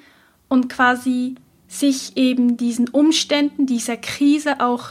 und 0.49 0.69
quasi 0.69 1.35
sich 1.67 2.17
eben 2.17 2.57
diesen 2.57 2.89
Umständen, 2.89 3.65
dieser 3.65 3.95
Krise 3.95 4.59
auch 4.59 4.89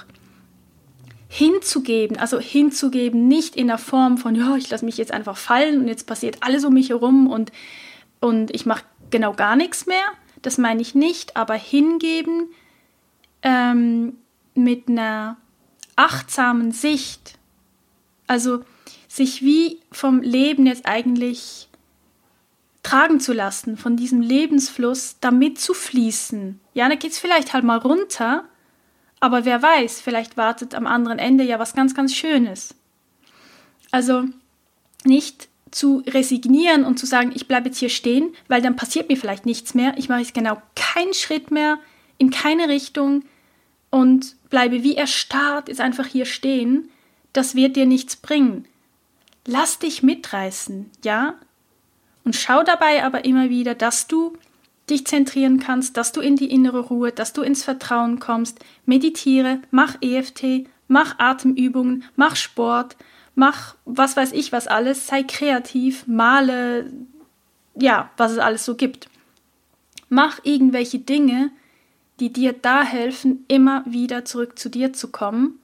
hinzugeben, 1.32 2.18
also 2.18 2.40
hinzugeben, 2.40 3.28
nicht 3.28 3.54
in 3.54 3.68
der 3.68 3.78
Form 3.78 4.18
von, 4.18 4.34
ja, 4.34 4.56
ich 4.56 4.68
lasse 4.68 4.84
mich 4.84 4.96
jetzt 4.96 5.12
einfach 5.12 5.36
fallen 5.36 5.78
und 5.80 5.86
jetzt 5.86 6.08
passiert 6.08 6.38
alles 6.40 6.64
um 6.64 6.74
mich 6.74 6.88
herum 6.88 7.28
und, 7.28 7.52
und 8.18 8.52
ich 8.52 8.66
mache 8.66 8.82
genau 9.10 9.32
gar 9.32 9.54
nichts 9.54 9.86
mehr, 9.86 10.02
das 10.42 10.58
meine 10.58 10.82
ich 10.82 10.96
nicht, 10.96 11.36
aber 11.36 11.54
hingeben 11.54 12.48
ähm, 13.42 14.14
mit 14.56 14.88
einer 14.88 15.36
achtsamen 15.94 16.72
Sicht, 16.72 17.38
also 18.26 18.64
sich 19.06 19.40
wie 19.40 19.78
vom 19.92 20.22
Leben 20.22 20.66
jetzt 20.66 20.84
eigentlich 20.84 21.68
tragen 22.82 23.20
zu 23.20 23.32
lassen, 23.32 23.76
von 23.76 23.96
diesem 23.96 24.20
Lebensfluss 24.20 25.18
damit 25.20 25.60
zu 25.60 25.74
fließen. 25.74 26.58
Ja, 26.74 26.88
da 26.88 26.96
geht 26.96 27.12
es 27.12 27.20
vielleicht 27.20 27.52
halt 27.52 27.62
mal 27.62 27.78
runter, 27.78 28.46
aber 29.20 29.44
wer 29.44 29.62
weiß, 29.62 30.00
vielleicht 30.00 30.36
wartet 30.36 30.74
am 30.74 30.86
anderen 30.86 31.18
Ende 31.18 31.44
ja 31.44 31.58
was 31.58 31.74
ganz, 31.74 31.94
ganz 31.94 32.14
Schönes. 32.14 32.74
Also 33.90 34.24
nicht 35.04 35.48
zu 35.70 36.02
resignieren 36.06 36.84
und 36.84 36.98
zu 36.98 37.06
sagen, 37.06 37.32
ich 37.34 37.46
bleibe 37.46 37.68
jetzt 37.68 37.78
hier 37.78 37.90
stehen, 37.90 38.34
weil 38.48 38.62
dann 38.62 38.76
passiert 38.76 39.08
mir 39.08 39.16
vielleicht 39.16 39.46
nichts 39.46 39.74
mehr. 39.74 39.94
Ich 39.96 40.08
mache 40.08 40.20
jetzt 40.20 40.34
genau 40.34 40.60
keinen 40.74 41.14
Schritt 41.14 41.50
mehr 41.50 41.78
in 42.18 42.30
keine 42.30 42.68
Richtung 42.68 43.24
und 43.90 44.36
bleibe 44.50 44.82
wie 44.82 44.96
erstarrt, 44.96 45.68
ist 45.68 45.80
einfach 45.80 46.06
hier 46.06 46.24
stehen. 46.24 46.90
Das 47.32 47.54
wird 47.54 47.76
dir 47.76 47.86
nichts 47.86 48.16
bringen. 48.16 48.66
Lass 49.46 49.78
dich 49.78 50.02
mitreißen, 50.02 50.90
ja? 51.04 51.34
Und 52.24 52.36
schau 52.36 52.62
dabei 52.62 53.04
aber 53.04 53.24
immer 53.24 53.48
wieder, 53.48 53.74
dass 53.74 54.06
du 54.06 54.36
dich 54.90 55.06
zentrieren 55.06 55.58
kannst, 55.58 55.96
dass 55.96 56.12
du 56.12 56.20
in 56.20 56.36
die 56.36 56.50
innere 56.50 56.80
Ruhe, 56.80 57.12
dass 57.12 57.32
du 57.32 57.42
ins 57.42 57.64
Vertrauen 57.64 58.18
kommst. 58.18 58.58
Meditiere, 58.84 59.60
mach 59.70 59.96
EFT, 60.00 60.66
mach 60.88 61.18
Atemübungen, 61.18 62.04
mach 62.16 62.36
Sport, 62.36 62.96
mach 63.34 63.76
was 63.84 64.16
weiß 64.16 64.32
ich 64.32 64.52
was 64.52 64.66
alles, 64.66 65.06
sei 65.06 65.22
kreativ, 65.22 66.06
male, 66.06 66.92
ja, 67.74 68.10
was 68.16 68.32
es 68.32 68.38
alles 68.38 68.64
so 68.64 68.74
gibt. 68.74 69.08
Mach 70.08 70.40
irgendwelche 70.42 70.98
Dinge, 70.98 71.50
die 72.18 72.32
dir 72.32 72.52
da 72.52 72.82
helfen, 72.82 73.44
immer 73.48 73.84
wieder 73.86 74.24
zurück 74.24 74.58
zu 74.58 74.68
dir 74.68 74.92
zu 74.92 75.08
kommen, 75.08 75.58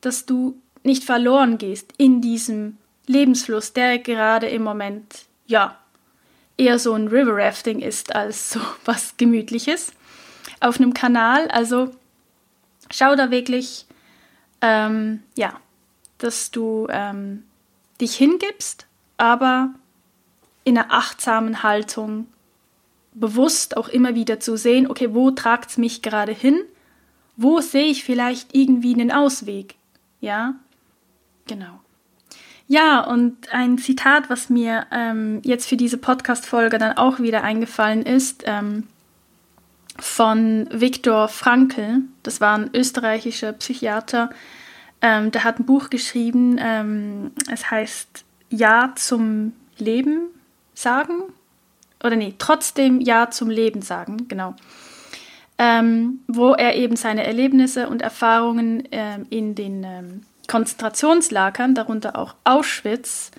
dass 0.00 0.26
du 0.26 0.60
nicht 0.82 1.04
verloren 1.04 1.58
gehst 1.58 1.94
in 1.96 2.20
diesem 2.20 2.76
Lebensfluss, 3.06 3.72
der 3.72 3.98
gerade 3.98 4.48
im 4.48 4.62
Moment, 4.62 5.26
ja, 5.46 5.78
eher 6.56 6.78
so 6.78 6.94
ein 6.94 7.08
River 7.08 7.36
Rafting 7.36 7.80
ist 7.80 8.14
als 8.14 8.50
so 8.50 8.60
was 8.84 9.16
Gemütliches 9.16 9.92
auf 10.60 10.78
einem 10.78 10.94
Kanal. 10.94 11.48
Also 11.48 11.90
schau 12.90 13.16
da 13.16 13.30
wirklich, 13.30 13.86
ähm, 14.60 15.22
ja, 15.36 15.60
dass 16.18 16.50
du 16.50 16.86
ähm, 16.90 17.44
dich 18.00 18.16
hingibst, 18.16 18.86
aber 19.16 19.74
in 20.64 20.78
einer 20.78 20.92
achtsamen 20.92 21.62
Haltung 21.62 22.28
bewusst 23.14 23.76
auch 23.76 23.88
immer 23.88 24.14
wieder 24.14 24.40
zu 24.40 24.56
sehen, 24.56 24.88
okay, 24.90 25.14
wo 25.14 25.30
tragt 25.30 25.70
es 25.70 25.78
mich 25.78 26.02
gerade 26.02 26.32
hin? 26.32 26.60
Wo 27.36 27.60
sehe 27.60 27.86
ich 27.86 28.04
vielleicht 28.04 28.54
irgendwie 28.54 28.94
einen 28.94 29.10
Ausweg? 29.10 29.74
Ja, 30.20 30.54
genau. 31.46 31.80
Ja, 32.72 33.00
und 33.00 33.52
ein 33.52 33.76
Zitat, 33.76 34.30
was 34.30 34.48
mir 34.48 34.86
ähm, 34.90 35.42
jetzt 35.44 35.68
für 35.68 35.76
diese 35.76 35.98
Podcast-Folge 35.98 36.78
dann 36.78 36.96
auch 36.96 37.18
wieder 37.18 37.44
eingefallen 37.44 38.00
ist, 38.00 38.44
ähm, 38.46 38.84
von 39.98 40.66
Viktor 40.72 41.28
Frankl. 41.28 42.00
Das 42.22 42.40
war 42.40 42.56
ein 42.56 42.70
österreichischer 42.72 43.52
Psychiater. 43.52 44.30
Ähm, 45.02 45.30
der 45.32 45.44
hat 45.44 45.60
ein 45.60 45.66
Buch 45.66 45.90
geschrieben, 45.90 46.56
ähm, 46.58 47.32
es 47.52 47.70
heißt 47.70 48.24
Ja 48.48 48.94
zum 48.96 49.52
Leben 49.76 50.28
sagen. 50.72 51.24
Oder 52.02 52.16
nee, 52.16 52.34
trotzdem 52.38 53.02
Ja 53.02 53.30
zum 53.30 53.50
Leben 53.50 53.82
sagen, 53.82 54.28
genau. 54.28 54.54
Ähm, 55.58 56.20
wo 56.26 56.54
er 56.54 56.74
eben 56.76 56.96
seine 56.96 57.26
Erlebnisse 57.26 57.90
und 57.90 58.00
Erfahrungen 58.00 58.88
ähm, 58.92 59.26
in 59.28 59.54
den 59.54 60.24
Konzentrationslagern, 60.52 61.74
darunter 61.74 62.14
auch 62.14 62.34
Auschwitz, 62.44 63.30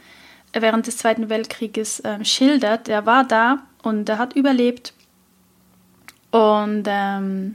während 0.52 0.88
des 0.88 0.98
Zweiten 0.98 1.30
Weltkrieges 1.30 2.00
äh, 2.00 2.26
schildert. 2.26 2.90
Er 2.90 3.06
war 3.06 3.24
da 3.24 3.60
und 3.84 4.10
er 4.10 4.18
hat 4.18 4.36
überlebt. 4.36 4.96
Und 6.32 6.86
ähm, 6.88 7.54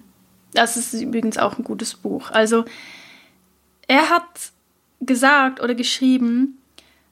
das 0.55 0.77
ist 0.77 0.95
übrigens 0.95 1.39
auch 1.39 1.59
ein 1.59 1.65
gutes 1.65 1.97
Buch. 1.97 2.31
Also 2.31 2.67
er 3.89 4.11
hat 4.11 4.53
gesagt 5.01 5.61
oder 5.61 5.75
geschrieben, 5.75 6.59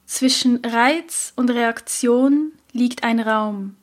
zwischen 0.07 0.65
Reiz 0.65 1.33
und 1.35 1.51
Reaktion 1.51 2.53
liegt 2.71 3.03
ein 3.03 3.19
Raum. 3.19 3.75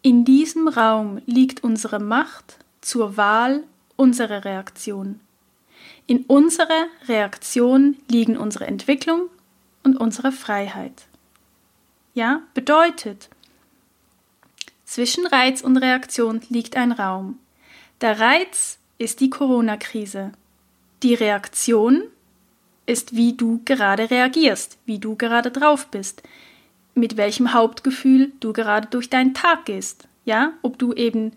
In 0.00 0.24
diesem 0.24 0.68
Raum 0.68 1.20
liegt 1.26 1.62
unsere 1.62 1.98
Macht 1.98 2.56
zur 2.80 3.18
Wahl 3.18 3.62
unserer 3.96 4.46
Reaktion. 4.46 5.20
In 6.08 6.24
unserer 6.24 6.86
Reaktion 7.06 7.98
liegen 8.10 8.38
unsere 8.38 8.66
Entwicklung 8.66 9.28
und 9.84 9.98
unsere 9.98 10.32
Freiheit. 10.32 11.06
Ja, 12.14 12.40
bedeutet, 12.54 13.28
zwischen 14.86 15.26
Reiz 15.26 15.60
und 15.60 15.76
Reaktion 15.76 16.40
liegt 16.48 16.78
ein 16.78 16.92
Raum. 16.92 17.38
Der 18.00 18.18
Reiz 18.18 18.78
ist 18.96 19.20
die 19.20 19.28
Corona-Krise. 19.28 20.32
Die 21.02 21.12
Reaktion 21.12 22.04
ist, 22.86 23.14
wie 23.14 23.34
du 23.34 23.60
gerade 23.66 24.10
reagierst, 24.10 24.78
wie 24.86 24.98
du 24.98 25.14
gerade 25.14 25.50
drauf 25.50 25.88
bist, 25.88 26.22
mit 26.94 27.18
welchem 27.18 27.52
Hauptgefühl 27.52 28.32
du 28.40 28.54
gerade 28.54 28.88
durch 28.88 29.10
deinen 29.10 29.34
Tag 29.34 29.66
gehst. 29.66 30.08
Ja, 30.24 30.54
ob 30.62 30.78
du 30.78 30.94
eben 30.94 31.32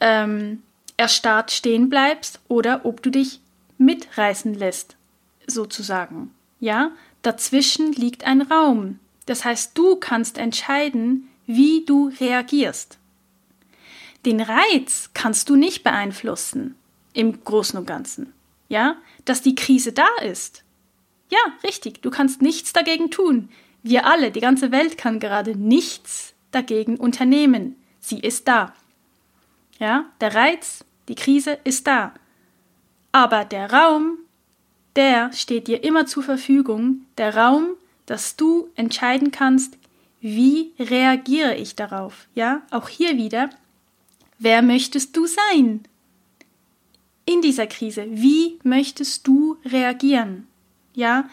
ähm, 0.00 0.64
erstarrt 0.96 1.52
stehen 1.52 1.88
bleibst 1.88 2.40
oder 2.48 2.84
ob 2.84 3.04
du 3.04 3.10
dich 3.10 3.40
mitreißen 3.84 4.54
lässt, 4.54 4.96
sozusagen. 5.46 6.32
Ja, 6.60 6.92
dazwischen 7.22 7.92
liegt 7.92 8.24
ein 8.24 8.42
Raum. 8.42 8.98
Das 9.26 9.44
heißt, 9.44 9.76
du 9.76 9.96
kannst 9.96 10.38
entscheiden, 10.38 11.28
wie 11.46 11.84
du 11.84 12.12
reagierst. 12.20 12.98
Den 14.24 14.40
Reiz 14.40 15.10
kannst 15.14 15.48
du 15.48 15.56
nicht 15.56 15.82
beeinflussen, 15.82 16.76
im 17.12 17.42
Großen 17.44 17.78
und 17.78 17.86
Ganzen. 17.86 18.32
Ja, 18.68 18.96
dass 19.24 19.42
die 19.42 19.54
Krise 19.54 19.92
da 19.92 20.08
ist. 20.22 20.62
Ja, 21.28 21.38
richtig, 21.64 22.02
du 22.02 22.10
kannst 22.10 22.42
nichts 22.42 22.72
dagegen 22.72 23.10
tun. 23.10 23.48
Wir 23.82 24.06
alle, 24.06 24.30
die 24.30 24.40
ganze 24.40 24.70
Welt 24.70 24.96
kann 24.96 25.18
gerade 25.18 25.56
nichts 25.56 26.34
dagegen 26.52 26.96
unternehmen. 26.96 27.76
Sie 28.00 28.20
ist 28.20 28.46
da. 28.46 28.74
Ja, 29.78 30.06
der 30.20 30.34
Reiz, 30.34 30.84
die 31.08 31.14
Krise 31.14 31.58
ist 31.64 31.86
da. 31.86 32.14
Aber 33.12 33.44
der 33.44 33.70
Raum, 33.70 34.18
der 34.96 35.32
steht 35.32 35.68
dir 35.68 35.84
immer 35.84 36.06
zur 36.06 36.22
Verfügung, 36.22 37.06
der 37.18 37.36
Raum, 37.36 37.68
dass 38.06 38.36
du 38.36 38.68
entscheiden 38.74 39.30
kannst, 39.30 39.76
wie 40.20 40.72
reagiere 40.78 41.56
ich 41.56 41.76
darauf? 41.76 42.26
Ja, 42.34 42.62
auch 42.70 42.88
hier 42.88 43.16
wieder, 43.16 43.50
wer 44.38 44.62
möchtest 44.62 45.16
du 45.16 45.26
sein? 45.26 45.82
In 47.24 47.42
dieser 47.42 47.66
Krise, 47.66 48.06
wie 48.08 48.58
möchtest 48.62 49.26
du 49.26 49.56
reagieren? 49.64 50.46
Ja, 50.94 51.28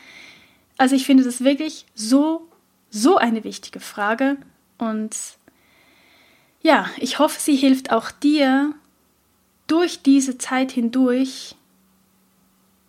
also 0.78 0.96
ich 0.96 1.06
finde 1.06 1.24
das 1.24 1.44
wirklich 1.44 1.86
so, 1.96 2.48
so 2.90 3.18
eine 3.18 3.44
wichtige 3.44 3.80
Frage 3.80 4.38
und 4.78 5.16
ja, 6.62 6.90
ich 6.98 7.20
hoffe, 7.20 7.40
sie 7.40 7.56
hilft 7.56 7.92
auch 7.92 8.12
dir 8.12 8.74
durch 9.68 10.02
diese 10.02 10.38
Zeit 10.38 10.72
hindurch 10.72 11.56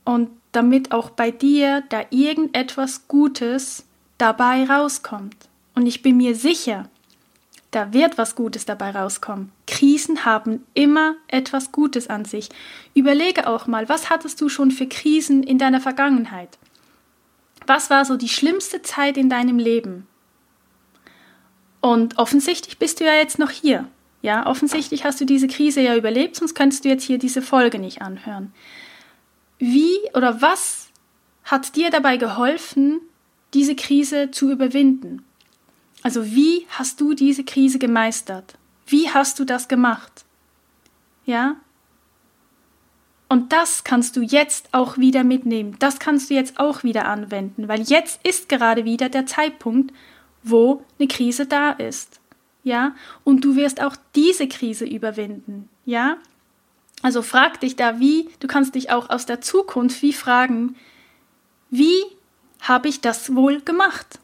und 0.04 0.30
damit 0.52 0.92
auch 0.92 1.10
bei 1.10 1.30
dir 1.30 1.82
da 1.88 2.02
irgendetwas 2.10 3.06
Gutes 3.08 3.84
dabei 4.18 4.64
rauskommt. 4.64 5.36
Und 5.74 5.86
ich 5.86 6.02
bin 6.02 6.16
mir 6.16 6.34
sicher, 6.34 6.88
da 7.70 7.92
wird 7.92 8.18
was 8.18 8.34
Gutes 8.34 8.66
dabei 8.66 8.90
rauskommen. 8.90 9.52
Krisen 9.66 10.24
haben 10.24 10.66
immer 10.74 11.14
etwas 11.28 11.70
Gutes 11.70 12.08
an 12.08 12.24
sich. 12.24 12.48
Überlege 12.94 13.46
auch 13.46 13.66
mal, 13.66 13.88
was 13.88 14.10
hattest 14.10 14.40
du 14.40 14.48
schon 14.48 14.72
für 14.72 14.86
Krisen 14.86 15.44
in 15.44 15.58
deiner 15.58 15.80
Vergangenheit? 15.80 16.58
Was 17.66 17.88
war 17.88 18.04
so 18.04 18.16
die 18.16 18.28
schlimmste 18.28 18.82
Zeit 18.82 19.16
in 19.16 19.30
deinem 19.30 19.58
Leben? 19.58 20.08
Und 21.80 22.18
offensichtlich 22.18 22.78
bist 22.78 23.00
du 23.00 23.04
ja 23.04 23.14
jetzt 23.14 23.38
noch 23.38 23.50
hier. 23.50 23.86
Ja, 24.22 24.46
offensichtlich 24.46 25.04
hast 25.04 25.20
du 25.20 25.24
diese 25.24 25.46
Krise 25.46 25.80
ja 25.80 25.96
überlebt, 25.96 26.36
sonst 26.36 26.54
könntest 26.54 26.84
du 26.84 26.88
jetzt 26.88 27.04
hier 27.04 27.18
diese 27.18 27.40
Folge 27.40 27.78
nicht 27.78 28.02
anhören. 28.02 28.52
Wie 29.58 29.89
oder 30.14 30.40
was 30.40 30.88
hat 31.44 31.76
dir 31.76 31.90
dabei 31.90 32.16
geholfen, 32.16 33.00
diese 33.54 33.74
Krise 33.74 34.30
zu 34.30 34.50
überwinden? 34.50 35.24
Also 36.02 36.24
wie 36.26 36.66
hast 36.70 37.00
du 37.00 37.14
diese 37.14 37.44
Krise 37.44 37.78
gemeistert? 37.78 38.54
Wie 38.86 39.10
hast 39.10 39.38
du 39.38 39.44
das 39.44 39.68
gemacht? 39.68 40.24
Ja? 41.26 41.56
Und 43.28 43.52
das 43.52 43.84
kannst 43.84 44.16
du 44.16 44.22
jetzt 44.22 44.68
auch 44.72 44.98
wieder 44.98 45.22
mitnehmen. 45.22 45.76
Das 45.78 46.00
kannst 46.00 46.30
du 46.30 46.34
jetzt 46.34 46.58
auch 46.58 46.82
wieder 46.82 47.06
anwenden, 47.06 47.68
weil 47.68 47.82
jetzt 47.82 48.26
ist 48.26 48.48
gerade 48.48 48.84
wieder 48.84 49.08
der 49.08 49.26
Zeitpunkt, 49.26 49.94
wo 50.42 50.82
eine 50.98 51.06
Krise 51.06 51.46
da 51.46 51.70
ist. 51.70 52.20
Ja, 52.62 52.94
und 53.24 53.44
du 53.44 53.56
wirst 53.56 53.80
auch 53.80 53.96
diese 54.14 54.48
Krise 54.48 54.84
überwinden. 54.84 55.68
Ja, 55.86 56.18
also 57.02 57.22
frag 57.22 57.60
dich 57.60 57.76
da, 57.76 57.98
wie, 57.98 58.28
du 58.40 58.46
kannst 58.46 58.74
dich 58.74 58.90
auch 58.90 59.10
aus 59.10 59.26
der 59.26 59.40
Zukunft 59.40 60.02
wie 60.02 60.12
fragen, 60.12 60.76
wie 61.70 61.94
habe 62.60 62.88
ich 62.88 63.00
das 63.00 63.34
wohl 63.34 63.60
gemacht? 63.60 64.18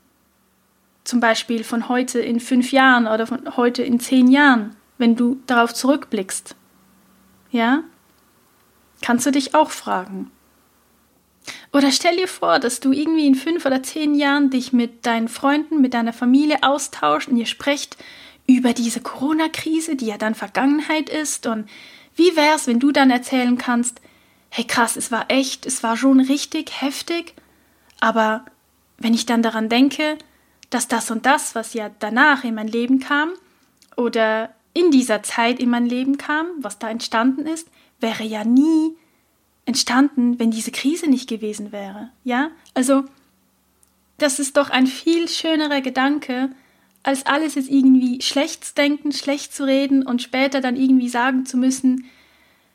Zum 1.04 1.20
Beispiel 1.20 1.64
von 1.64 1.88
heute 1.88 2.18
in 2.18 2.40
fünf 2.40 2.72
Jahren 2.72 3.06
oder 3.06 3.26
von 3.26 3.56
heute 3.56 3.82
in 3.82 4.00
zehn 4.00 4.28
Jahren, 4.28 4.76
wenn 4.98 5.16
du 5.16 5.40
darauf 5.46 5.72
zurückblickst. 5.72 6.56
Ja? 7.50 7.84
Kannst 9.02 9.24
du 9.26 9.30
dich 9.30 9.54
auch 9.54 9.70
fragen. 9.70 10.30
Oder 11.72 11.92
stell 11.92 12.16
dir 12.16 12.28
vor, 12.28 12.58
dass 12.58 12.80
du 12.80 12.92
irgendwie 12.92 13.26
in 13.26 13.34
fünf 13.34 13.64
oder 13.66 13.82
zehn 13.82 14.14
Jahren 14.14 14.50
dich 14.50 14.72
mit 14.72 15.06
deinen 15.06 15.28
Freunden, 15.28 15.80
mit 15.80 15.94
deiner 15.94 16.12
Familie 16.12 16.62
austauscht 16.62 17.28
und 17.28 17.36
ihr 17.36 17.46
sprecht 17.46 17.96
über 18.46 18.72
diese 18.72 19.00
Corona-Krise, 19.00 19.96
die 19.96 20.06
ja 20.06 20.18
dann 20.18 20.34
Vergangenheit 20.34 21.08
ist. 21.08 21.46
Und 21.46 21.68
wie 22.16 22.34
wär's, 22.34 22.66
wenn 22.66 22.80
du 22.80 22.92
dann 22.92 23.10
erzählen 23.10 23.56
kannst, 23.58 24.00
hey 24.50 24.64
krass, 24.64 24.96
es 24.96 25.12
war 25.12 25.26
echt, 25.28 25.66
es 25.66 25.82
war 25.82 25.96
schon 25.96 26.20
richtig 26.20 26.80
heftig, 26.80 27.34
aber 28.00 28.44
wenn 28.98 29.14
ich 29.14 29.26
dann 29.26 29.42
daran 29.42 29.68
denke, 29.68 30.18
dass 30.70 30.88
das 30.88 31.10
und 31.10 31.26
das, 31.26 31.54
was 31.54 31.74
ja 31.74 31.90
danach 31.98 32.44
in 32.44 32.54
mein 32.54 32.68
Leben 32.68 32.98
kam 32.98 33.30
oder 33.96 34.50
in 34.72 34.90
dieser 34.90 35.22
Zeit 35.22 35.58
in 35.60 35.70
mein 35.70 35.86
Leben 35.86 36.18
kam, 36.18 36.46
was 36.58 36.78
da 36.78 36.90
entstanden 36.90 37.46
ist, 37.46 37.68
wäre 38.00 38.24
ja 38.24 38.44
nie 38.44 38.94
entstanden, 39.64 40.38
wenn 40.38 40.50
diese 40.50 40.70
Krise 40.70 41.08
nicht 41.08 41.28
gewesen 41.28 41.72
wäre. 41.72 42.10
Ja, 42.24 42.50
also 42.74 43.04
das 44.18 44.38
ist 44.38 44.56
doch 44.56 44.70
ein 44.70 44.86
viel 44.86 45.28
schönerer 45.28 45.80
Gedanke, 45.80 46.50
als 47.06 47.24
alles 47.24 47.54
jetzt 47.54 47.70
irgendwie 47.70 48.20
schlecht 48.20 48.64
zu 48.64 48.74
denken, 48.74 49.12
schlecht 49.12 49.54
zu 49.54 49.64
reden 49.64 50.04
und 50.04 50.22
später 50.22 50.60
dann 50.60 50.76
irgendwie 50.76 51.08
sagen 51.08 51.46
zu 51.46 51.56
müssen, 51.56 52.06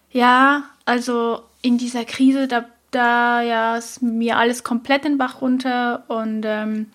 ja, 0.09 0.63
also 0.85 1.41
in 1.61 1.77
dieser 1.77 2.05
Krise, 2.05 2.47
da, 2.47 2.65
da 2.91 3.41
ja, 3.41 3.75
ist 3.75 4.01
mir 4.01 4.37
alles 4.37 4.63
komplett 4.63 5.03
den 5.03 5.17
Bach 5.17 5.41
runter 5.41 6.03
und 6.07 6.43
ähm, 6.45 6.87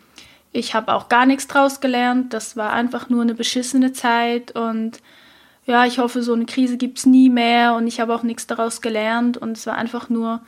ich 0.53 0.74
habe 0.74 0.95
auch 0.95 1.11
gar 1.11 1.26
nichts 1.26 1.47
draus 1.47 1.80
gelernt. 1.80 2.32
Das 2.32 2.57
war 2.57 2.72
einfach 2.72 3.11
nur 3.11 3.20
eine 3.20 3.34
beschissene 3.34 3.93
Zeit 3.93 4.53
und 4.53 5.03
ja, 5.66 5.84
ich 5.84 5.99
hoffe, 5.99 6.22
so 6.22 6.32
eine 6.32 6.47
Krise 6.47 6.78
gibt 6.78 6.99
es 6.99 7.07
nie 7.07 7.28
mehr 7.28 7.74
und 7.74 7.87
ich 7.87 8.01
habe 8.01 8.14
auch 8.14 8.22
nichts 8.22 8.47
daraus 8.47 8.80
gelernt 8.80 9.37
und 9.37 9.59
es 9.59 9.66
war 9.66 9.76
einfach 9.76 10.09
nur, 10.09 10.41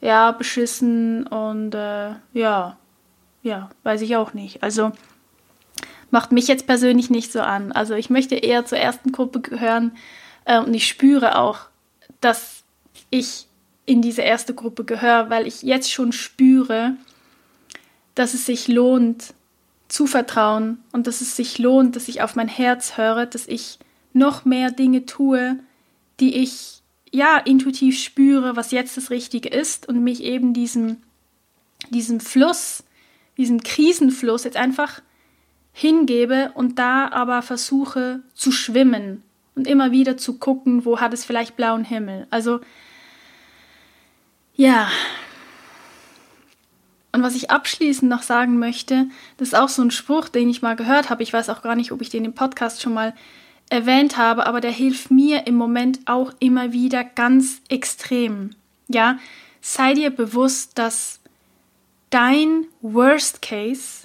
ja, 0.00 0.32
beschissen 0.32 1.24
und 1.28 1.74
äh, 1.76 2.14
ja, 2.32 2.76
ja, 3.44 3.70
weiß 3.84 4.02
ich 4.02 4.16
auch 4.16 4.34
nicht. 4.34 4.64
Also 4.64 4.90
macht 6.12 6.30
mich 6.30 6.46
jetzt 6.46 6.66
persönlich 6.66 7.10
nicht 7.10 7.32
so 7.32 7.40
an. 7.40 7.72
Also 7.72 7.94
ich 7.94 8.10
möchte 8.10 8.36
eher 8.36 8.64
zur 8.64 8.78
ersten 8.78 9.10
Gruppe 9.10 9.40
gehören 9.40 9.96
äh, 10.44 10.60
und 10.60 10.72
ich 10.74 10.86
spüre 10.86 11.38
auch, 11.38 11.60
dass 12.20 12.62
ich 13.10 13.46
in 13.86 14.02
diese 14.02 14.22
erste 14.22 14.54
Gruppe 14.54 14.84
gehöre, 14.84 15.30
weil 15.30 15.46
ich 15.46 15.62
jetzt 15.62 15.90
schon 15.90 16.12
spüre, 16.12 16.96
dass 18.14 18.34
es 18.34 18.46
sich 18.46 18.68
lohnt, 18.68 19.34
zu 19.88 20.06
vertrauen 20.06 20.78
und 20.92 21.06
dass 21.06 21.22
es 21.22 21.34
sich 21.34 21.58
lohnt, 21.58 21.96
dass 21.96 22.08
ich 22.08 22.22
auf 22.22 22.36
mein 22.36 22.48
Herz 22.48 22.96
höre, 22.96 23.26
dass 23.26 23.48
ich 23.48 23.78
noch 24.12 24.44
mehr 24.44 24.70
Dinge 24.70 25.06
tue, 25.06 25.58
die 26.20 26.36
ich 26.36 26.82
ja 27.10 27.38
intuitiv 27.38 27.98
spüre, 27.98 28.54
was 28.54 28.70
jetzt 28.70 28.96
das 28.98 29.10
Richtige 29.10 29.48
ist 29.48 29.88
und 29.88 30.04
mich 30.04 30.22
eben 30.22 30.52
diesem, 30.52 30.98
diesem 31.90 32.20
Fluss, 32.20 32.84
diesem 33.38 33.62
Krisenfluss 33.62 34.44
jetzt 34.44 34.56
einfach 34.56 35.00
hingebe 35.72 36.52
und 36.54 36.78
da 36.78 37.08
aber 37.08 37.42
versuche 37.42 38.20
zu 38.34 38.52
schwimmen 38.52 39.22
und 39.54 39.66
immer 39.66 39.90
wieder 39.90 40.16
zu 40.16 40.38
gucken, 40.38 40.84
wo 40.84 41.00
hat 41.00 41.14
es 41.14 41.24
vielleicht 41.24 41.56
blauen 41.56 41.84
Himmel. 41.84 42.26
Also 42.30 42.60
ja. 44.54 44.88
Und 47.12 47.22
was 47.22 47.34
ich 47.34 47.50
abschließend 47.50 48.10
noch 48.10 48.22
sagen 48.22 48.58
möchte, 48.58 49.06
das 49.36 49.48
ist 49.48 49.54
auch 49.54 49.68
so 49.68 49.82
ein 49.82 49.90
Spruch, 49.90 50.28
den 50.28 50.48
ich 50.48 50.62
mal 50.62 50.76
gehört 50.76 51.10
habe. 51.10 51.22
Ich 51.22 51.32
weiß 51.32 51.50
auch 51.50 51.62
gar 51.62 51.76
nicht, 51.76 51.92
ob 51.92 52.00
ich 52.00 52.08
den 52.08 52.24
im 52.24 52.34
Podcast 52.34 52.80
schon 52.80 52.94
mal 52.94 53.14
erwähnt 53.68 54.16
habe, 54.16 54.46
aber 54.46 54.60
der 54.60 54.70
hilft 54.70 55.10
mir 55.10 55.46
im 55.46 55.54
Moment 55.54 56.00
auch 56.06 56.32
immer 56.38 56.72
wieder 56.72 57.04
ganz 57.04 57.60
extrem. 57.68 58.50
Ja, 58.88 59.18
sei 59.60 59.94
dir 59.94 60.10
bewusst, 60.10 60.78
dass 60.78 61.20
dein 62.10 62.66
Worst 62.82 63.40
Case 63.40 64.01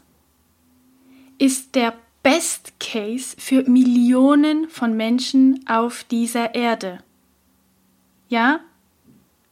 ist 1.37 1.75
der 1.75 1.93
Best 2.23 2.73
Case 2.79 3.35
für 3.37 3.63
Millionen 3.69 4.69
von 4.69 4.97
Menschen 4.97 5.65
auf 5.67 6.03
dieser 6.03 6.55
Erde. 6.55 6.99
Ja? 8.27 8.59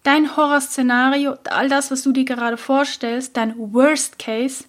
Dein 0.04 0.36
Horrorszenario, 0.36 1.36
all 1.46 1.70
das, 1.70 1.90
was 1.90 2.04
du 2.04 2.12
dir 2.12 2.26
gerade 2.26 2.58
vorstellst, 2.58 3.38
dein 3.38 3.56
Worst 3.58 4.20
Case, 4.20 4.66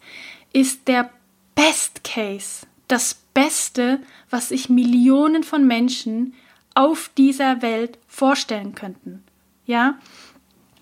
ist 0.52 0.88
der 0.88 1.10
Best 1.54 2.04
Case, 2.04 2.66
das 2.88 3.14
Beste, 3.34 4.00
was 4.30 4.48
sich 4.50 4.68
Millionen 4.68 5.42
von 5.42 5.66
Menschen 5.66 6.34
auf 6.74 7.10
dieser 7.16 7.60
Welt 7.60 7.98
vorstellen 8.06 8.74
könnten. 8.74 9.24
Ja? 9.66 9.98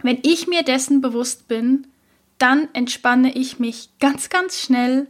Wenn 0.02 0.18
ich 0.22 0.46
mir 0.46 0.62
dessen 0.62 1.00
bewusst 1.00 1.48
bin, 1.48 1.86
dann 2.38 2.68
entspanne 2.74 3.34
ich 3.34 3.58
mich 3.58 3.88
ganz, 3.98 4.28
ganz 4.28 4.60
schnell 4.60 5.06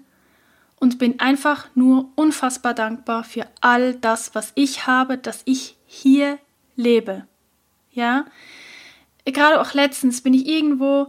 und 0.84 0.98
bin 0.98 1.18
einfach 1.18 1.66
nur 1.74 2.10
unfassbar 2.14 2.74
dankbar 2.74 3.24
für 3.24 3.46
all 3.62 3.94
das, 3.94 4.34
was 4.34 4.52
ich 4.54 4.86
habe, 4.86 5.16
dass 5.16 5.40
ich 5.46 5.78
hier 5.86 6.38
lebe. 6.76 7.26
Ja? 7.90 8.26
Gerade 9.24 9.62
auch 9.62 9.72
letztens 9.72 10.20
bin 10.20 10.34
ich 10.34 10.46
irgendwo, 10.46 11.08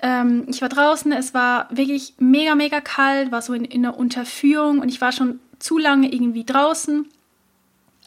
ähm, 0.00 0.46
ich 0.46 0.62
war 0.62 0.68
draußen, 0.68 1.10
es 1.10 1.34
war 1.34 1.66
wirklich 1.72 2.14
mega, 2.20 2.54
mega 2.54 2.80
kalt, 2.80 3.32
war 3.32 3.42
so 3.42 3.52
in, 3.52 3.64
in 3.64 3.84
einer 3.84 3.98
Unterführung 3.98 4.78
und 4.78 4.90
ich 4.90 5.00
war 5.00 5.10
schon 5.10 5.40
zu 5.58 5.76
lange 5.76 6.12
irgendwie 6.12 6.44
draußen, 6.44 7.08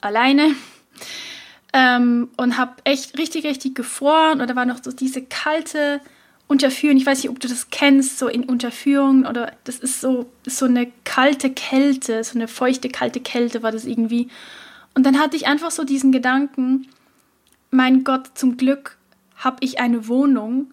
alleine. 0.01 0.55
Ähm, 1.71 2.29
und 2.35 2.57
habe 2.57 2.77
echt 2.83 3.15
richtig, 3.19 3.45
richtig 3.45 3.75
gefroren. 3.75 4.41
Oder 4.41 4.55
war 4.55 4.65
noch 4.65 4.83
so 4.83 4.91
diese 4.91 5.23
kalte 5.23 6.01
Unterführung. 6.49 6.97
Ich 6.97 7.05
weiß 7.05 7.23
nicht, 7.23 7.29
ob 7.29 7.39
du 7.39 7.47
das 7.47 7.69
kennst, 7.69 8.17
so 8.17 8.27
in 8.27 8.43
Unterführung. 8.43 9.25
Oder 9.25 9.53
das 9.63 9.77
ist 9.77 10.01
so, 10.01 10.25
so 10.45 10.65
eine 10.65 10.91
kalte 11.05 11.51
Kälte, 11.51 12.23
so 12.23 12.37
eine 12.37 12.47
feuchte, 12.47 12.89
kalte 12.89 13.21
Kälte 13.21 13.61
war 13.63 13.71
das 13.71 13.85
irgendwie. 13.85 14.27
Und 14.95 15.05
dann 15.05 15.19
hatte 15.19 15.37
ich 15.37 15.47
einfach 15.47 15.69
so 15.69 15.83
diesen 15.83 16.11
Gedanken, 16.11 16.87
mein 17.69 18.03
Gott, 18.03 18.31
zum 18.33 18.57
Glück 18.57 18.97
habe 19.35 19.57
ich 19.61 19.79
eine 19.79 20.07
Wohnung 20.07 20.71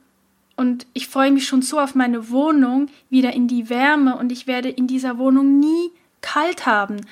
und 0.56 0.86
ich 0.94 1.08
freue 1.08 1.30
mich 1.30 1.46
schon 1.46 1.60
so 1.60 1.78
auf 1.78 1.94
meine 1.94 2.30
Wohnung, 2.30 2.88
wieder 3.10 3.34
in 3.34 3.46
die 3.46 3.68
Wärme 3.68 4.16
und 4.16 4.32
ich 4.32 4.46
werde 4.46 4.70
in 4.70 4.86
dieser 4.86 5.18
Wohnung 5.18 5.60
nie 5.60 5.90
kalt 6.22 6.64
haben. 6.64 7.02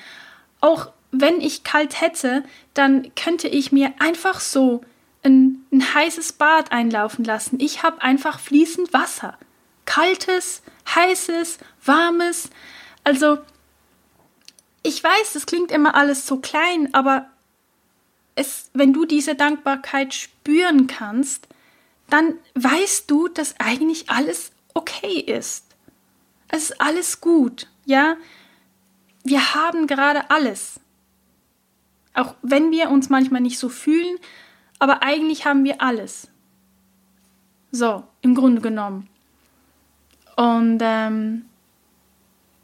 Auch 0.59 0.89
wenn 1.11 1.39
ich 1.39 1.63
kalt 1.63 2.01
hätte, 2.01 2.43
dann 2.73 3.13
könnte 3.15 3.47
ich 3.47 3.71
mir 3.71 3.93
einfach 3.99 4.39
so 4.39 4.81
ein, 5.25 5.65
ein 5.71 5.93
heißes 5.93 6.33
Bad 6.33 6.71
einlaufen 6.71 7.25
lassen. 7.25 7.59
Ich 7.59 7.83
habe 7.83 8.01
einfach 8.01 8.39
fließend 8.39 8.93
Wasser. 8.93 9.37
Kaltes, 9.85 10.61
heißes, 10.93 11.57
warmes. 11.83 12.49
Also, 13.03 13.39
ich 14.83 15.03
weiß, 15.03 15.33
das 15.33 15.45
klingt 15.45 15.71
immer 15.71 15.95
alles 15.95 16.27
so 16.27 16.37
klein, 16.37 16.93
aber 16.93 17.29
es, 18.35 18.69
wenn 18.73 18.93
du 18.93 19.05
diese 19.05 19.35
Dankbarkeit 19.35 20.13
spüren 20.13 20.87
kannst, 20.87 21.47
dann 22.09 22.35
weißt 22.53 23.09
du, 23.09 23.27
dass 23.27 23.59
eigentlich 23.59 24.09
alles 24.09 24.51
okay 24.73 25.19
ist. 25.19 25.65
Es 26.49 26.69
ist 26.69 26.81
alles 26.81 27.21
gut, 27.21 27.67
ja? 27.85 28.17
Wir 29.23 29.55
haben 29.55 29.87
gerade 29.87 30.29
alles. 30.29 30.79
Auch 32.13 32.35
wenn 32.43 32.71
wir 32.71 32.91
uns 32.91 33.09
manchmal 33.09 33.41
nicht 33.41 33.57
so 33.57 33.69
fühlen, 33.69 34.19
aber 34.79 35.03
eigentlich 35.03 35.45
haben 35.45 35.63
wir 35.63 35.81
alles. 35.81 36.29
So, 37.71 38.03
im 38.21 38.35
Grunde 38.35 38.61
genommen. 38.61 39.07
Und 40.35 40.79
ähm, 40.81 41.45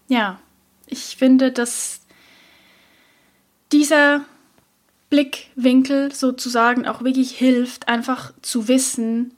ja, 0.08 0.40
ich 0.88 1.16
finde, 1.18 1.52
dass 1.52 2.02
dieser 3.72 4.22
Blickwinkel 5.10 6.14
sozusagen 6.14 6.88
auch 6.88 7.04
wirklich 7.04 7.32
hilft, 7.32 7.88
einfach 7.88 8.34
zu 8.42 8.68
wissen, 8.68 9.34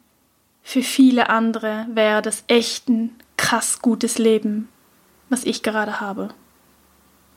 für 0.64 0.82
viele 0.82 1.30
andere 1.30 1.86
wäre 1.92 2.22
das 2.22 2.44
echt 2.48 2.88
ein 2.90 3.16
krass 3.38 3.82
gutes 3.82 4.18
Leben, 4.18 4.70
was 5.30 5.44
ich 5.44 5.62
gerade 5.62 6.00
habe. 6.00 6.30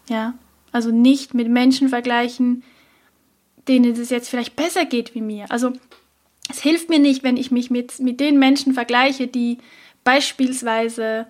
Ja, 0.08 0.34
also 0.70 0.90
nicht 0.90 1.34
mit 1.34 1.48
Menschen 1.48 1.88
vergleichen, 1.88 2.62
denen 3.68 3.92
es 3.92 4.10
jetzt 4.10 4.28
vielleicht 4.28 4.56
besser 4.56 4.84
geht 4.84 5.14
wie 5.14 5.20
mir. 5.20 5.46
Also 5.50 5.72
es 6.48 6.60
hilft 6.60 6.88
mir 6.88 6.98
nicht, 6.98 7.22
wenn 7.22 7.36
ich 7.36 7.50
mich 7.50 7.70
mit, 7.70 7.98
mit 7.98 8.20
den 8.20 8.38
Menschen 8.38 8.74
vergleiche, 8.74 9.26
die 9.26 9.58
beispielsweise 10.04 11.26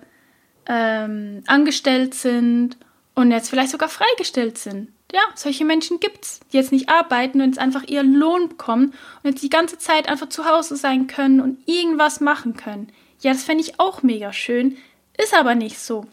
ähm, 0.67 1.43
angestellt 1.47 2.13
sind 2.13 2.77
und 3.15 3.31
jetzt 3.31 3.49
vielleicht 3.49 3.71
sogar 3.71 3.89
freigestellt 3.89 4.57
sind. 4.57 4.89
Ja, 5.11 5.21
solche 5.35 5.63
Menschen 5.63 5.99
gibt 5.99 6.25
es, 6.25 6.39
die 6.51 6.57
jetzt 6.57 6.73
nicht 6.73 6.89
arbeiten 6.89 7.41
und 7.41 7.47
jetzt 7.47 7.59
einfach 7.59 7.83
ihren 7.83 8.13
Lohn 8.13 8.49
bekommen 8.49 8.93
und 9.23 9.29
jetzt 9.29 9.41
die 9.41 9.49
ganze 9.49 9.77
Zeit 9.77 10.09
einfach 10.09 10.29
zu 10.29 10.45
Hause 10.45 10.75
sein 10.75 11.07
können 11.07 11.39
und 11.39 11.59
irgendwas 11.65 12.19
machen 12.19 12.57
können. 12.57 12.91
Ja, 13.21 13.31
das 13.31 13.43
fände 13.43 13.63
ich 13.63 13.79
auch 13.79 14.03
mega 14.03 14.33
schön, 14.33 14.77
ist 15.17 15.33
aber 15.33 15.55
nicht 15.55 15.79
so. 15.79 16.05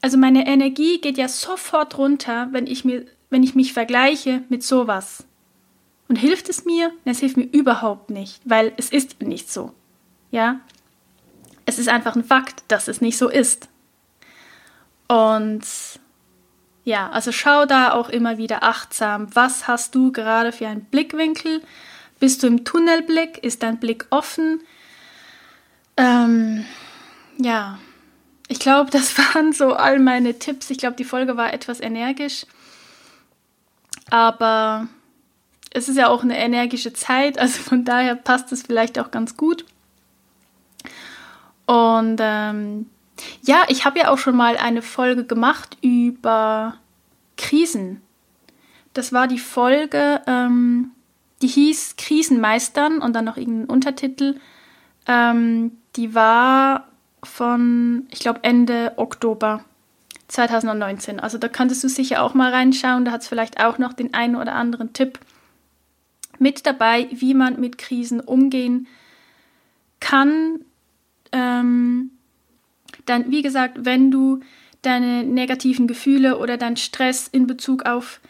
Also 0.00 0.16
meine 0.18 0.46
Energie 0.46 1.00
geht 1.00 1.18
ja 1.18 1.28
sofort 1.28 1.96
runter, 1.98 2.48
wenn 2.50 2.66
ich, 2.66 2.84
mir, 2.84 3.04
wenn 3.30 3.42
ich 3.42 3.54
mich 3.54 3.72
vergleiche 3.72 4.42
mit 4.48 4.64
sowas. 4.64 5.24
Und 6.12 6.16
hilft 6.16 6.50
es 6.50 6.66
mir? 6.66 6.92
Es 7.06 7.20
hilft 7.20 7.38
mir 7.38 7.48
überhaupt 7.50 8.10
nicht, 8.10 8.42
weil 8.44 8.74
es 8.76 8.90
ist 8.90 9.22
nicht 9.22 9.50
so. 9.50 9.72
Ja? 10.30 10.60
Es 11.64 11.78
ist 11.78 11.88
einfach 11.88 12.14
ein 12.16 12.22
Fakt, 12.22 12.64
dass 12.68 12.86
es 12.86 13.00
nicht 13.00 13.16
so 13.16 13.30
ist. 13.30 13.70
Und 15.08 15.62
ja, 16.84 17.08
also 17.08 17.32
schau 17.32 17.64
da 17.64 17.94
auch 17.94 18.10
immer 18.10 18.36
wieder 18.36 18.62
achtsam, 18.62 19.34
was 19.34 19.66
hast 19.66 19.94
du 19.94 20.12
gerade 20.12 20.52
für 20.52 20.68
einen 20.68 20.84
Blickwinkel? 20.84 21.62
Bist 22.20 22.42
du 22.42 22.46
im 22.46 22.66
Tunnelblick? 22.66 23.42
Ist 23.42 23.62
dein 23.62 23.80
Blick 23.80 24.04
offen? 24.10 24.60
Ähm, 25.96 26.66
ja, 27.38 27.78
ich 28.48 28.58
glaube, 28.58 28.90
das 28.90 29.16
waren 29.34 29.54
so 29.54 29.72
all 29.72 29.98
meine 29.98 30.38
Tipps. 30.38 30.68
Ich 30.68 30.76
glaube, 30.76 30.96
die 30.96 31.04
Folge 31.04 31.38
war 31.38 31.54
etwas 31.54 31.80
energisch. 31.80 32.44
Aber 34.10 34.88
es 35.74 35.88
ist 35.88 35.96
ja 35.96 36.08
auch 36.08 36.22
eine 36.22 36.38
energische 36.38 36.92
Zeit, 36.92 37.38
also 37.38 37.62
von 37.62 37.84
daher 37.84 38.14
passt 38.14 38.52
es 38.52 38.62
vielleicht 38.62 38.98
auch 38.98 39.10
ganz 39.10 39.36
gut. 39.36 39.64
Und 41.66 42.18
ähm, 42.20 42.86
ja, 43.42 43.64
ich 43.68 43.84
habe 43.84 44.00
ja 44.00 44.10
auch 44.10 44.18
schon 44.18 44.36
mal 44.36 44.56
eine 44.56 44.82
Folge 44.82 45.24
gemacht 45.24 45.76
über 45.80 46.74
Krisen. 47.36 48.00
Das 48.94 49.12
war 49.12 49.26
die 49.26 49.38
Folge, 49.38 50.20
ähm, 50.26 50.90
die 51.40 51.46
hieß 51.46 51.96
Krisen 51.96 52.40
meistern 52.40 52.98
und 52.98 53.14
dann 53.14 53.24
noch 53.24 53.36
irgendein 53.36 53.70
Untertitel. 53.70 54.36
Ähm, 55.06 55.72
die 55.96 56.14
war 56.14 56.88
von, 57.24 58.06
ich 58.10 58.20
glaube, 58.20 58.40
Ende 58.42 58.92
Oktober 58.96 59.64
2019. 60.28 61.20
Also 61.20 61.38
da 61.38 61.48
könntest 61.48 61.84
du 61.84 61.88
sicher 61.88 62.22
auch 62.22 62.34
mal 62.34 62.50
reinschauen. 62.50 63.04
Da 63.04 63.12
hat 63.12 63.22
es 63.22 63.28
vielleicht 63.28 63.64
auch 63.64 63.78
noch 63.78 63.92
den 63.92 64.14
einen 64.14 64.36
oder 64.36 64.54
anderen 64.54 64.92
Tipp 64.92 65.18
mit 66.42 66.66
dabei, 66.66 67.08
wie 67.12 67.34
man 67.34 67.60
mit 67.60 67.78
Krisen 67.78 68.20
umgehen 68.20 68.86
kann. 70.00 70.60
Ähm, 71.30 72.10
dann, 73.06 73.30
wie 73.30 73.42
gesagt, 73.42 73.84
wenn 73.84 74.10
du 74.10 74.40
deine 74.82 75.24
negativen 75.24 75.86
Gefühle 75.86 76.38
oder 76.38 76.56
deinen 76.56 76.76
Stress 76.76 77.28
in 77.28 77.46
Bezug 77.46 77.86
auf 77.86 78.20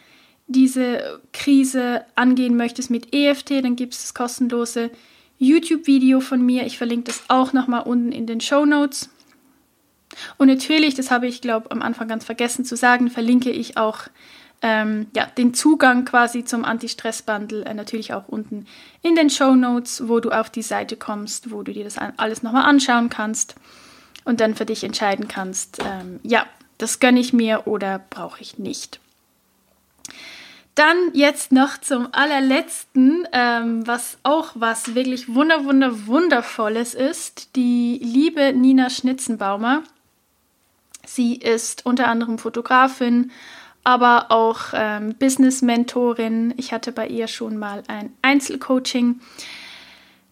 diese 0.47 1.21
Krise 1.33 2.05
angehen 2.15 2.55
möchtest 2.55 2.89
mit 2.89 3.13
EFT, 3.13 3.63
dann 3.63 3.75
gibt 3.75 3.93
es 3.93 4.01
das 4.01 4.13
kostenlose 4.13 4.91
YouTube-Video 5.39 6.19
von 6.19 6.45
mir. 6.45 6.65
Ich 6.65 6.77
verlinke 6.77 7.05
das 7.05 7.23
auch 7.27 7.53
nochmal 7.53 7.83
unten 7.83 8.11
in 8.11 8.27
den 8.27 8.39
Show 8.39 8.65
Notes. 8.65 9.09
Und 10.37 10.47
natürlich, 10.47 10.93
das 10.93 11.09
habe 11.09 11.27
ich, 11.27 11.41
glaube 11.41 11.71
am 11.71 11.81
Anfang 11.81 12.07
ganz 12.07 12.23
vergessen 12.23 12.65
zu 12.65 12.75
sagen, 12.75 13.09
verlinke 13.09 13.49
ich 13.49 13.77
auch 13.77 14.01
ähm, 14.63 15.07
ja, 15.15 15.25
den 15.25 15.53
Zugang 15.53 16.05
quasi 16.05 16.45
zum 16.45 16.65
Anti-Stress-Bundle 16.65 17.65
äh, 17.65 17.73
natürlich 17.73 18.13
auch 18.13 18.27
unten 18.27 18.65
in 19.01 19.13
den 19.13 19.29
Show 19.29 19.53
Notes, 19.55 20.07
wo 20.07 20.19
du 20.19 20.31
auf 20.31 20.49
die 20.49 20.61
Seite 20.61 20.95
kommst, 20.95 21.51
wo 21.51 21.61
du 21.61 21.73
dir 21.73 21.83
das 21.83 21.97
alles 22.17 22.41
nochmal 22.41 22.65
anschauen 22.65 23.09
kannst 23.09 23.55
und 24.23 24.39
dann 24.39 24.55
für 24.55 24.65
dich 24.65 24.83
entscheiden 24.83 25.27
kannst, 25.27 25.79
ähm, 25.83 26.19
ja, 26.23 26.45
das 26.77 26.99
gönne 26.99 27.19
ich 27.19 27.33
mir 27.33 27.67
oder 27.67 27.99
brauche 28.09 28.41
ich 28.41 28.57
nicht. 28.57 28.99
Dann 30.75 30.97
jetzt 31.13 31.51
noch 31.51 31.77
zum 31.77 32.09
allerletzten, 32.13 33.27
ähm, 33.31 33.85
was 33.85 34.17
auch 34.23 34.51
was 34.55 34.95
wirklich 34.95 35.33
wunder, 35.33 35.65
wunder, 35.65 36.07
wundervolles 36.07 36.95
ist, 36.95 37.55
die 37.55 37.99
liebe 38.01 38.53
Nina 38.53 38.89
Schnitzenbaumer. 38.89 39.83
Sie 41.05 41.35
ist 41.35 41.85
unter 41.85 42.07
anderem 42.07 42.39
Fotografin, 42.39 43.31
aber 43.83 44.31
auch 44.31 44.59
ähm, 44.73 45.15
Business-Mentorin. 45.15 46.53
Ich 46.57 46.71
hatte 46.71 46.91
bei 46.91 47.07
ihr 47.07 47.27
schon 47.27 47.57
mal 47.57 47.83
ein 47.87 48.13
Einzelcoaching 48.21 49.19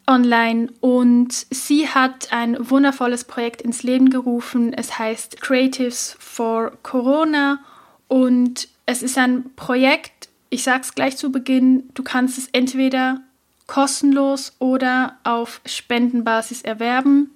online 0.07 0.69
und 0.79 1.33
sie 1.49 1.87
hat 1.87 2.31
ein 2.31 2.57
wundervolles 2.69 3.23
Projekt 3.23 3.61
ins 3.61 3.83
Leben 3.83 4.09
gerufen. 4.09 4.73
Es 4.73 4.97
heißt 4.97 5.41
Creatives 5.41 6.15
for 6.19 6.71
Corona 6.83 7.59
und 8.07 8.67
es 8.85 9.03
ist 9.03 9.17
ein 9.17 9.51
Projekt, 9.55 10.29
ich 10.49 10.63
sage 10.63 10.81
es 10.81 10.95
gleich 10.95 11.17
zu 11.17 11.31
Beginn, 11.31 11.89
du 11.93 12.03
kannst 12.03 12.37
es 12.37 12.49
entweder 12.51 13.21
kostenlos 13.67 14.53
oder 14.59 15.17
auf 15.23 15.61
Spendenbasis 15.65 16.61
erwerben. 16.61 17.31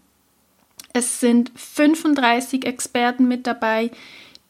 Es 0.91 1.21
sind 1.21 1.51
35 1.55 2.65
Experten 2.65 3.27
mit 3.27 3.47
dabei, 3.47 3.91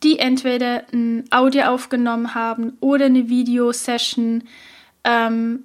die 0.06 0.20
entweder 0.20 0.84
ein 0.94 1.26
Audio 1.32 1.64
aufgenommen 1.64 2.36
haben 2.36 2.78
oder 2.80 3.06
eine 3.06 3.28
Videosession 3.28 4.44
ähm, 5.04 5.64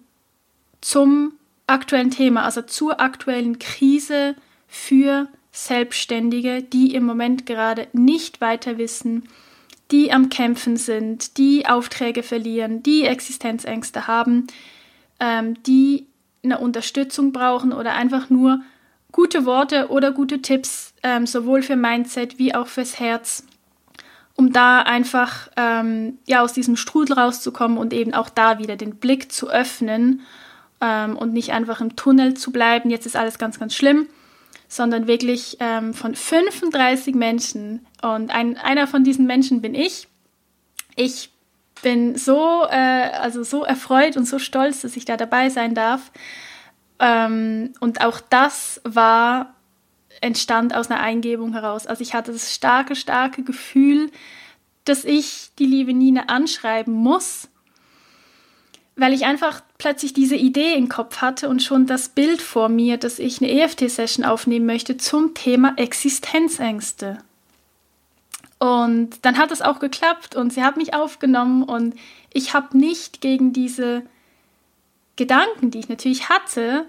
zum 0.80 1.34
aktuellen 1.66 2.10
Thema, 2.10 2.44
also 2.44 2.62
zur 2.62 3.00
aktuellen 3.00 3.58
Krise 3.58 4.34
für 4.66 5.28
Selbstständige, 5.52 6.62
die 6.62 6.94
im 6.94 7.04
Moment 7.04 7.44
gerade 7.44 7.88
nicht 7.92 8.40
weiter 8.40 8.78
wissen, 8.78 9.28
die 9.90 10.10
am 10.10 10.30
Kämpfen 10.30 10.78
sind, 10.78 11.36
die 11.36 11.66
Aufträge 11.66 12.22
verlieren, 12.22 12.82
die 12.82 13.04
Existenzängste 13.04 14.06
haben, 14.06 14.46
ähm, 15.20 15.62
die 15.64 16.06
eine 16.42 16.58
Unterstützung 16.58 17.32
brauchen 17.32 17.74
oder 17.74 17.92
einfach 17.92 18.30
nur 18.30 18.62
gute 19.12 19.44
Worte 19.44 19.88
oder 19.88 20.12
gute 20.12 20.40
Tipps, 20.40 20.94
ähm, 21.02 21.26
sowohl 21.26 21.62
für 21.62 21.76
Mindset 21.76 22.38
wie 22.38 22.54
auch 22.54 22.68
fürs 22.68 22.98
Herz, 22.98 23.44
um 24.40 24.54
da 24.54 24.80
einfach 24.80 25.50
ähm, 25.58 26.16
ja, 26.26 26.40
aus 26.40 26.54
diesem 26.54 26.76
Strudel 26.76 27.18
rauszukommen 27.18 27.76
und 27.76 27.92
eben 27.92 28.14
auch 28.14 28.30
da 28.30 28.58
wieder 28.58 28.74
den 28.74 28.96
Blick 28.96 29.30
zu 29.30 29.50
öffnen 29.50 30.22
ähm, 30.80 31.14
und 31.14 31.34
nicht 31.34 31.52
einfach 31.52 31.82
im 31.82 31.94
Tunnel 31.94 32.32
zu 32.32 32.50
bleiben, 32.50 32.88
jetzt 32.88 33.04
ist 33.04 33.16
alles 33.16 33.36
ganz, 33.36 33.60
ganz 33.60 33.74
schlimm, 33.74 34.06
sondern 34.66 35.06
wirklich 35.06 35.58
ähm, 35.60 35.92
von 35.92 36.14
35 36.14 37.14
Menschen 37.14 37.84
und 38.00 38.30
ein, 38.30 38.56
einer 38.56 38.86
von 38.86 39.04
diesen 39.04 39.26
Menschen 39.26 39.60
bin 39.60 39.74
ich. 39.74 40.08
Ich 40.96 41.28
bin 41.82 42.16
so, 42.16 42.64
äh, 42.70 43.10
also 43.20 43.42
so 43.42 43.62
erfreut 43.64 44.16
und 44.16 44.24
so 44.24 44.38
stolz, 44.38 44.80
dass 44.80 44.96
ich 44.96 45.04
da 45.04 45.18
dabei 45.18 45.50
sein 45.50 45.74
darf. 45.74 46.10
Ähm, 46.98 47.74
und 47.80 48.00
auch 48.00 48.20
das 48.20 48.80
war 48.84 49.54
entstand 50.20 50.74
aus 50.74 50.90
einer 50.90 51.00
Eingebung 51.00 51.52
heraus. 51.52 51.86
Also 51.86 52.02
ich 52.02 52.14
hatte 52.14 52.32
das 52.32 52.54
starke, 52.54 52.94
starke 52.94 53.42
Gefühl, 53.42 54.10
dass 54.84 55.04
ich 55.04 55.50
die 55.58 55.66
liebe 55.66 55.94
Nina 55.94 56.24
anschreiben 56.28 56.92
muss, 56.92 57.48
weil 58.96 59.12
ich 59.12 59.24
einfach 59.24 59.62
plötzlich 59.78 60.12
diese 60.12 60.36
Idee 60.36 60.74
im 60.74 60.88
Kopf 60.88 61.18
hatte 61.18 61.48
und 61.48 61.62
schon 61.62 61.86
das 61.86 62.10
Bild 62.10 62.42
vor 62.42 62.68
mir, 62.68 62.98
dass 62.98 63.18
ich 63.18 63.40
eine 63.40 63.50
EFT-Session 63.50 64.24
aufnehmen 64.24 64.66
möchte 64.66 64.96
zum 64.96 65.34
Thema 65.34 65.74
Existenzängste. 65.76 67.18
Und 68.58 69.24
dann 69.24 69.38
hat 69.38 69.52
es 69.52 69.62
auch 69.62 69.78
geklappt 69.78 70.36
und 70.36 70.52
sie 70.52 70.62
hat 70.62 70.76
mich 70.76 70.92
aufgenommen 70.92 71.62
und 71.62 71.94
ich 72.32 72.52
habe 72.52 72.76
nicht 72.76 73.22
gegen 73.22 73.54
diese 73.54 74.02
Gedanken, 75.16 75.70
die 75.70 75.78
ich 75.78 75.88
natürlich 75.88 76.28
hatte, 76.28 76.84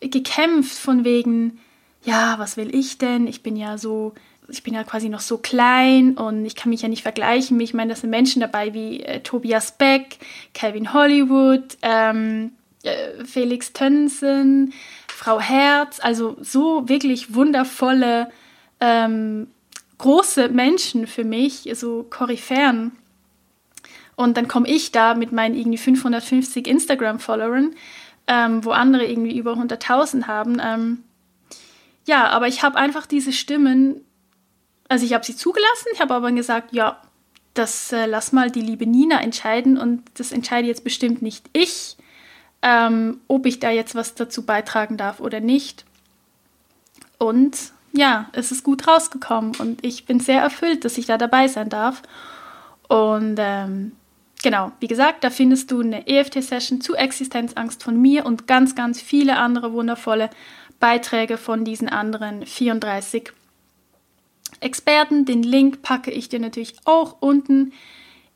gekämpft 0.00 0.78
von 0.78 1.04
wegen, 1.04 1.60
ja, 2.04 2.38
was 2.38 2.56
will 2.56 2.74
ich 2.74 2.98
denn? 2.98 3.26
Ich 3.26 3.42
bin 3.42 3.56
ja 3.56 3.78
so, 3.78 4.14
ich 4.48 4.62
bin 4.62 4.74
ja 4.74 4.84
quasi 4.84 5.08
noch 5.08 5.20
so 5.20 5.38
klein 5.38 6.16
und 6.16 6.44
ich 6.44 6.56
kann 6.56 6.70
mich 6.70 6.82
ja 6.82 6.88
nicht 6.88 7.02
vergleichen. 7.02 7.58
Ich 7.60 7.74
meine, 7.74 7.94
da 7.94 7.96
sind 7.96 8.10
Menschen 8.10 8.40
dabei 8.40 8.74
wie 8.74 9.00
äh, 9.00 9.20
Tobias 9.20 9.72
Beck, 9.72 10.18
Calvin 10.54 10.92
Hollywood, 10.92 11.76
ähm, 11.82 12.52
äh, 12.82 13.24
Felix 13.24 13.72
Tönsen, 13.72 14.72
Frau 15.08 15.40
Herz, 15.40 16.00
also 16.00 16.36
so 16.40 16.88
wirklich 16.88 17.34
wundervolle, 17.34 18.30
ähm, 18.80 19.46
große 19.98 20.48
Menschen 20.48 21.06
für 21.06 21.24
mich, 21.24 21.70
so 21.74 22.04
Koryphäen. 22.10 22.92
Und 24.16 24.36
dann 24.36 24.48
komme 24.48 24.68
ich 24.68 24.90
da 24.90 25.14
mit 25.14 25.30
meinen 25.30 25.54
irgendwie 25.54 25.78
550 25.78 26.66
Instagram-Followern, 26.66 27.74
ähm, 28.26 28.64
wo 28.64 28.70
andere 28.70 29.06
irgendwie 29.06 29.38
über 29.38 29.52
100.000 29.52 30.26
haben. 30.26 31.04
Ja, 32.04 32.28
aber 32.28 32.48
ich 32.48 32.62
habe 32.62 32.76
einfach 32.76 33.06
diese 33.06 33.32
Stimmen, 33.32 34.04
also 34.88 35.04
ich 35.04 35.12
habe 35.12 35.24
sie 35.24 35.36
zugelassen, 35.36 35.88
ich 35.92 36.00
habe 36.00 36.14
aber 36.14 36.32
gesagt, 36.32 36.72
ja, 36.72 37.00
das 37.54 37.92
äh, 37.92 38.06
lass 38.06 38.32
mal 38.32 38.50
die 38.50 38.60
liebe 38.60 38.86
Nina 38.86 39.20
entscheiden 39.20 39.76
und 39.76 40.02
das 40.14 40.32
entscheide 40.32 40.68
jetzt 40.68 40.84
bestimmt 40.84 41.22
nicht 41.22 41.48
ich, 41.52 41.96
ähm, 42.62 43.20
ob 43.28 43.46
ich 43.46 43.60
da 43.60 43.70
jetzt 43.70 43.94
was 43.94 44.14
dazu 44.14 44.44
beitragen 44.44 44.96
darf 44.96 45.20
oder 45.20 45.40
nicht. 45.40 45.84
Und 47.18 47.72
ja, 47.92 48.28
es 48.32 48.50
ist 48.52 48.64
gut 48.64 48.88
rausgekommen 48.88 49.52
und 49.58 49.84
ich 49.84 50.06
bin 50.06 50.18
sehr 50.18 50.40
erfüllt, 50.40 50.84
dass 50.84 50.98
ich 50.98 51.06
da 51.06 51.18
dabei 51.18 51.46
sein 51.46 51.68
darf. 51.68 52.02
Und 52.88 53.36
ähm, 53.38 53.92
genau, 54.42 54.72
wie 54.80 54.88
gesagt, 54.88 55.22
da 55.24 55.30
findest 55.30 55.70
du 55.70 55.80
eine 55.80 56.06
EFT-Session 56.06 56.80
zu 56.80 56.94
Existenzangst 56.94 57.82
von 57.82 58.00
mir 58.00 58.24
und 58.24 58.46
ganz, 58.46 58.74
ganz 58.74 59.00
viele 59.00 59.36
andere 59.36 59.72
wundervolle 59.72 60.30
Beiträge 60.82 61.38
von 61.38 61.64
diesen 61.64 61.88
anderen 61.88 62.44
34 62.44 63.30
Experten. 64.58 65.24
Den 65.24 65.44
Link 65.44 65.80
packe 65.82 66.10
ich 66.10 66.28
dir 66.28 66.40
natürlich 66.40 66.74
auch 66.84 67.18
unten 67.20 67.72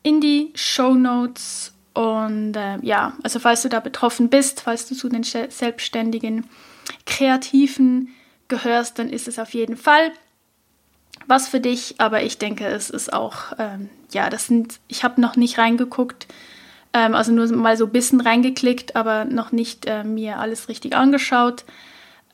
in 0.01 0.21
die 0.21 0.53
Show 0.55 0.93
Notes. 0.93 1.73
Und 1.93 2.55
äh, 2.55 2.77
ja, 2.83 3.17
also 3.21 3.39
falls 3.39 3.63
du 3.63 3.69
da 3.69 3.81
betroffen 3.81 4.29
bist, 4.29 4.61
falls 4.61 4.87
du 4.87 4.95
zu 4.95 5.09
den 5.09 5.23
selbstständigen 5.23 6.45
Kreativen 7.05 8.15
gehörst, 8.47 8.97
dann 8.97 9.09
ist 9.09 9.27
es 9.27 9.39
auf 9.39 9.53
jeden 9.53 9.75
Fall 9.75 10.13
was 11.25 11.49
für 11.49 11.59
dich. 11.59 11.95
Aber 11.97 12.23
ich 12.23 12.37
denke, 12.37 12.65
es 12.65 12.89
ist 12.89 13.11
auch, 13.11 13.51
ähm, 13.59 13.89
ja, 14.13 14.29
das 14.29 14.47
sind, 14.47 14.79
ich 14.87 15.03
habe 15.03 15.19
noch 15.19 15.35
nicht 15.35 15.57
reingeguckt, 15.57 16.27
ähm, 16.93 17.13
also 17.13 17.33
nur 17.33 17.47
mal 17.47 17.75
so 17.75 17.87
ein 17.87 17.91
bisschen 17.91 18.21
reingeklickt, 18.21 18.95
aber 18.95 19.25
noch 19.25 19.51
nicht 19.51 19.85
äh, 19.85 20.05
mir 20.05 20.39
alles 20.39 20.69
richtig 20.69 20.95
angeschaut. 20.95 21.65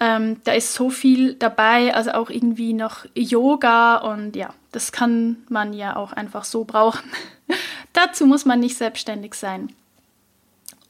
Ähm, 0.06 0.42
da 0.44 0.52
ist 0.52 0.74
so 0.74 0.90
viel 0.90 1.36
dabei, 1.36 1.96
also 1.96 2.12
auch 2.12 2.30
irgendwie 2.30 2.74
noch 2.74 3.06
Yoga 3.16 3.96
und 3.96 4.36
ja, 4.36 4.54
das 4.74 4.92
kann 4.92 5.38
man 5.48 5.72
ja 5.72 5.96
auch 5.96 6.12
einfach 6.12 6.44
so 6.44 6.66
brauchen. 6.66 7.10
Dazu 7.94 8.26
muss 8.26 8.44
man 8.44 8.60
nicht 8.60 8.76
selbstständig 8.78 9.34
sein, 9.34 9.72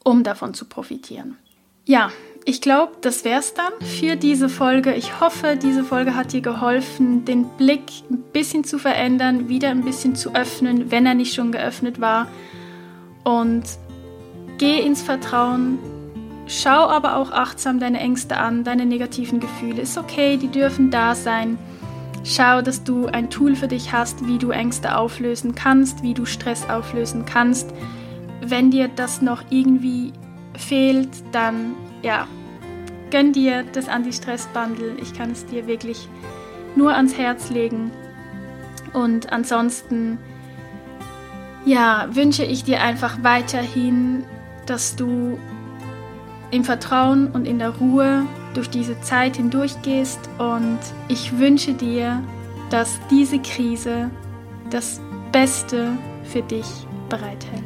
um 0.02 0.24
davon 0.24 0.52
zu 0.52 0.64
profitieren. 0.64 1.36
Ja, 1.84 2.10
ich 2.44 2.60
glaube, 2.60 2.94
das 3.02 3.24
wäre 3.24 3.38
es 3.38 3.54
dann 3.54 3.72
für 3.80 4.16
diese 4.16 4.48
Folge. 4.48 4.94
Ich 4.94 5.20
hoffe, 5.20 5.56
diese 5.62 5.84
Folge 5.84 6.16
hat 6.16 6.32
dir 6.32 6.40
geholfen, 6.40 7.24
den 7.24 7.44
Blick 7.56 7.84
ein 8.10 8.18
bisschen 8.32 8.64
zu 8.64 8.80
verändern, 8.80 9.48
wieder 9.48 9.70
ein 9.70 9.84
bisschen 9.84 10.16
zu 10.16 10.34
öffnen, 10.34 10.90
wenn 10.90 11.06
er 11.06 11.14
nicht 11.14 11.34
schon 11.34 11.52
geöffnet 11.52 12.00
war. 12.00 12.26
Und 13.22 13.62
geh 14.58 14.80
ins 14.80 15.02
Vertrauen, 15.02 15.78
Schau 16.46 16.88
aber 16.88 17.16
auch 17.16 17.30
achtsam 17.30 17.80
deine 17.80 18.00
Ängste 18.00 18.36
an, 18.36 18.64
deine 18.64 18.84
negativen 18.84 19.40
Gefühle. 19.40 19.82
Ist 19.82 19.96
okay, 19.96 20.36
die 20.36 20.48
dürfen 20.48 20.90
da 20.90 21.14
sein. 21.14 21.58
Schau, 22.22 22.62
dass 22.62 22.84
du 22.84 23.06
ein 23.06 23.30
Tool 23.30 23.54
für 23.56 23.68
dich 23.68 23.92
hast, 23.92 24.26
wie 24.26 24.38
du 24.38 24.50
Ängste 24.50 24.96
auflösen 24.96 25.54
kannst, 25.54 26.02
wie 26.02 26.14
du 26.14 26.24
Stress 26.24 26.68
auflösen 26.68 27.24
kannst. 27.24 27.70
Wenn 28.40 28.70
dir 28.70 28.88
das 28.88 29.22
noch 29.22 29.42
irgendwie 29.50 30.12
fehlt, 30.56 31.10
dann 31.32 31.74
ja, 32.02 32.26
gönn 33.10 33.32
dir 33.32 33.64
das 33.72 33.88
Anti-Stress-Bundle. 33.88 34.96
Ich 35.00 35.14
kann 35.14 35.30
es 35.30 35.46
dir 35.46 35.66
wirklich 35.66 36.08
nur 36.76 36.94
ans 36.94 37.16
Herz 37.16 37.50
legen. 37.50 37.90
Und 38.92 39.32
ansonsten, 39.32 40.18
ja, 41.64 42.08
wünsche 42.10 42.44
ich 42.44 42.64
dir 42.64 42.82
einfach 42.82 43.18
weiterhin, 43.22 44.24
dass 44.66 44.96
du 44.96 45.38
im 46.54 46.64
Vertrauen 46.64 47.30
und 47.32 47.46
in 47.46 47.58
der 47.58 47.70
Ruhe 47.70 48.24
durch 48.54 48.70
diese 48.70 49.00
Zeit 49.00 49.36
hindurchgehst 49.36 50.20
und 50.38 50.78
ich 51.08 51.36
wünsche 51.38 51.74
dir, 51.74 52.22
dass 52.70 53.00
diese 53.10 53.40
Krise 53.40 54.10
das 54.70 55.00
Beste 55.32 55.92
für 56.22 56.42
dich 56.42 56.66
bereithält. 57.08 57.64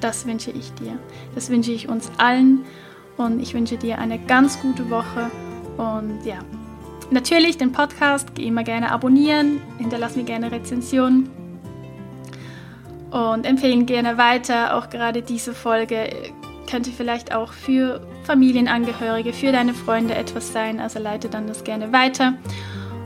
Das 0.00 0.26
wünsche 0.26 0.50
ich 0.50 0.72
dir. 0.74 0.98
Das 1.34 1.48
wünsche 1.48 1.72
ich 1.72 1.88
uns 1.88 2.10
allen 2.18 2.64
und 3.16 3.40
ich 3.40 3.54
wünsche 3.54 3.78
dir 3.78 3.98
eine 3.98 4.18
ganz 4.18 4.60
gute 4.60 4.90
Woche 4.90 5.30
und 5.78 6.20
ja, 6.24 6.38
natürlich 7.10 7.56
den 7.56 7.72
Podcast 7.72 8.38
immer 8.38 8.62
gerne 8.62 8.90
abonnieren, 8.90 9.62
hinterlass 9.78 10.14
mir 10.14 10.24
gerne 10.24 10.52
Rezensionen 10.52 11.30
und 13.10 13.46
empfehlen 13.46 13.86
gerne 13.86 14.18
weiter. 14.18 14.76
Auch 14.76 14.90
gerade 14.90 15.22
diese 15.22 15.54
Folge 15.54 16.10
könnte 16.66 16.90
vielleicht 16.90 17.34
auch 17.34 17.52
für 17.52 18.06
Familienangehörige, 18.26 19.32
für 19.32 19.52
deine 19.52 19.72
Freunde 19.72 20.14
etwas 20.14 20.52
sein. 20.52 20.80
Also 20.80 20.98
leite 20.98 21.28
dann 21.28 21.46
das 21.46 21.64
gerne 21.64 21.92
weiter. 21.92 22.34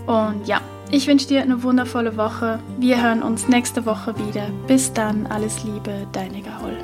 Und 0.06 0.46
ja, 0.48 0.60
ich 0.90 1.06
wünsche 1.06 1.28
dir 1.28 1.42
eine 1.42 1.62
wundervolle 1.62 2.16
Woche. 2.16 2.58
Wir 2.78 3.02
hören 3.02 3.22
uns 3.22 3.46
nächste 3.46 3.86
Woche 3.86 4.14
wieder. 4.18 4.48
Bis 4.66 4.92
dann, 4.92 5.26
alles 5.26 5.62
Liebe, 5.62 6.06
deine 6.12 6.40
Gahol. 6.40 6.76